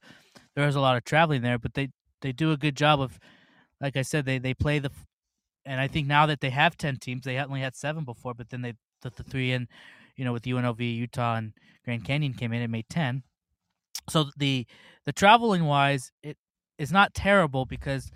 there 0.56 0.68
is 0.68 0.76
a 0.76 0.82
lot 0.82 0.96
of 0.98 1.04
traveling 1.04 1.42
there, 1.42 1.58
but 1.58 1.74
they 1.74 1.90
they 2.22 2.32
do 2.32 2.52
a 2.52 2.58
good 2.58 2.76
job 2.78 3.02
of, 3.02 3.20
like 3.82 3.98
I 3.98 4.04
said, 4.04 4.26
they 4.26 4.38
they 4.38 4.54
play 4.54 4.78
the, 4.78 4.92
and 5.66 5.80
I 5.80 5.88
think 5.88 6.08
now 6.08 6.26
that 6.26 6.42
they 6.42 6.50
have 6.50 6.78
ten 6.78 6.98
teams, 6.98 7.24
they 7.24 7.38
only 7.38 7.62
had 7.62 7.76
seven 7.76 8.04
before, 8.04 8.34
but 8.34 8.50
then 8.50 8.62
they 8.62 8.74
put 9.02 9.16
the 9.16 9.24
three 9.24 9.52
in, 9.52 9.68
you 10.16 10.26
know, 10.26 10.34
with 10.34 10.44
UNLV, 10.44 10.80
Utah, 10.80 11.36
and 11.36 11.54
Grand 11.84 12.06
Canyon 12.06 12.34
came 12.34 12.54
in 12.54 12.62
and 12.62 12.72
made 12.72 12.90
ten. 12.90 13.24
So 14.10 14.26
the 14.38 14.66
the 15.06 15.12
traveling 15.12 15.66
wise, 15.66 16.12
it 16.24 16.38
is 16.78 16.92
not 16.92 17.14
terrible 17.14 17.66
because 17.66 18.12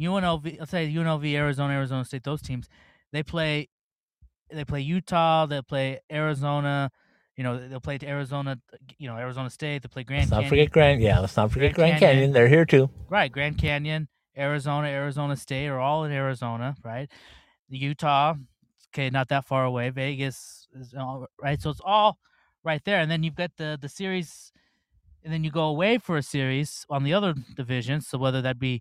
UNLV, 0.00 0.58
let's 0.58 0.70
say 0.70 0.92
UNLV, 0.92 1.32
Arizona, 1.34 1.74
Arizona 1.74 2.04
State, 2.04 2.24
those 2.24 2.42
teams, 2.42 2.68
they 3.12 3.22
play, 3.22 3.68
they 4.52 4.64
play 4.64 4.80
Utah, 4.80 5.46
they 5.46 5.60
play 5.62 6.00
Arizona, 6.10 6.90
you 7.36 7.44
know, 7.44 7.68
they'll 7.68 7.80
play 7.80 7.98
to 7.98 8.06
Arizona, 8.06 8.58
you 8.98 9.08
know, 9.08 9.16
Arizona 9.16 9.50
State, 9.50 9.82
they 9.82 9.88
play 9.88 10.04
Grand 10.04 10.22
Let's 10.22 10.30
not 10.30 10.36
Canyon, 10.36 10.50
forget 10.50 10.70
Grand. 10.70 11.00
Yeah, 11.00 11.20
let's 11.20 11.36
not 11.36 11.50
forget 11.50 11.74
Grand 11.74 11.92
Grand 11.92 12.00
Canyon. 12.00 12.16
Canyon. 12.16 12.32
They're 12.32 12.48
here 12.48 12.64
too. 12.64 12.90
right? 13.08 13.30
Grand 13.30 13.58
Canyon, 13.58 14.08
Arizona, 14.38 14.88
Arizona 14.88 15.36
State 15.36 15.66
are 15.66 15.80
all 15.80 16.04
in 16.04 16.12
Arizona, 16.12 16.76
right? 16.84 17.10
Utah, 17.68 18.34
okay, 18.94 19.10
not 19.10 19.28
that 19.28 19.44
far 19.44 19.64
away. 19.64 19.90
Vegas 19.90 20.68
is 20.74 20.94
all 20.94 21.26
right, 21.42 21.60
so 21.60 21.70
it's 21.70 21.80
all 21.84 22.18
right 22.64 22.82
there, 22.84 23.00
and 23.00 23.10
then 23.10 23.22
you've 23.22 23.34
got 23.34 23.50
the 23.56 23.78
the 23.80 23.88
series, 23.88 24.52
and 25.24 25.32
then 25.32 25.44
you 25.44 25.50
go 25.50 25.64
away 25.64 25.98
for 25.98 26.16
a 26.16 26.22
series 26.22 26.86
on 26.88 27.04
the 27.04 27.12
other 27.12 27.34
divisions. 27.56 28.06
So 28.08 28.18
whether 28.18 28.40
that 28.42 28.58
be 28.58 28.80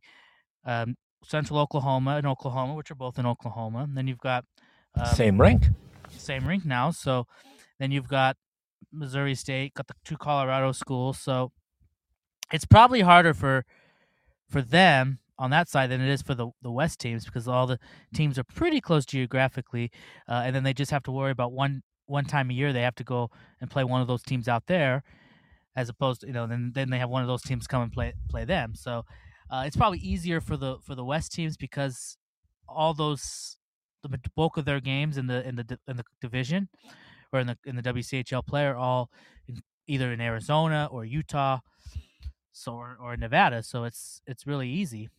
um, 0.65 0.95
Central 1.23 1.59
Oklahoma 1.59 2.17
and 2.17 2.27
Oklahoma, 2.27 2.75
which 2.75 2.91
are 2.91 2.95
both 2.95 3.19
in 3.19 3.25
Oklahoma, 3.25 3.79
and 3.79 3.97
then 3.97 4.07
you've 4.07 4.19
got 4.19 4.45
um, 4.95 5.07
Same 5.07 5.39
rink. 5.39 5.67
same 6.09 6.47
rink 6.47 6.65
now. 6.65 6.91
So 6.91 7.27
then 7.79 7.91
you've 7.91 8.07
got 8.07 8.37
Missouri 8.91 9.35
State, 9.35 9.73
got 9.73 9.87
the 9.87 9.93
two 10.05 10.17
Colorado 10.17 10.71
schools. 10.71 11.19
So 11.19 11.51
it's 12.53 12.65
probably 12.65 13.01
harder 13.01 13.33
for 13.33 13.65
for 14.49 14.61
them 14.61 15.19
on 15.39 15.51
that 15.51 15.69
side 15.69 15.89
than 15.89 16.01
it 16.01 16.09
is 16.09 16.21
for 16.21 16.35
the 16.35 16.49
the 16.61 16.71
West 16.71 16.99
teams 16.99 17.25
because 17.25 17.47
all 17.47 17.67
the 17.67 17.79
teams 18.13 18.37
are 18.39 18.43
pretty 18.43 18.81
close 18.81 19.05
geographically, 19.05 19.91
uh, 20.27 20.43
and 20.45 20.55
then 20.55 20.63
they 20.63 20.73
just 20.73 20.91
have 20.91 21.03
to 21.03 21.11
worry 21.11 21.31
about 21.31 21.51
one 21.51 21.83
one 22.05 22.25
time 22.25 22.49
a 22.49 22.53
year 22.53 22.71
they 22.71 22.81
have 22.81 22.95
to 22.95 23.03
go 23.03 23.29
and 23.61 23.69
play 23.69 23.83
one 23.83 24.01
of 24.01 24.07
those 24.07 24.23
teams 24.23 24.47
out 24.47 24.63
there, 24.67 25.03
as 25.75 25.89
opposed 25.89 26.21
to 26.21 26.27
you 26.27 26.33
know 26.33 26.47
then 26.47 26.71
then 26.73 26.89
they 26.89 26.99
have 26.99 27.09
one 27.09 27.21
of 27.21 27.27
those 27.27 27.41
teams 27.41 27.67
come 27.67 27.81
and 27.81 27.91
play 27.91 28.13
play 28.29 28.45
them. 28.45 28.73
So 28.75 29.05
uh, 29.49 29.63
it's 29.65 29.77
probably 29.77 29.99
easier 29.99 30.41
for 30.41 30.57
the 30.57 30.77
for 30.83 30.95
the 30.95 31.05
West 31.05 31.33
teams 31.33 31.57
because 31.57 32.17
all 32.67 32.93
those 32.93 33.57
the 34.03 34.19
bulk 34.35 34.57
of 34.57 34.65
their 34.65 34.79
games 34.79 35.17
in 35.17 35.27
the 35.27 35.47
in 35.47 35.55
the 35.55 35.79
in 35.87 35.97
the 35.97 36.03
division 36.21 36.69
or 37.33 37.39
in 37.39 37.47
the 37.47 37.57
in 37.65 37.75
the 37.75 37.81
WCHL 37.83 38.45
play 38.45 38.65
are 38.65 38.75
all 38.75 39.09
in, 39.47 39.61
either 39.87 40.11
in 40.11 40.21
Arizona 40.21 40.87
or 40.91 41.05
Utah. 41.05 41.59
so 42.51 42.73
or, 42.73 42.97
or 42.99 43.17
Nevada. 43.17 43.63
So 43.63 43.83
it's 43.83 44.21
it's 44.25 44.47
really 44.47 44.69
easy. 44.69 45.09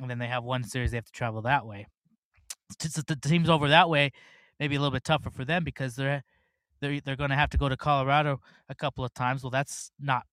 And 0.00 0.10
then 0.10 0.18
they 0.18 0.26
have 0.26 0.44
one 0.44 0.64
series 0.64 0.90
they 0.90 0.96
have 0.96 1.04
to 1.04 1.12
travel 1.12 1.42
that 1.42 1.66
way. 1.66 1.86
The 2.78 3.16
teams 3.20 3.50
over 3.50 3.68
that 3.68 3.90
way, 3.90 4.12
maybe 4.58 4.76
a 4.76 4.80
little 4.80 4.92
bit 4.92 5.04
tougher 5.04 5.30
for 5.30 5.44
them 5.44 5.64
because 5.64 5.94
they're 5.94 6.22
they're 6.80 7.00
they're 7.00 7.16
going 7.16 7.30
to 7.30 7.36
have 7.36 7.50
to 7.50 7.58
go 7.58 7.68
to 7.68 7.76
Colorado 7.76 8.40
a 8.68 8.74
couple 8.74 9.04
of 9.04 9.12
times. 9.12 9.42
Well, 9.42 9.50
that's 9.50 9.90
not 10.00 10.24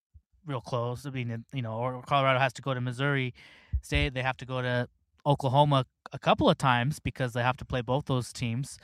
real 0.45 0.62
close. 0.62 1.05
I 1.05 1.10
mean, 1.12 1.45
you 1.53 1.62
know, 1.62 1.74
or 1.74 2.01
Colorado 2.03 2.39
has 2.39 2.53
to 2.53 2.62
go 2.62 2.74
to 2.74 2.82
Missouri 2.82 3.34
State. 3.82 4.14
They 4.14 4.24
have 4.24 4.38
to 4.38 4.45
go 4.45 4.62
to 4.62 4.88
Oklahoma 5.26 5.86
a 6.12 6.20
couple 6.20 6.49
of 6.49 6.57
times 6.57 6.99
because 6.99 7.34
they 7.34 7.43
have 7.43 7.57
to 7.57 7.66
play 7.66 7.82
both 7.82 8.05
those 8.05 8.34
teams, 8.34 8.78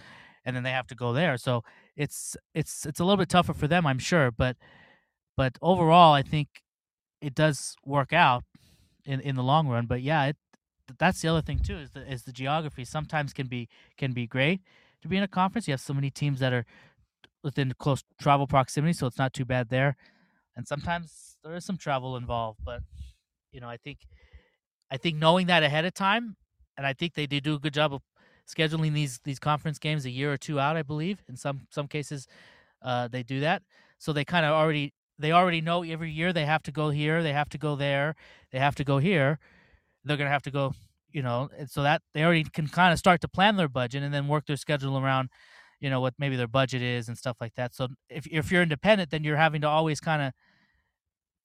and 0.45 0.55
then 0.55 0.63
they 0.63 0.71
have 0.71 0.87
to 0.87 0.95
go 0.95 1.13
there. 1.13 1.37
So 1.37 1.63
it's 1.95 2.37
it's 2.53 2.85
it's 2.85 2.99
a 2.99 3.03
little 3.03 3.17
bit 3.17 3.29
tougher 3.29 3.53
for 3.53 3.67
them, 3.67 3.85
I'm 3.85 3.99
sure. 3.99 4.31
But 4.31 4.57
but 5.35 5.57
overall, 5.61 6.13
I 6.13 6.21
think 6.21 6.61
it 7.21 7.33
does 7.35 7.75
work 7.83 8.13
out 8.13 8.43
in 9.05 9.19
in 9.21 9.35
the 9.35 9.43
long 9.43 9.67
run. 9.67 9.85
But 9.87 10.01
yeah, 10.01 10.25
it 10.25 10.37
that's 10.99 11.21
the 11.21 11.27
other 11.27 11.41
thing 11.41 11.59
too 11.59 11.77
is 11.77 11.91
the 11.91 12.11
is 12.11 12.23
the 12.23 12.31
geography 12.31 12.85
sometimes 12.85 13.33
can 13.33 13.47
be 13.47 13.67
can 13.97 14.13
be 14.13 14.27
great 14.27 14.61
to 15.01 15.07
be 15.07 15.17
in 15.17 15.23
a 15.23 15.27
conference. 15.27 15.67
You 15.67 15.73
have 15.73 15.81
so 15.81 15.93
many 15.93 16.09
teams 16.09 16.39
that 16.39 16.53
are 16.53 16.65
within 17.43 17.73
close 17.77 18.03
travel 18.19 18.47
proximity, 18.47 18.93
so 18.93 19.07
it's 19.07 19.17
not 19.17 19.33
too 19.33 19.45
bad 19.45 19.69
there. 19.69 19.95
And 20.55 20.67
sometimes 20.67 21.37
there 21.43 21.55
is 21.55 21.65
some 21.65 21.77
travel 21.77 22.17
involved, 22.17 22.59
but 22.63 22.81
you 23.51 23.59
know, 23.59 23.69
I 23.69 23.77
think 23.77 23.99
I 24.91 24.97
think 24.97 25.17
knowing 25.17 25.47
that 25.47 25.63
ahead 25.63 25.85
of 25.85 25.93
time, 25.93 26.35
and 26.77 26.85
I 26.85 26.93
think 26.93 27.13
they 27.13 27.27
do 27.27 27.39
do 27.39 27.55
a 27.55 27.59
good 27.59 27.73
job 27.73 27.93
of 27.93 28.01
scheduling 28.47 28.93
these 28.93 29.19
these 29.23 29.39
conference 29.39 29.79
games 29.79 30.05
a 30.05 30.09
year 30.09 30.31
or 30.31 30.37
two 30.37 30.59
out. 30.59 30.77
I 30.77 30.83
believe 30.83 31.23
in 31.27 31.35
some 31.35 31.67
some 31.69 31.87
cases 31.87 32.27
uh, 32.81 33.07
they 33.07 33.23
do 33.23 33.39
that, 33.41 33.63
so 33.97 34.13
they 34.13 34.25
kind 34.25 34.45
of 34.45 34.51
already 34.51 34.93
they 35.17 35.31
already 35.31 35.61
know 35.61 35.83
every 35.83 36.11
year 36.11 36.33
they 36.33 36.45
have 36.45 36.63
to 36.63 36.71
go 36.71 36.89
here, 36.89 37.23
they 37.23 37.33
have 37.33 37.49
to 37.49 37.57
go 37.57 37.75
there, 37.75 38.15
they 38.51 38.59
have 38.59 38.75
to 38.75 38.83
go 38.83 38.97
here. 38.97 39.39
They're 40.05 40.17
gonna 40.17 40.29
have 40.29 40.43
to 40.43 40.51
go, 40.51 40.73
you 41.11 41.21
know, 41.23 41.49
so 41.67 41.83
that 41.83 42.01
they 42.13 42.23
already 42.23 42.43
can 42.43 42.67
kind 42.67 42.93
of 42.93 42.99
start 42.99 43.21
to 43.21 43.27
plan 43.27 43.55
their 43.57 43.69
budget 43.69 44.03
and 44.03 44.13
then 44.13 44.27
work 44.27 44.45
their 44.45 44.57
schedule 44.57 44.97
around, 44.97 45.29
you 45.79 45.89
know, 45.89 45.99
what 46.01 46.13
maybe 46.17 46.35
their 46.35 46.47
budget 46.47 46.81
is 46.81 47.07
and 47.07 47.17
stuff 47.17 47.37
like 47.41 47.55
that. 47.55 47.75
So 47.75 47.87
if 48.09 48.27
if 48.27 48.51
you're 48.51 48.63
independent, 48.63 49.11
then 49.11 49.23
you're 49.23 49.37
having 49.37 49.61
to 49.61 49.67
always 49.67 49.99
kind 49.99 50.21
of, 50.21 50.33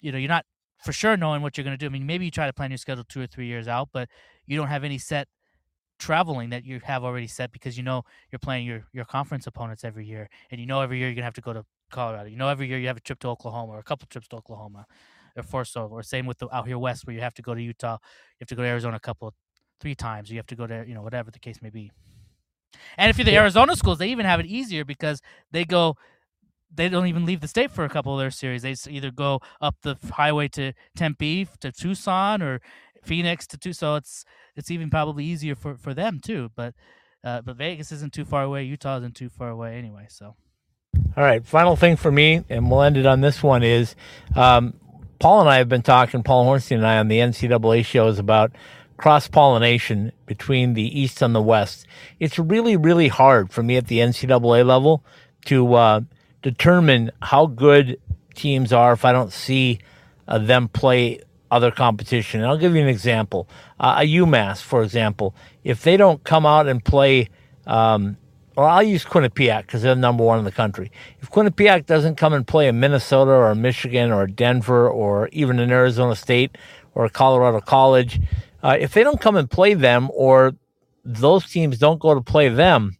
you 0.00 0.12
know, 0.12 0.18
you're 0.18 0.28
not 0.28 0.44
for 0.84 0.92
sure 0.92 1.16
knowing 1.16 1.42
what 1.42 1.56
you're 1.56 1.64
going 1.64 1.76
to 1.76 1.78
do. 1.78 1.86
I 1.86 1.90
mean, 1.90 2.06
maybe 2.06 2.24
you 2.24 2.30
try 2.30 2.46
to 2.46 2.52
plan 2.52 2.70
your 2.70 2.78
schedule 2.78 3.04
two 3.04 3.20
or 3.20 3.26
three 3.26 3.46
years 3.46 3.68
out, 3.68 3.90
but 3.92 4.08
you 4.46 4.56
don't 4.56 4.68
have 4.68 4.84
any 4.84 4.98
set 4.98 5.28
traveling 5.98 6.50
that 6.50 6.64
you 6.64 6.80
have 6.82 7.04
already 7.04 7.26
set 7.26 7.52
because 7.52 7.76
you 7.76 7.82
know 7.84 8.02
you're 8.32 8.38
playing 8.38 8.66
your 8.66 8.84
your 8.92 9.04
conference 9.04 9.46
opponents 9.46 9.84
every 9.84 10.06
year, 10.06 10.28
and 10.50 10.60
you 10.60 10.66
know 10.66 10.80
every 10.80 10.98
year 10.98 11.08
you're 11.08 11.14
gonna 11.14 11.24
have 11.24 11.34
to 11.34 11.40
go 11.42 11.52
to 11.52 11.64
Colorado. 11.90 12.28
You 12.28 12.36
know 12.36 12.48
every 12.48 12.68
year 12.68 12.78
you 12.78 12.86
have 12.88 12.96
a 12.96 13.00
trip 13.00 13.20
to 13.20 13.28
Oklahoma 13.28 13.72
or 13.72 13.78
a 13.78 13.82
couple 13.82 14.06
trips 14.08 14.28
to 14.28 14.36
Oklahoma, 14.36 14.86
or 15.40 15.42
four 15.42 15.64
so. 15.64 15.86
Or 15.86 16.02
same 16.02 16.26
with 16.26 16.38
the 16.38 16.54
out 16.54 16.66
here 16.66 16.78
west 16.78 17.06
where 17.06 17.14
you 17.14 17.20
have 17.20 17.34
to 17.34 17.42
go 17.42 17.54
to 17.54 17.62
Utah, 17.62 17.98
you 18.00 18.36
have 18.40 18.48
to 18.48 18.54
go 18.54 18.62
to 18.62 18.68
Arizona 18.68 18.96
a 18.96 19.00
couple, 19.00 19.34
three 19.80 19.94
times. 19.94 20.30
You 20.30 20.36
have 20.36 20.46
to 20.46 20.56
go 20.56 20.66
to 20.66 20.84
you 20.86 20.94
know 20.94 21.02
whatever 21.02 21.30
the 21.30 21.38
case 21.38 21.60
may 21.62 21.70
be. 21.70 21.90
And 22.96 23.10
if 23.10 23.18
you're 23.18 23.24
the 23.24 23.32
yeah. 23.32 23.40
Arizona 23.40 23.74
schools, 23.76 23.98
they 23.98 24.08
even 24.08 24.26
have 24.26 24.40
it 24.40 24.46
easier 24.46 24.84
because 24.84 25.20
they 25.50 25.64
go 25.64 25.96
they 26.72 26.88
don't 26.88 27.06
even 27.06 27.24
leave 27.24 27.40
the 27.40 27.48
state 27.48 27.70
for 27.70 27.84
a 27.84 27.88
couple 27.88 28.14
of 28.14 28.20
their 28.20 28.30
series. 28.30 28.62
They 28.62 28.76
either 28.88 29.10
go 29.10 29.40
up 29.60 29.76
the 29.82 29.96
highway 30.12 30.48
to 30.48 30.72
Tempe 30.96 31.48
to 31.60 31.72
Tucson 31.72 32.42
or 32.42 32.60
Phoenix 33.02 33.46
to 33.48 33.58
Tucson. 33.58 33.80
So 33.80 33.96
it's 33.96 34.24
it's 34.56 34.70
even 34.70 34.90
probably 34.90 35.24
easier 35.24 35.54
for, 35.54 35.74
for 35.74 35.94
them 35.94 36.20
too. 36.20 36.50
But 36.54 36.74
uh, 37.24 37.42
but 37.42 37.56
Vegas 37.56 37.92
isn't 37.92 38.12
too 38.12 38.24
far 38.24 38.44
away. 38.44 38.64
Utah 38.64 38.98
isn't 38.98 39.16
too 39.16 39.28
far 39.28 39.50
away 39.50 39.76
anyway. 39.76 40.06
So. 40.08 40.36
All 41.16 41.24
right. 41.24 41.44
Final 41.44 41.76
thing 41.76 41.96
for 41.96 42.10
me, 42.10 42.44
and 42.48 42.70
we'll 42.70 42.82
end 42.82 42.96
it 42.96 43.06
on 43.06 43.20
this 43.20 43.42
one 43.42 43.62
is, 43.62 43.94
um, 44.36 44.74
Paul 45.20 45.42
and 45.42 45.50
I 45.50 45.58
have 45.58 45.68
been 45.68 45.82
talking. 45.82 46.22
Paul 46.22 46.46
Hornstein 46.46 46.78
and 46.78 46.86
I 46.86 46.98
on 46.98 47.08
the 47.08 47.18
NCAA 47.18 47.84
shows 47.84 48.18
about 48.18 48.52
cross 48.96 49.28
pollination 49.28 50.12
between 50.26 50.72
the 50.74 51.00
East 51.00 51.22
and 51.22 51.34
the 51.34 51.42
West. 51.42 51.86
It's 52.18 52.38
really 52.38 52.76
really 52.76 53.08
hard 53.08 53.52
for 53.52 53.62
me 53.62 53.76
at 53.76 53.86
the 53.86 53.98
NCAA 53.98 54.66
level 54.66 55.04
to 55.44 55.74
uh, 55.74 56.00
determine 56.42 57.10
how 57.20 57.46
good 57.46 58.00
teams 58.34 58.72
are 58.72 58.94
if 58.94 59.04
I 59.04 59.12
don't 59.12 59.32
see 59.32 59.80
uh, 60.26 60.38
them 60.38 60.68
play 60.68 61.20
other 61.50 61.70
competition. 61.70 62.40
And 62.40 62.48
I'll 62.48 62.58
give 62.58 62.74
you 62.74 62.80
an 62.80 62.88
example. 62.88 63.48
Uh, 63.78 63.96
a 63.98 64.06
UMass, 64.06 64.62
for 64.62 64.82
example, 64.82 65.34
if 65.64 65.82
they 65.82 65.96
don't 65.96 66.22
come 66.24 66.46
out 66.46 66.66
and 66.66 66.82
play, 66.82 67.28
um, 67.66 68.16
or 68.60 68.68
I'll 68.68 68.82
use 68.82 69.06
Quinnipiac 69.06 69.62
because 69.62 69.80
they're 69.80 69.96
number 69.96 70.22
one 70.22 70.38
in 70.38 70.44
the 70.44 70.52
country. 70.52 70.92
If 71.22 71.30
Quinnipiac 71.30 71.86
doesn't 71.86 72.16
come 72.16 72.34
and 72.34 72.46
play 72.46 72.68
in 72.68 72.78
Minnesota 72.78 73.30
or 73.30 73.54
Michigan 73.54 74.12
or 74.12 74.26
Denver 74.26 74.86
or 74.86 75.30
even 75.32 75.58
in 75.58 75.70
Arizona 75.70 76.14
State 76.14 76.58
or 76.94 77.08
Colorado 77.08 77.62
College, 77.62 78.20
uh, 78.62 78.76
if 78.78 78.92
they 78.92 79.02
don't 79.02 79.18
come 79.18 79.34
and 79.36 79.50
play 79.50 79.72
them 79.72 80.10
or 80.12 80.52
those 81.06 81.50
teams 81.50 81.78
don't 81.78 82.00
go 82.00 82.14
to 82.14 82.20
play 82.20 82.50
them, 82.50 82.98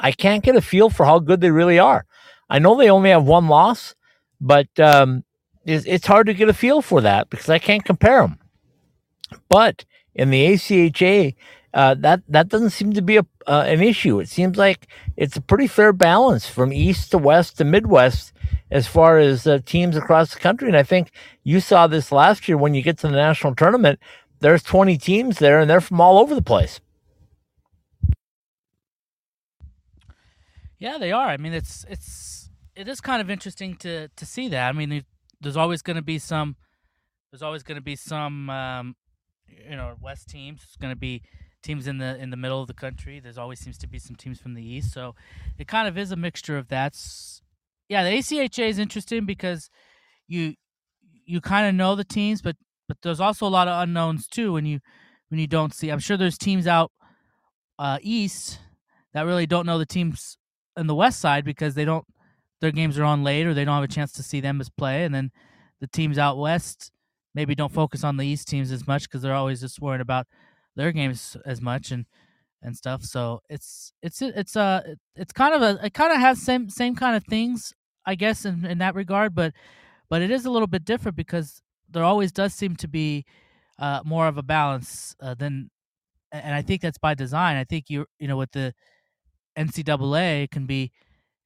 I 0.00 0.10
can't 0.10 0.42
get 0.42 0.56
a 0.56 0.60
feel 0.60 0.90
for 0.90 1.06
how 1.06 1.20
good 1.20 1.40
they 1.40 1.52
really 1.52 1.78
are. 1.78 2.04
I 2.50 2.58
know 2.58 2.74
they 2.74 2.90
only 2.90 3.10
have 3.10 3.22
one 3.22 3.46
loss, 3.46 3.94
but 4.40 4.66
um, 4.80 5.22
it's, 5.64 5.86
it's 5.86 6.08
hard 6.08 6.26
to 6.26 6.34
get 6.34 6.48
a 6.48 6.52
feel 6.52 6.82
for 6.82 7.00
that 7.00 7.30
because 7.30 7.48
I 7.48 7.60
can't 7.60 7.84
compare 7.84 8.22
them. 8.22 8.40
But 9.48 9.84
in 10.16 10.30
the 10.30 10.44
ACHA, 10.46 11.36
uh, 11.74 11.94
that 11.94 12.22
that 12.28 12.48
doesn't 12.48 12.70
seem 12.70 12.92
to 12.92 13.02
be 13.02 13.18
a, 13.18 13.26
uh, 13.46 13.64
an 13.66 13.82
issue. 13.82 14.20
It 14.20 14.28
seems 14.28 14.56
like 14.56 14.86
it's 15.16 15.36
a 15.36 15.40
pretty 15.40 15.66
fair 15.66 15.92
balance 15.92 16.48
from 16.48 16.72
east 16.72 17.10
to 17.10 17.18
west 17.18 17.58
to 17.58 17.64
Midwest 17.64 18.32
as 18.70 18.86
far 18.86 19.18
as 19.18 19.46
uh, 19.46 19.58
teams 19.64 19.96
across 19.96 20.34
the 20.34 20.40
country. 20.40 20.68
And 20.68 20.76
I 20.76 20.82
think 20.82 21.10
you 21.42 21.60
saw 21.60 21.86
this 21.86 22.10
last 22.10 22.48
year 22.48 22.56
when 22.56 22.74
you 22.74 22.82
get 22.82 22.98
to 22.98 23.08
the 23.08 23.14
national 23.14 23.54
tournament. 23.54 23.98
There's 24.40 24.62
20 24.62 24.98
teams 24.98 25.38
there, 25.38 25.60
and 25.60 25.70
they're 25.70 25.80
from 25.80 26.00
all 26.00 26.18
over 26.18 26.34
the 26.34 26.42
place. 26.42 26.80
Yeah, 30.78 30.98
they 30.98 31.12
are. 31.12 31.28
I 31.28 31.38
mean, 31.38 31.54
it's 31.54 31.86
it's 31.88 32.50
it 32.76 32.88
is 32.88 33.00
kind 33.00 33.22
of 33.22 33.30
interesting 33.30 33.76
to 33.76 34.08
to 34.08 34.26
see 34.26 34.48
that. 34.48 34.68
I 34.68 34.72
mean, 34.72 35.04
there's 35.40 35.56
always 35.56 35.80
going 35.80 35.96
to 35.96 36.02
be 36.02 36.18
some. 36.18 36.56
There's 37.30 37.42
always 37.42 37.62
going 37.62 37.76
to 37.76 37.82
be 37.82 37.96
some, 37.96 38.50
um, 38.50 38.96
you 39.48 39.76
know, 39.76 39.96
West 40.00 40.28
teams. 40.28 40.60
It's 40.62 40.76
going 40.76 40.92
to 40.92 40.98
be 40.98 41.22
teams 41.64 41.88
in 41.88 41.98
the 41.98 42.16
in 42.16 42.30
the 42.30 42.36
middle 42.36 42.60
of 42.60 42.68
the 42.68 42.74
country. 42.74 43.18
There's 43.18 43.38
always 43.38 43.58
seems 43.58 43.78
to 43.78 43.88
be 43.88 43.98
some 43.98 44.14
teams 44.14 44.38
from 44.38 44.54
the 44.54 44.62
East. 44.64 44.92
So 44.92 45.14
it 45.58 45.66
kind 45.66 45.88
of 45.88 45.98
is 45.98 46.12
a 46.12 46.16
mixture 46.16 46.56
of 46.56 46.68
that. 46.68 46.96
Yeah, 47.88 48.04
the 48.04 48.10
ACHA 48.10 48.68
is 48.68 48.78
interesting 48.78 49.24
because 49.24 49.70
you 50.28 50.54
you 51.26 51.40
kind 51.40 51.66
of 51.66 51.74
know 51.74 51.96
the 51.96 52.04
teams, 52.04 52.42
but 52.42 52.56
but 52.86 52.98
there's 53.02 53.20
also 53.20 53.46
a 53.46 53.48
lot 53.48 53.66
of 53.66 53.82
unknowns 53.82 54.26
too 54.28 54.52
when 54.52 54.66
you 54.66 54.80
when 55.28 55.40
you 55.40 55.46
don't 55.46 55.74
see. 55.74 55.90
I'm 55.90 55.98
sure 55.98 56.16
there's 56.16 56.38
teams 56.38 56.66
out 56.66 56.92
uh, 57.78 57.98
east 58.02 58.60
that 59.12 59.22
really 59.22 59.46
don't 59.46 59.66
know 59.66 59.78
the 59.78 59.86
teams 59.86 60.36
in 60.76 60.86
the 60.86 60.94
west 60.94 61.20
side 61.20 61.44
because 61.44 61.74
they 61.74 61.84
don't 61.84 62.04
their 62.60 62.72
games 62.72 62.98
are 62.98 63.04
on 63.04 63.24
late 63.24 63.46
or 63.46 63.54
they 63.54 63.64
don't 63.64 63.74
have 63.74 63.84
a 63.84 63.88
chance 63.88 64.12
to 64.12 64.22
see 64.22 64.40
them 64.40 64.60
as 64.60 64.70
play, 64.70 65.04
and 65.04 65.14
then 65.14 65.30
the 65.80 65.86
teams 65.86 66.18
out 66.18 66.38
west 66.38 66.90
maybe 67.34 67.54
don't 67.54 67.72
focus 67.72 68.04
on 68.04 68.16
the 68.16 68.26
east 68.26 68.46
teams 68.46 68.70
as 68.70 68.86
much 68.86 69.04
because 69.04 69.22
they're 69.22 69.34
always 69.34 69.60
just 69.60 69.80
worried 69.80 70.00
about 70.00 70.26
their 70.76 70.92
games 70.92 71.36
as 71.44 71.60
much 71.60 71.90
and 71.90 72.06
and 72.62 72.76
stuff. 72.76 73.02
So 73.02 73.40
it's 73.48 73.92
it's 74.02 74.22
it's 74.22 74.56
uh 74.56 74.82
it's 75.16 75.32
kind 75.32 75.54
of 75.54 75.62
a 75.62 75.86
it 75.86 75.94
kind 75.94 76.12
of 76.12 76.18
has 76.18 76.40
same 76.40 76.70
same 76.70 76.94
kind 76.96 77.16
of 77.16 77.24
things 77.24 77.72
I 78.06 78.14
guess 78.14 78.44
in 78.44 78.64
in 78.64 78.78
that 78.78 78.94
regard, 78.94 79.34
but 79.34 79.52
but 80.08 80.22
it 80.22 80.30
is 80.30 80.44
a 80.44 80.50
little 80.50 80.68
bit 80.68 80.84
different 80.84 81.16
because 81.16 81.62
there 81.90 82.04
always 82.04 82.32
does 82.32 82.54
seem 82.54 82.76
to 82.76 82.88
be 82.88 83.24
uh, 83.78 84.00
more 84.04 84.26
of 84.28 84.38
a 84.38 84.42
balance 84.42 85.14
uh, 85.20 85.34
than, 85.34 85.70
and 86.32 86.54
I 86.54 86.62
think 86.62 86.82
that's 86.82 86.98
by 86.98 87.14
design. 87.14 87.56
I 87.56 87.64
think 87.64 87.90
you 87.90 88.06
you 88.18 88.28
know 88.28 88.36
with 88.36 88.52
the 88.52 88.74
NCAA 89.56 90.44
it 90.44 90.50
can 90.50 90.66
be 90.66 90.92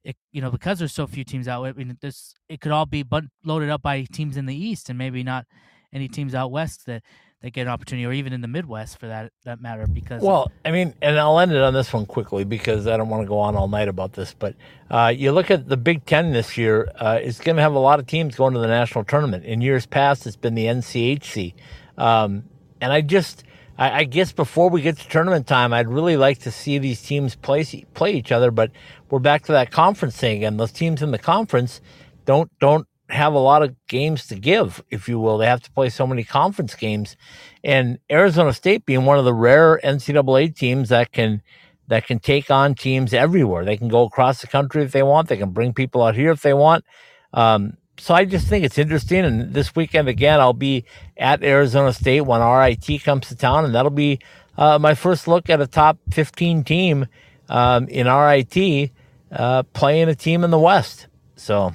it, 0.05 0.16
you 0.33 0.41
know, 0.41 0.51
because 0.51 0.79
there's 0.79 0.95
so 0.95 1.07
few 1.07 1.24
teams 1.24 1.49
out, 1.49 1.64
I 1.64 1.72
mean, 1.72 1.97
this 2.01 2.35
it 2.49 2.61
could 2.61 2.72
all 2.72 2.87
be 2.87 3.05
loaded 3.45 3.70
up 3.70 3.83
by 3.83 4.05
teams 4.12 4.37
in 4.37 4.47
the 4.47 4.57
East, 4.57 4.89
and 4.89 4.99
maybe 4.99 5.22
not 5.22 5.47
any 5.93 6.09
teams 6.09 6.35
out 6.35 6.51
west 6.51 6.87
that 6.87 7.03
that 7.43 7.51
get 7.51 7.62
an 7.62 7.68
opportunity, 7.68 8.05
or 8.05 8.12
even 8.12 8.32
in 8.32 8.41
the 8.41 8.49
Midwest 8.49 8.99
for 8.99 9.07
that 9.07 9.32
that 9.45 9.61
matter. 9.61 9.86
Because 9.86 10.22
well, 10.22 10.51
I 10.64 10.70
mean, 10.70 10.95
and 11.01 11.18
I'll 11.18 11.39
end 11.39 11.53
it 11.53 11.62
on 11.62 11.72
this 11.74 11.93
one 11.93 12.07
quickly 12.07 12.45
because 12.45 12.86
I 12.86 12.97
don't 12.97 13.09
want 13.09 13.22
to 13.22 13.28
go 13.28 13.39
on 13.39 13.55
all 13.55 13.68
night 13.68 13.89
about 13.89 14.12
this. 14.14 14.34
But 14.36 14.57
uh, 14.91 15.12
you 15.14 15.32
look 15.32 15.51
at 15.51 15.68
the 15.68 15.76
Big 15.76 16.05
Ten 16.05 16.32
this 16.32 16.57
year; 16.57 16.91
uh, 16.97 17.18
it's 17.22 17.39
going 17.39 17.57
to 17.57 17.62
have 17.62 17.74
a 17.74 17.78
lot 17.78 18.01
of 18.01 18.07
teams 18.07 18.36
going 18.36 18.55
to 18.55 18.61
the 18.61 18.66
national 18.66 19.05
tournament. 19.05 19.45
In 19.45 19.61
years 19.61 19.86
past, 19.86 20.26
it's 20.26 20.36
been 20.36 20.55
the 20.55 20.66
NCHC, 20.66 21.55
um, 21.97 22.45
and 22.80 22.93
I 22.93 23.03
just 23.03 23.45
I, 23.78 24.05
guess 24.05 24.32
before 24.32 24.70
we 24.70 24.82
get 24.82 24.99
to 24.99 25.09
tournament 25.09 25.47
time, 25.47 25.72
I'd 25.72 25.89
really 25.89 26.16
like 26.16 26.39
to 26.41 26.51
see 26.51 26.78
these 26.78 27.01
teams 27.01 27.36
play 27.36 27.64
play 27.95 28.12
each 28.12 28.32
other. 28.32 28.51
But 28.51 28.72
we're 29.09 29.20
back 29.20 29.45
to 29.45 29.53
that 29.53 29.70
conference 29.70 30.16
thing 30.16 30.39
again. 30.39 30.57
Those 30.57 30.72
teams 30.72 31.01
in 31.01 31.12
the 31.12 31.18
conference 31.18 31.80
don't 32.24 32.51
don't 32.59 32.88
have 33.09 33.32
a 33.32 33.38
lot 33.38 33.62
of 33.62 33.74
games 33.86 34.26
to 34.26 34.34
give, 34.34 34.82
if 34.90 35.09
you 35.09 35.18
will. 35.18 35.38
They 35.38 35.46
have 35.46 35.62
to 35.62 35.70
play 35.70 35.88
so 35.88 36.06
many 36.06 36.24
conference 36.24 36.74
games, 36.74 37.16
and 37.64 37.98
Arizona 38.11 38.52
State 38.52 38.86
being 38.86 39.04
one 39.04 39.18
of 39.18 39.24
the 39.24 39.34
rare 39.34 39.80
NCAA 39.82 40.54
teams 40.54 40.90
that 40.90 41.12
can 41.12 41.42
that 41.88 42.06
can 42.06 42.18
take 42.18 42.50
on 42.50 42.74
teams 42.74 43.14
everywhere. 43.14 43.64
They 43.64 43.76
can 43.76 43.88
go 43.88 44.02
across 44.02 44.40
the 44.40 44.46
country 44.46 44.82
if 44.82 44.92
they 44.92 45.02
want. 45.02 45.28
They 45.28 45.38
can 45.38 45.50
bring 45.50 45.72
people 45.72 46.02
out 46.02 46.14
here 46.14 46.30
if 46.30 46.42
they 46.42 46.52
want. 46.52 46.84
Um, 47.32 47.78
so 47.98 48.14
I 48.14 48.24
just 48.26 48.46
think 48.46 48.64
it's 48.64 48.78
interesting. 48.78 49.24
And 49.24 49.54
this 49.54 49.74
weekend 49.74 50.09
again, 50.09 50.38
I'll 50.38 50.52
be 50.52 50.84
at 51.16 51.42
Arizona 51.42 51.92
State 51.92 52.22
when 52.22 52.42
RIT 52.42 53.02
comes 53.02 53.28
to 53.28 53.36
town, 53.36 53.64
and 53.64 53.74
that'll 53.74 53.90
be 53.90 54.20
uh, 54.56 54.78
my 54.78 54.94
first 54.94 55.26
look 55.26 55.48
at 55.48 55.61
a 55.61 55.66
top 55.66 55.98
15 56.11 56.64
team 56.64 57.06
um, 57.48 57.88
in 57.88 58.06
RIT 58.06 58.90
uh, 59.32 59.62
playing 59.72 60.09
a 60.09 60.14
team 60.14 60.44
in 60.44 60.50
the 60.50 60.59
West. 60.59 61.06
So 61.36 61.72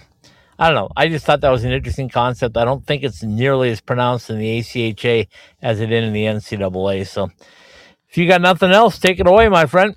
I 0.63 0.67
don't 0.67 0.75
know. 0.75 0.89
I 0.95 1.09
just 1.09 1.25
thought 1.25 1.41
that 1.41 1.49
was 1.49 1.65
an 1.65 1.73
interesting 1.73 2.07
concept. 2.07 2.55
I 2.55 2.63
don't 2.63 2.85
think 2.85 3.03
it's 3.03 3.21
nearly 3.21 3.69
as 3.69 3.81
pronounced 3.81 4.29
in 4.29 4.39
the 4.39 4.59
ACHA 4.59 5.27
as 5.61 5.81
it 5.81 5.91
is 5.91 6.05
in 6.05 6.13
the 6.13 6.23
NCAA. 6.23 7.05
So 7.05 7.29
if 8.07 8.17
you 8.17 8.29
got 8.29 8.39
nothing 8.39 8.71
else, 8.71 8.97
take 8.97 9.19
it 9.19 9.27
away, 9.27 9.49
my 9.49 9.65
friend. 9.65 9.93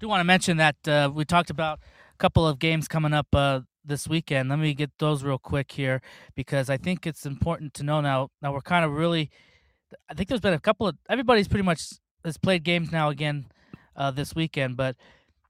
do 0.00 0.08
want 0.08 0.18
to 0.18 0.24
mention 0.24 0.56
that 0.56 0.88
uh, 0.88 1.08
we 1.14 1.24
talked 1.24 1.50
about 1.50 1.78
a 2.12 2.18
couple 2.18 2.44
of 2.48 2.58
games 2.58 2.88
coming 2.88 3.12
up 3.12 3.28
uh, 3.32 3.60
this 3.84 4.08
weekend. 4.08 4.48
Let 4.48 4.58
me 4.58 4.74
get 4.74 4.90
those 4.98 5.22
real 5.22 5.38
quick 5.38 5.70
here 5.70 6.02
because 6.34 6.68
I 6.68 6.78
think 6.78 7.06
it's 7.06 7.24
important 7.24 7.74
to 7.74 7.84
know 7.84 8.00
now. 8.00 8.30
Now 8.42 8.52
we're 8.52 8.60
kind 8.60 8.84
of 8.84 8.90
really. 8.90 9.30
I 10.10 10.14
think 10.14 10.28
there's 10.28 10.40
been 10.40 10.52
a 10.52 10.58
couple 10.58 10.88
of 10.88 10.96
everybody's 11.08 11.46
pretty 11.46 11.62
much 11.62 11.92
has 12.24 12.36
played 12.36 12.64
games 12.64 12.90
now 12.90 13.08
again 13.08 13.46
uh, 13.94 14.10
this 14.10 14.34
weekend, 14.34 14.76
but 14.76 14.96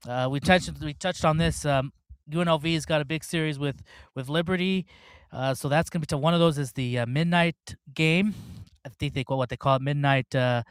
uh, 0.07 0.27
we 0.29 0.39
touched 0.39 0.71
we 0.81 0.93
touched 0.93 1.25
on 1.25 1.37
this. 1.37 1.65
Um, 1.65 1.91
UNLV's 2.31 2.85
got 2.85 3.01
a 3.01 3.05
big 3.05 3.23
series 3.23 3.57
with 3.57 3.81
with 4.15 4.29
Liberty, 4.29 4.85
uh, 5.31 5.53
so 5.53 5.69
that's 5.69 5.89
gonna 5.89 6.01
be 6.01 6.07
to 6.07 6.17
one 6.17 6.33
of 6.33 6.39
those 6.39 6.57
is 6.57 6.71
the 6.73 6.99
uh, 6.99 7.05
midnight 7.05 7.55
game. 7.93 8.33
I 8.85 8.89
think 8.89 9.13
they 9.13 9.23
call 9.23 9.37
what 9.37 9.49
they 9.49 9.57
call 9.57 9.75
it 9.75 9.81
midnight 9.81 10.33
uh, 10.35 10.63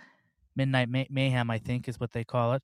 midnight 0.54 0.88
may- 0.88 1.08
mayhem. 1.10 1.50
I 1.50 1.58
think 1.58 1.88
is 1.88 1.98
what 1.98 2.12
they 2.12 2.24
call 2.24 2.54
it, 2.54 2.62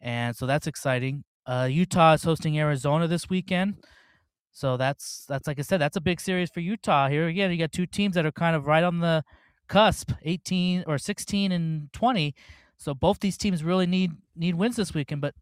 and 0.00 0.34
so 0.36 0.46
that's 0.46 0.66
exciting. 0.66 1.24
Uh, 1.46 1.68
Utah 1.70 2.14
is 2.14 2.22
hosting 2.22 2.58
Arizona 2.58 3.06
this 3.06 3.28
weekend, 3.28 3.76
so 4.52 4.76
that's 4.76 5.26
that's 5.28 5.48
like 5.48 5.58
I 5.58 5.62
said, 5.62 5.80
that's 5.80 5.96
a 5.96 6.00
big 6.00 6.20
series 6.20 6.48
for 6.50 6.60
Utah. 6.60 7.08
Here 7.08 7.26
again, 7.26 7.50
you 7.50 7.58
got 7.58 7.72
two 7.72 7.86
teams 7.86 8.14
that 8.14 8.24
are 8.24 8.32
kind 8.32 8.54
of 8.54 8.66
right 8.66 8.84
on 8.84 9.00
the 9.00 9.24
cusp, 9.68 10.12
18 10.22 10.84
or 10.86 10.98
16 10.98 11.52
and 11.52 11.92
20. 11.92 12.34
So 12.76 12.94
both 12.94 13.18
these 13.20 13.36
teams 13.36 13.64
really 13.64 13.86
need 13.86 14.12
need 14.36 14.54
wins 14.54 14.76
this 14.76 14.94
weekend, 14.94 15.20
but 15.20 15.34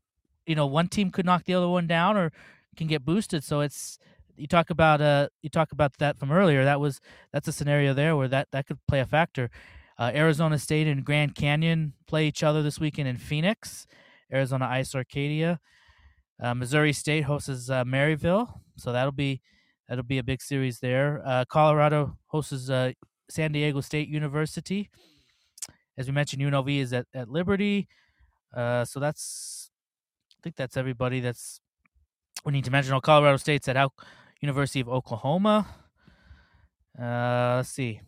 you 0.47 0.55
know, 0.55 0.66
one 0.66 0.88
team 0.88 1.11
could 1.11 1.26
knock 1.26 1.45
the 1.45 1.55
other 1.55 1.68
one 1.68 1.86
down 1.86 2.16
or 2.16 2.32
can 2.76 2.86
get 2.86 3.05
boosted. 3.05 3.45
So 3.45 3.61
it's 3.61 3.99
you 4.36 4.47
talk 4.47 4.70
about 4.70 5.01
uh 5.01 5.28
you 5.43 5.51
talk 5.51 5.72
about 5.72 5.99
that 5.99 6.18
from 6.18 6.32
earlier. 6.32 6.64
That 6.64 6.80
was 6.80 7.01
that's 7.32 7.49
a 7.49 7.53
scenario 7.53 7.95
there 7.95 8.16
where 8.16 8.28
that 8.28 8.49
that 8.53 8.66
could 8.66 8.78
play 8.88 9.01
a 9.01 9.07
factor. 9.07 9.51
Uh, 9.99 10.11
Arizona 10.14 10.59
State 10.59 10.86
and 10.86 11.05
Grand 11.05 11.34
Canyon 11.34 11.93
play 12.07 12.26
each 12.26 12.43
other 12.43 12.62
this 12.62 12.80
weekend 12.80 13.09
in 13.09 13.16
Phoenix. 13.16 13.86
Arizona 14.32 14.66
Ice 14.66 14.95
Arcadia. 14.95 15.61
Uh, 16.40 16.55
Missouri 16.55 16.93
State 16.93 17.22
hosts 17.22 17.70
uh, 17.70 17.84
Maryville, 17.84 18.59
so 18.76 18.90
that'll 18.90 19.12
be 19.12 19.40
that'll 19.88 20.03
be 20.03 20.18
a 20.18 20.24
big 20.24 20.40
series 20.40 20.80
there. 20.80 21.22
Uh, 21.24 21.45
Colorado 21.45 22.16
hosts 22.26 22.68
uh, 22.70 22.93
San 23.30 23.53
Diego 23.53 23.80
State 23.80 24.09
University. 24.09 24.90
As 25.97 26.07
we 26.07 26.12
mentioned, 26.12 26.43
UNLV 26.43 26.80
is 26.80 26.93
at, 26.93 27.07
at 27.14 27.28
Liberty. 27.28 27.86
Uh, 28.55 28.84
so 28.84 28.99
that's 28.99 29.70
think 30.43 30.57
that's 30.57 30.76
everybody 30.76 31.20
that's 31.20 31.61
we 32.45 32.53
need 32.53 32.64
to 32.64 32.70
mention. 32.70 32.95
Oh, 32.95 33.01
Colorado 33.01 33.36
State's 33.36 33.68
at 33.68 33.76
Al- 33.76 33.95
University 34.40 34.80
of 34.80 34.88
Oklahoma. 34.88 35.66
Uh, 37.01 37.55
let's 37.57 37.68
see. 37.70 38.01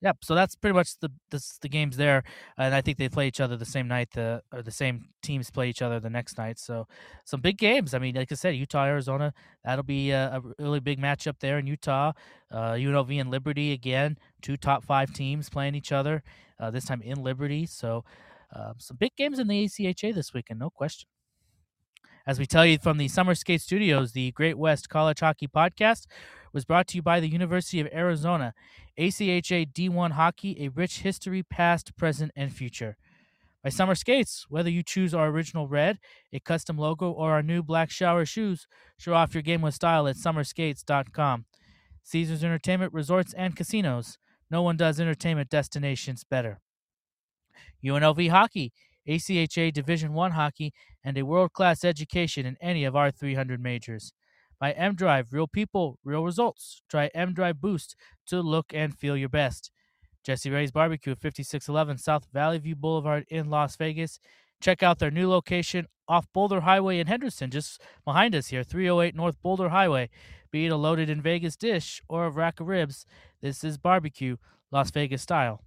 Yep. 0.00 0.18
So 0.22 0.34
that's 0.36 0.54
pretty 0.54 0.74
much 0.74 0.98
the 1.00 1.10
the, 1.30 1.44
the 1.60 1.68
games 1.68 1.96
there, 1.96 2.22
and 2.56 2.72
I 2.72 2.80
think 2.80 2.98
they 2.98 3.08
play 3.08 3.26
each 3.26 3.40
other 3.40 3.56
the 3.56 3.64
same 3.64 3.88
night. 3.88 4.10
The 4.12 4.42
or 4.52 4.62
the 4.62 4.70
same 4.70 5.08
teams 5.22 5.50
play 5.50 5.68
each 5.70 5.82
other 5.82 5.98
the 5.98 6.10
next 6.10 6.38
night. 6.38 6.58
So 6.58 6.86
some 7.24 7.40
big 7.40 7.58
games. 7.58 7.94
I 7.94 7.98
mean, 7.98 8.14
like 8.14 8.30
I 8.30 8.36
said, 8.36 8.54
Utah 8.54 8.84
Arizona. 8.84 9.32
That'll 9.64 9.82
be 9.82 10.10
a, 10.12 10.36
a 10.36 10.62
really 10.62 10.80
big 10.80 11.00
matchup 11.00 11.40
there 11.40 11.58
in 11.58 11.66
Utah. 11.66 12.12
Uh, 12.50 12.72
UNLV 12.72 13.20
and 13.20 13.30
Liberty 13.30 13.72
again, 13.72 14.18
two 14.40 14.56
top 14.56 14.84
five 14.84 15.12
teams 15.12 15.48
playing 15.50 15.74
each 15.74 15.90
other. 15.90 16.22
Uh, 16.60 16.70
this 16.70 16.84
time 16.84 17.02
in 17.02 17.22
Liberty. 17.22 17.66
So 17.66 18.04
uh, 18.54 18.74
some 18.78 18.96
big 18.96 19.16
games 19.16 19.38
in 19.38 19.48
the 19.48 19.64
ACHA 19.64 20.14
this 20.14 20.32
weekend, 20.32 20.60
no 20.60 20.70
question. 20.70 21.08
As 22.28 22.38
we 22.38 22.44
tell 22.44 22.66
you 22.66 22.76
from 22.76 22.98
the 22.98 23.08
Summer 23.08 23.34
Skate 23.34 23.62
Studios, 23.62 24.12
the 24.12 24.32
Great 24.32 24.58
West 24.58 24.90
College 24.90 25.20
Hockey 25.20 25.48
Podcast 25.48 26.04
was 26.52 26.66
brought 26.66 26.86
to 26.88 26.96
you 26.96 27.02
by 27.02 27.20
the 27.20 27.28
University 27.30 27.80
of 27.80 27.88
Arizona. 27.90 28.52
ACHA 28.98 29.72
D1 29.72 30.10
Hockey, 30.10 30.54
a 30.60 30.68
rich 30.68 30.98
history, 30.98 31.42
past, 31.42 31.96
present, 31.96 32.30
and 32.36 32.52
future. 32.52 32.98
By 33.64 33.70
Summer 33.70 33.94
Skates, 33.94 34.44
whether 34.50 34.68
you 34.68 34.82
choose 34.82 35.14
our 35.14 35.28
original 35.28 35.68
red, 35.68 36.00
a 36.30 36.38
custom 36.38 36.76
logo, 36.76 37.10
or 37.10 37.32
our 37.32 37.42
new 37.42 37.62
black 37.62 37.90
shower 37.90 38.26
shoes, 38.26 38.66
show 38.98 39.14
off 39.14 39.32
your 39.32 39.42
game 39.42 39.62
with 39.62 39.72
style 39.72 40.06
at 40.06 40.16
summerskates.com. 40.16 41.46
Caesars 42.02 42.44
Entertainment 42.44 42.92
Resorts 42.92 43.32
and 43.32 43.56
Casinos. 43.56 44.18
No 44.50 44.60
one 44.60 44.76
does 44.76 45.00
entertainment 45.00 45.48
destinations 45.48 46.24
better. 46.24 46.60
UNLV 47.82 48.28
Hockey, 48.28 48.74
ACHA 49.08 49.72
Division 49.72 50.12
One 50.12 50.32
hockey, 50.32 50.72
and 51.02 51.16
a 51.16 51.24
world-class 51.24 51.84
education 51.84 52.44
in 52.44 52.56
any 52.60 52.84
of 52.84 52.94
our 52.94 53.10
300 53.10 53.60
majors. 53.60 54.12
By 54.60 54.72
M 54.72 54.94
Drive, 54.94 55.32
real 55.32 55.46
people, 55.46 55.98
real 56.04 56.24
results. 56.24 56.82
Try 56.88 57.10
M 57.14 57.32
Drive 57.32 57.60
Boost 57.60 57.96
to 58.26 58.40
look 58.40 58.66
and 58.74 58.96
feel 58.96 59.16
your 59.16 59.28
best. 59.28 59.70
Jesse 60.24 60.50
Ray's 60.50 60.72
Barbecue, 60.72 61.14
5611 61.14 61.98
South 61.98 62.26
Valley 62.32 62.58
View 62.58 62.76
Boulevard 62.76 63.24
in 63.28 63.48
Las 63.48 63.76
Vegas. 63.76 64.18
Check 64.60 64.82
out 64.82 64.98
their 64.98 65.12
new 65.12 65.28
location 65.30 65.86
off 66.08 66.26
Boulder 66.32 66.60
Highway 66.62 66.98
in 66.98 67.06
Henderson, 67.06 67.50
just 67.50 67.80
behind 68.04 68.34
us 68.34 68.48
here, 68.48 68.64
308 68.64 69.14
North 69.14 69.40
Boulder 69.40 69.68
Highway. 69.68 70.10
Be 70.50 70.66
it 70.66 70.72
a 70.72 70.76
loaded 70.76 71.08
in 71.08 71.22
Vegas 71.22 71.56
dish 71.56 72.02
or 72.08 72.26
a 72.26 72.30
rack 72.30 72.58
of 72.58 72.66
ribs, 72.66 73.06
this 73.40 73.62
is 73.62 73.78
barbecue, 73.78 74.36
Las 74.72 74.90
Vegas 74.90 75.22
style. 75.22 75.62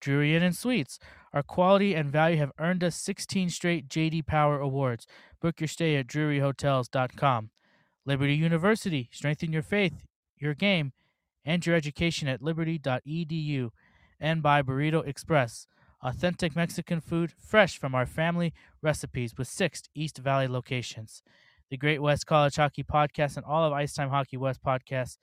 Drury 0.00 0.34
Inn 0.34 0.42
and 0.42 0.56
Suites. 0.56 0.98
Our 1.32 1.42
quality 1.42 1.94
and 1.94 2.10
value 2.10 2.38
have 2.38 2.52
earned 2.58 2.82
us 2.82 2.96
16 2.96 3.50
straight 3.50 3.88
JD 3.88 4.26
Power 4.26 4.58
Awards. 4.58 5.06
Book 5.40 5.60
your 5.60 5.68
stay 5.68 5.96
at 5.96 6.06
druryhotels.com. 6.06 7.50
Liberty 8.04 8.34
University. 8.34 9.08
Strengthen 9.12 9.52
your 9.52 9.62
faith, 9.62 10.06
your 10.36 10.54
game, 10.54 10.92
and 11.44 11.64
your 11.64 11.76
education 11.76 12.28
at 12.28 12.42
liberty.edu. 12.42 13.70
And 14.18 14.42
by 14.42 14.62
Burrito 14.62 15.06
Express. 15.06 15.66
Authentic 16.02 16.56
Mexican 16.56 17.00
food, 17.00 17.32
fresh 17.38 17.78
from 17.78 17.94
our 17.94 18.06
family 18.06 18.54
recipes 18.80 19.34
with 19.36 19.48
six 19.48 19.82
East 19.94 20.18
Valley 20.18 20.48
locations. 20.48 21.22
The 21.70 21.76
Great 21.76 22.00
West 22.00 22.26
College 22.26 22.56
Hockey 22.56 22.82
Podcast 22.82 23.36
and 23.36 23.44
all 23.44 23.64
of 23.64 23.72
Ice 23.72 23.92
Time 23.92 24.08
Hockey 24.08 24.38
West 24.38 24.62
podcasts 24.64 25.18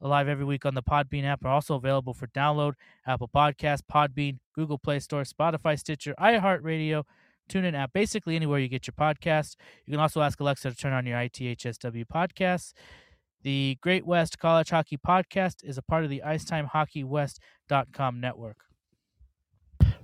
live 0.00 0.28
every 0.28 0.44
week 0.44 0.66
on 0.66 0.74
the 0.74 0.82
Podbean 0.82 1.24
app 1.24 1.44
are 1.44 1.50
also 1.50 1.74
available 1.74 2.14
for 2.14 2.26
download. 2.28 2.74
Apple 3.06 3.30
Podcasts, 3.34 3.80
Podbean, 3.90 4.38
Google 4.54 4.78
Play 4.78 5.00
Store, 5.00 5.22
Spotify, 5.22 5.78
Stitcher, 5.78 6.14
iHeartRadio, 6.20 7.04
TuneIn 7.48 7.74
app, 7.74 7.92
basically 7.92 8.36
anywhere 8.36 8.58
you 8.58 8.68
get 8.68 8.86
your 8.86 8.94
podcasts. 8.94 9.56
You 9.86 9.92
can 9.92 10.00
also 10.00 10.20
ask 10.20 10.38
Alexa 10.40 10.70
to 10.70 10.76
turn 10.76 10.92
on 10.92 11.06
your 11.06 11.18
ITHSW 11.18 12.04
podcasts. 12.06 12.72
The 13.42 13.78
Great 13.80 14.04
West 14.04 14.38
College 14.38 14.70
Hockey 14.70 14.96
Podcast 14.96 15.62
is 15.62 15.78
a 15.78 15.82
part 15.82 16.04
of 16.04 16.10
the 16.10 16.22
IcetimeHockeyWest.com 16.26 18.20
network. 18.20 18.56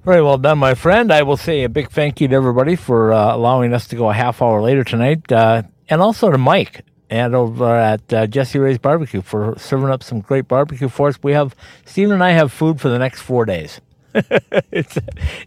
Very 0.04 0.22
well 0.22 0.38
done, 0.38 0.58
my 0.58 0.74
friend. 0.74 1.12
I 1.12 1.22
will 1.22 1.36
say 1.36 1.62
a 1.64 1.68
big 1.68 1.90
thank 1.90 2.20
you 2.20 2.28
to 2.28 2.34
everybody 2.34 2.76
for 2.76 3.12
uh, 3.12 3.34
allowing 3.34 3.72
us 3.72 3.86
to 3.88 3.96
go 3.96 4.10
a 4.10 4.14
half 4.14 4.42
hour 4.42 4.60
later 4.60 4.84
tonight, 4.84 5.30
uh, 5.30 5.62
and 5.88 6.00
also 6.00 6.30
to 6.30 6.38
Mike 6.38 6.84
and 7.12 7.34
over 7.34 7.76
at 7.76 8.10
uh, 8.10 8.26
Jesse 8.26 8.58
Ray's 8.58 8.78
Barbecue 8.78 9.20
for 9.20 9.54
serving 9.58 9.90
up 9.90 10.02
some 10.02 10.22
great 10.22 10.48
barbecue 10.48 10.88
for 10.88 11.08
us. 11.08 11.22
We 11.22 11.32
have 11.32 11.54
Stephen 11.84 12.14
and 12.14 12.24
I 12.24 12.30
have 12.30 12.50
food 12.50 12.80
for 12.80 12.88
the 12.88 12.98
next 12.98 13.20
four 13.20 13.44
days. 13.44 13.82
it's, 14.14 14.96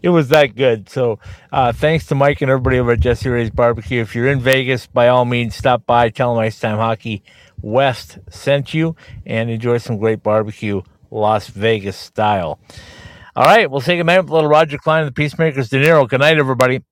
it 0.00 0.10
was 0.10 0.28
that 0.28 0.54
good. 0.54 0.88
So 0.88 1.18
uh, 1.50 1.72
thanks 1.72 2.06
to 2.06 2.14
Mike 2.14 2.40
and 2.40 2.52
everybody 2.52 2.78
over 2.78 2.92
at 2.92 3.00
Jesse 3.00 3.28
Ray's 3.28 3.50
Barbecue. 3.50 4.00
If 4.00 4.14
you're 4.14 4.28
in 4.28 4.38
Vegas, 4.38 4.86
by 4.86 5.08
all 5.08 5.24
means, 5.24 5.56
stop 5.56 5.84
by. 5.86 6.08
Tell 6.08 6.34
them 6.34 6.44
Ice 6.44 6.60
Time 6.60 6.76
Hockey 6.76 7.24
West 7.60 8.20
sent 8.30 8.72
you 8.72 8.94
and 9.26 9.50
enjoy 9.50 9.78
some 9.78 9.98
great 9.98 10.22
barbecue, 10.22 10.82
Las 11.10 11.48
Vegas 11.48 11.96
style. 11.96 12.60
All 13.34 13.44
right, 13.44 13.68
we'll 13.68 13.80
take 13.80 14.00
a 14.00 14.04
minute 14.04 14.22
with 14.22 14.30
little 14.30 14.48
Roger 14.48 14.78
Clyne 14.78 15.00
and 15.00 15.08
the 15.08 15.12
Peacemakers 15.12 15.68
De 15.68 15.82
Niro. 15.82 16.08
Good 16.08 16.20
night, 16.20 16.38
everybody. 16.38 16.84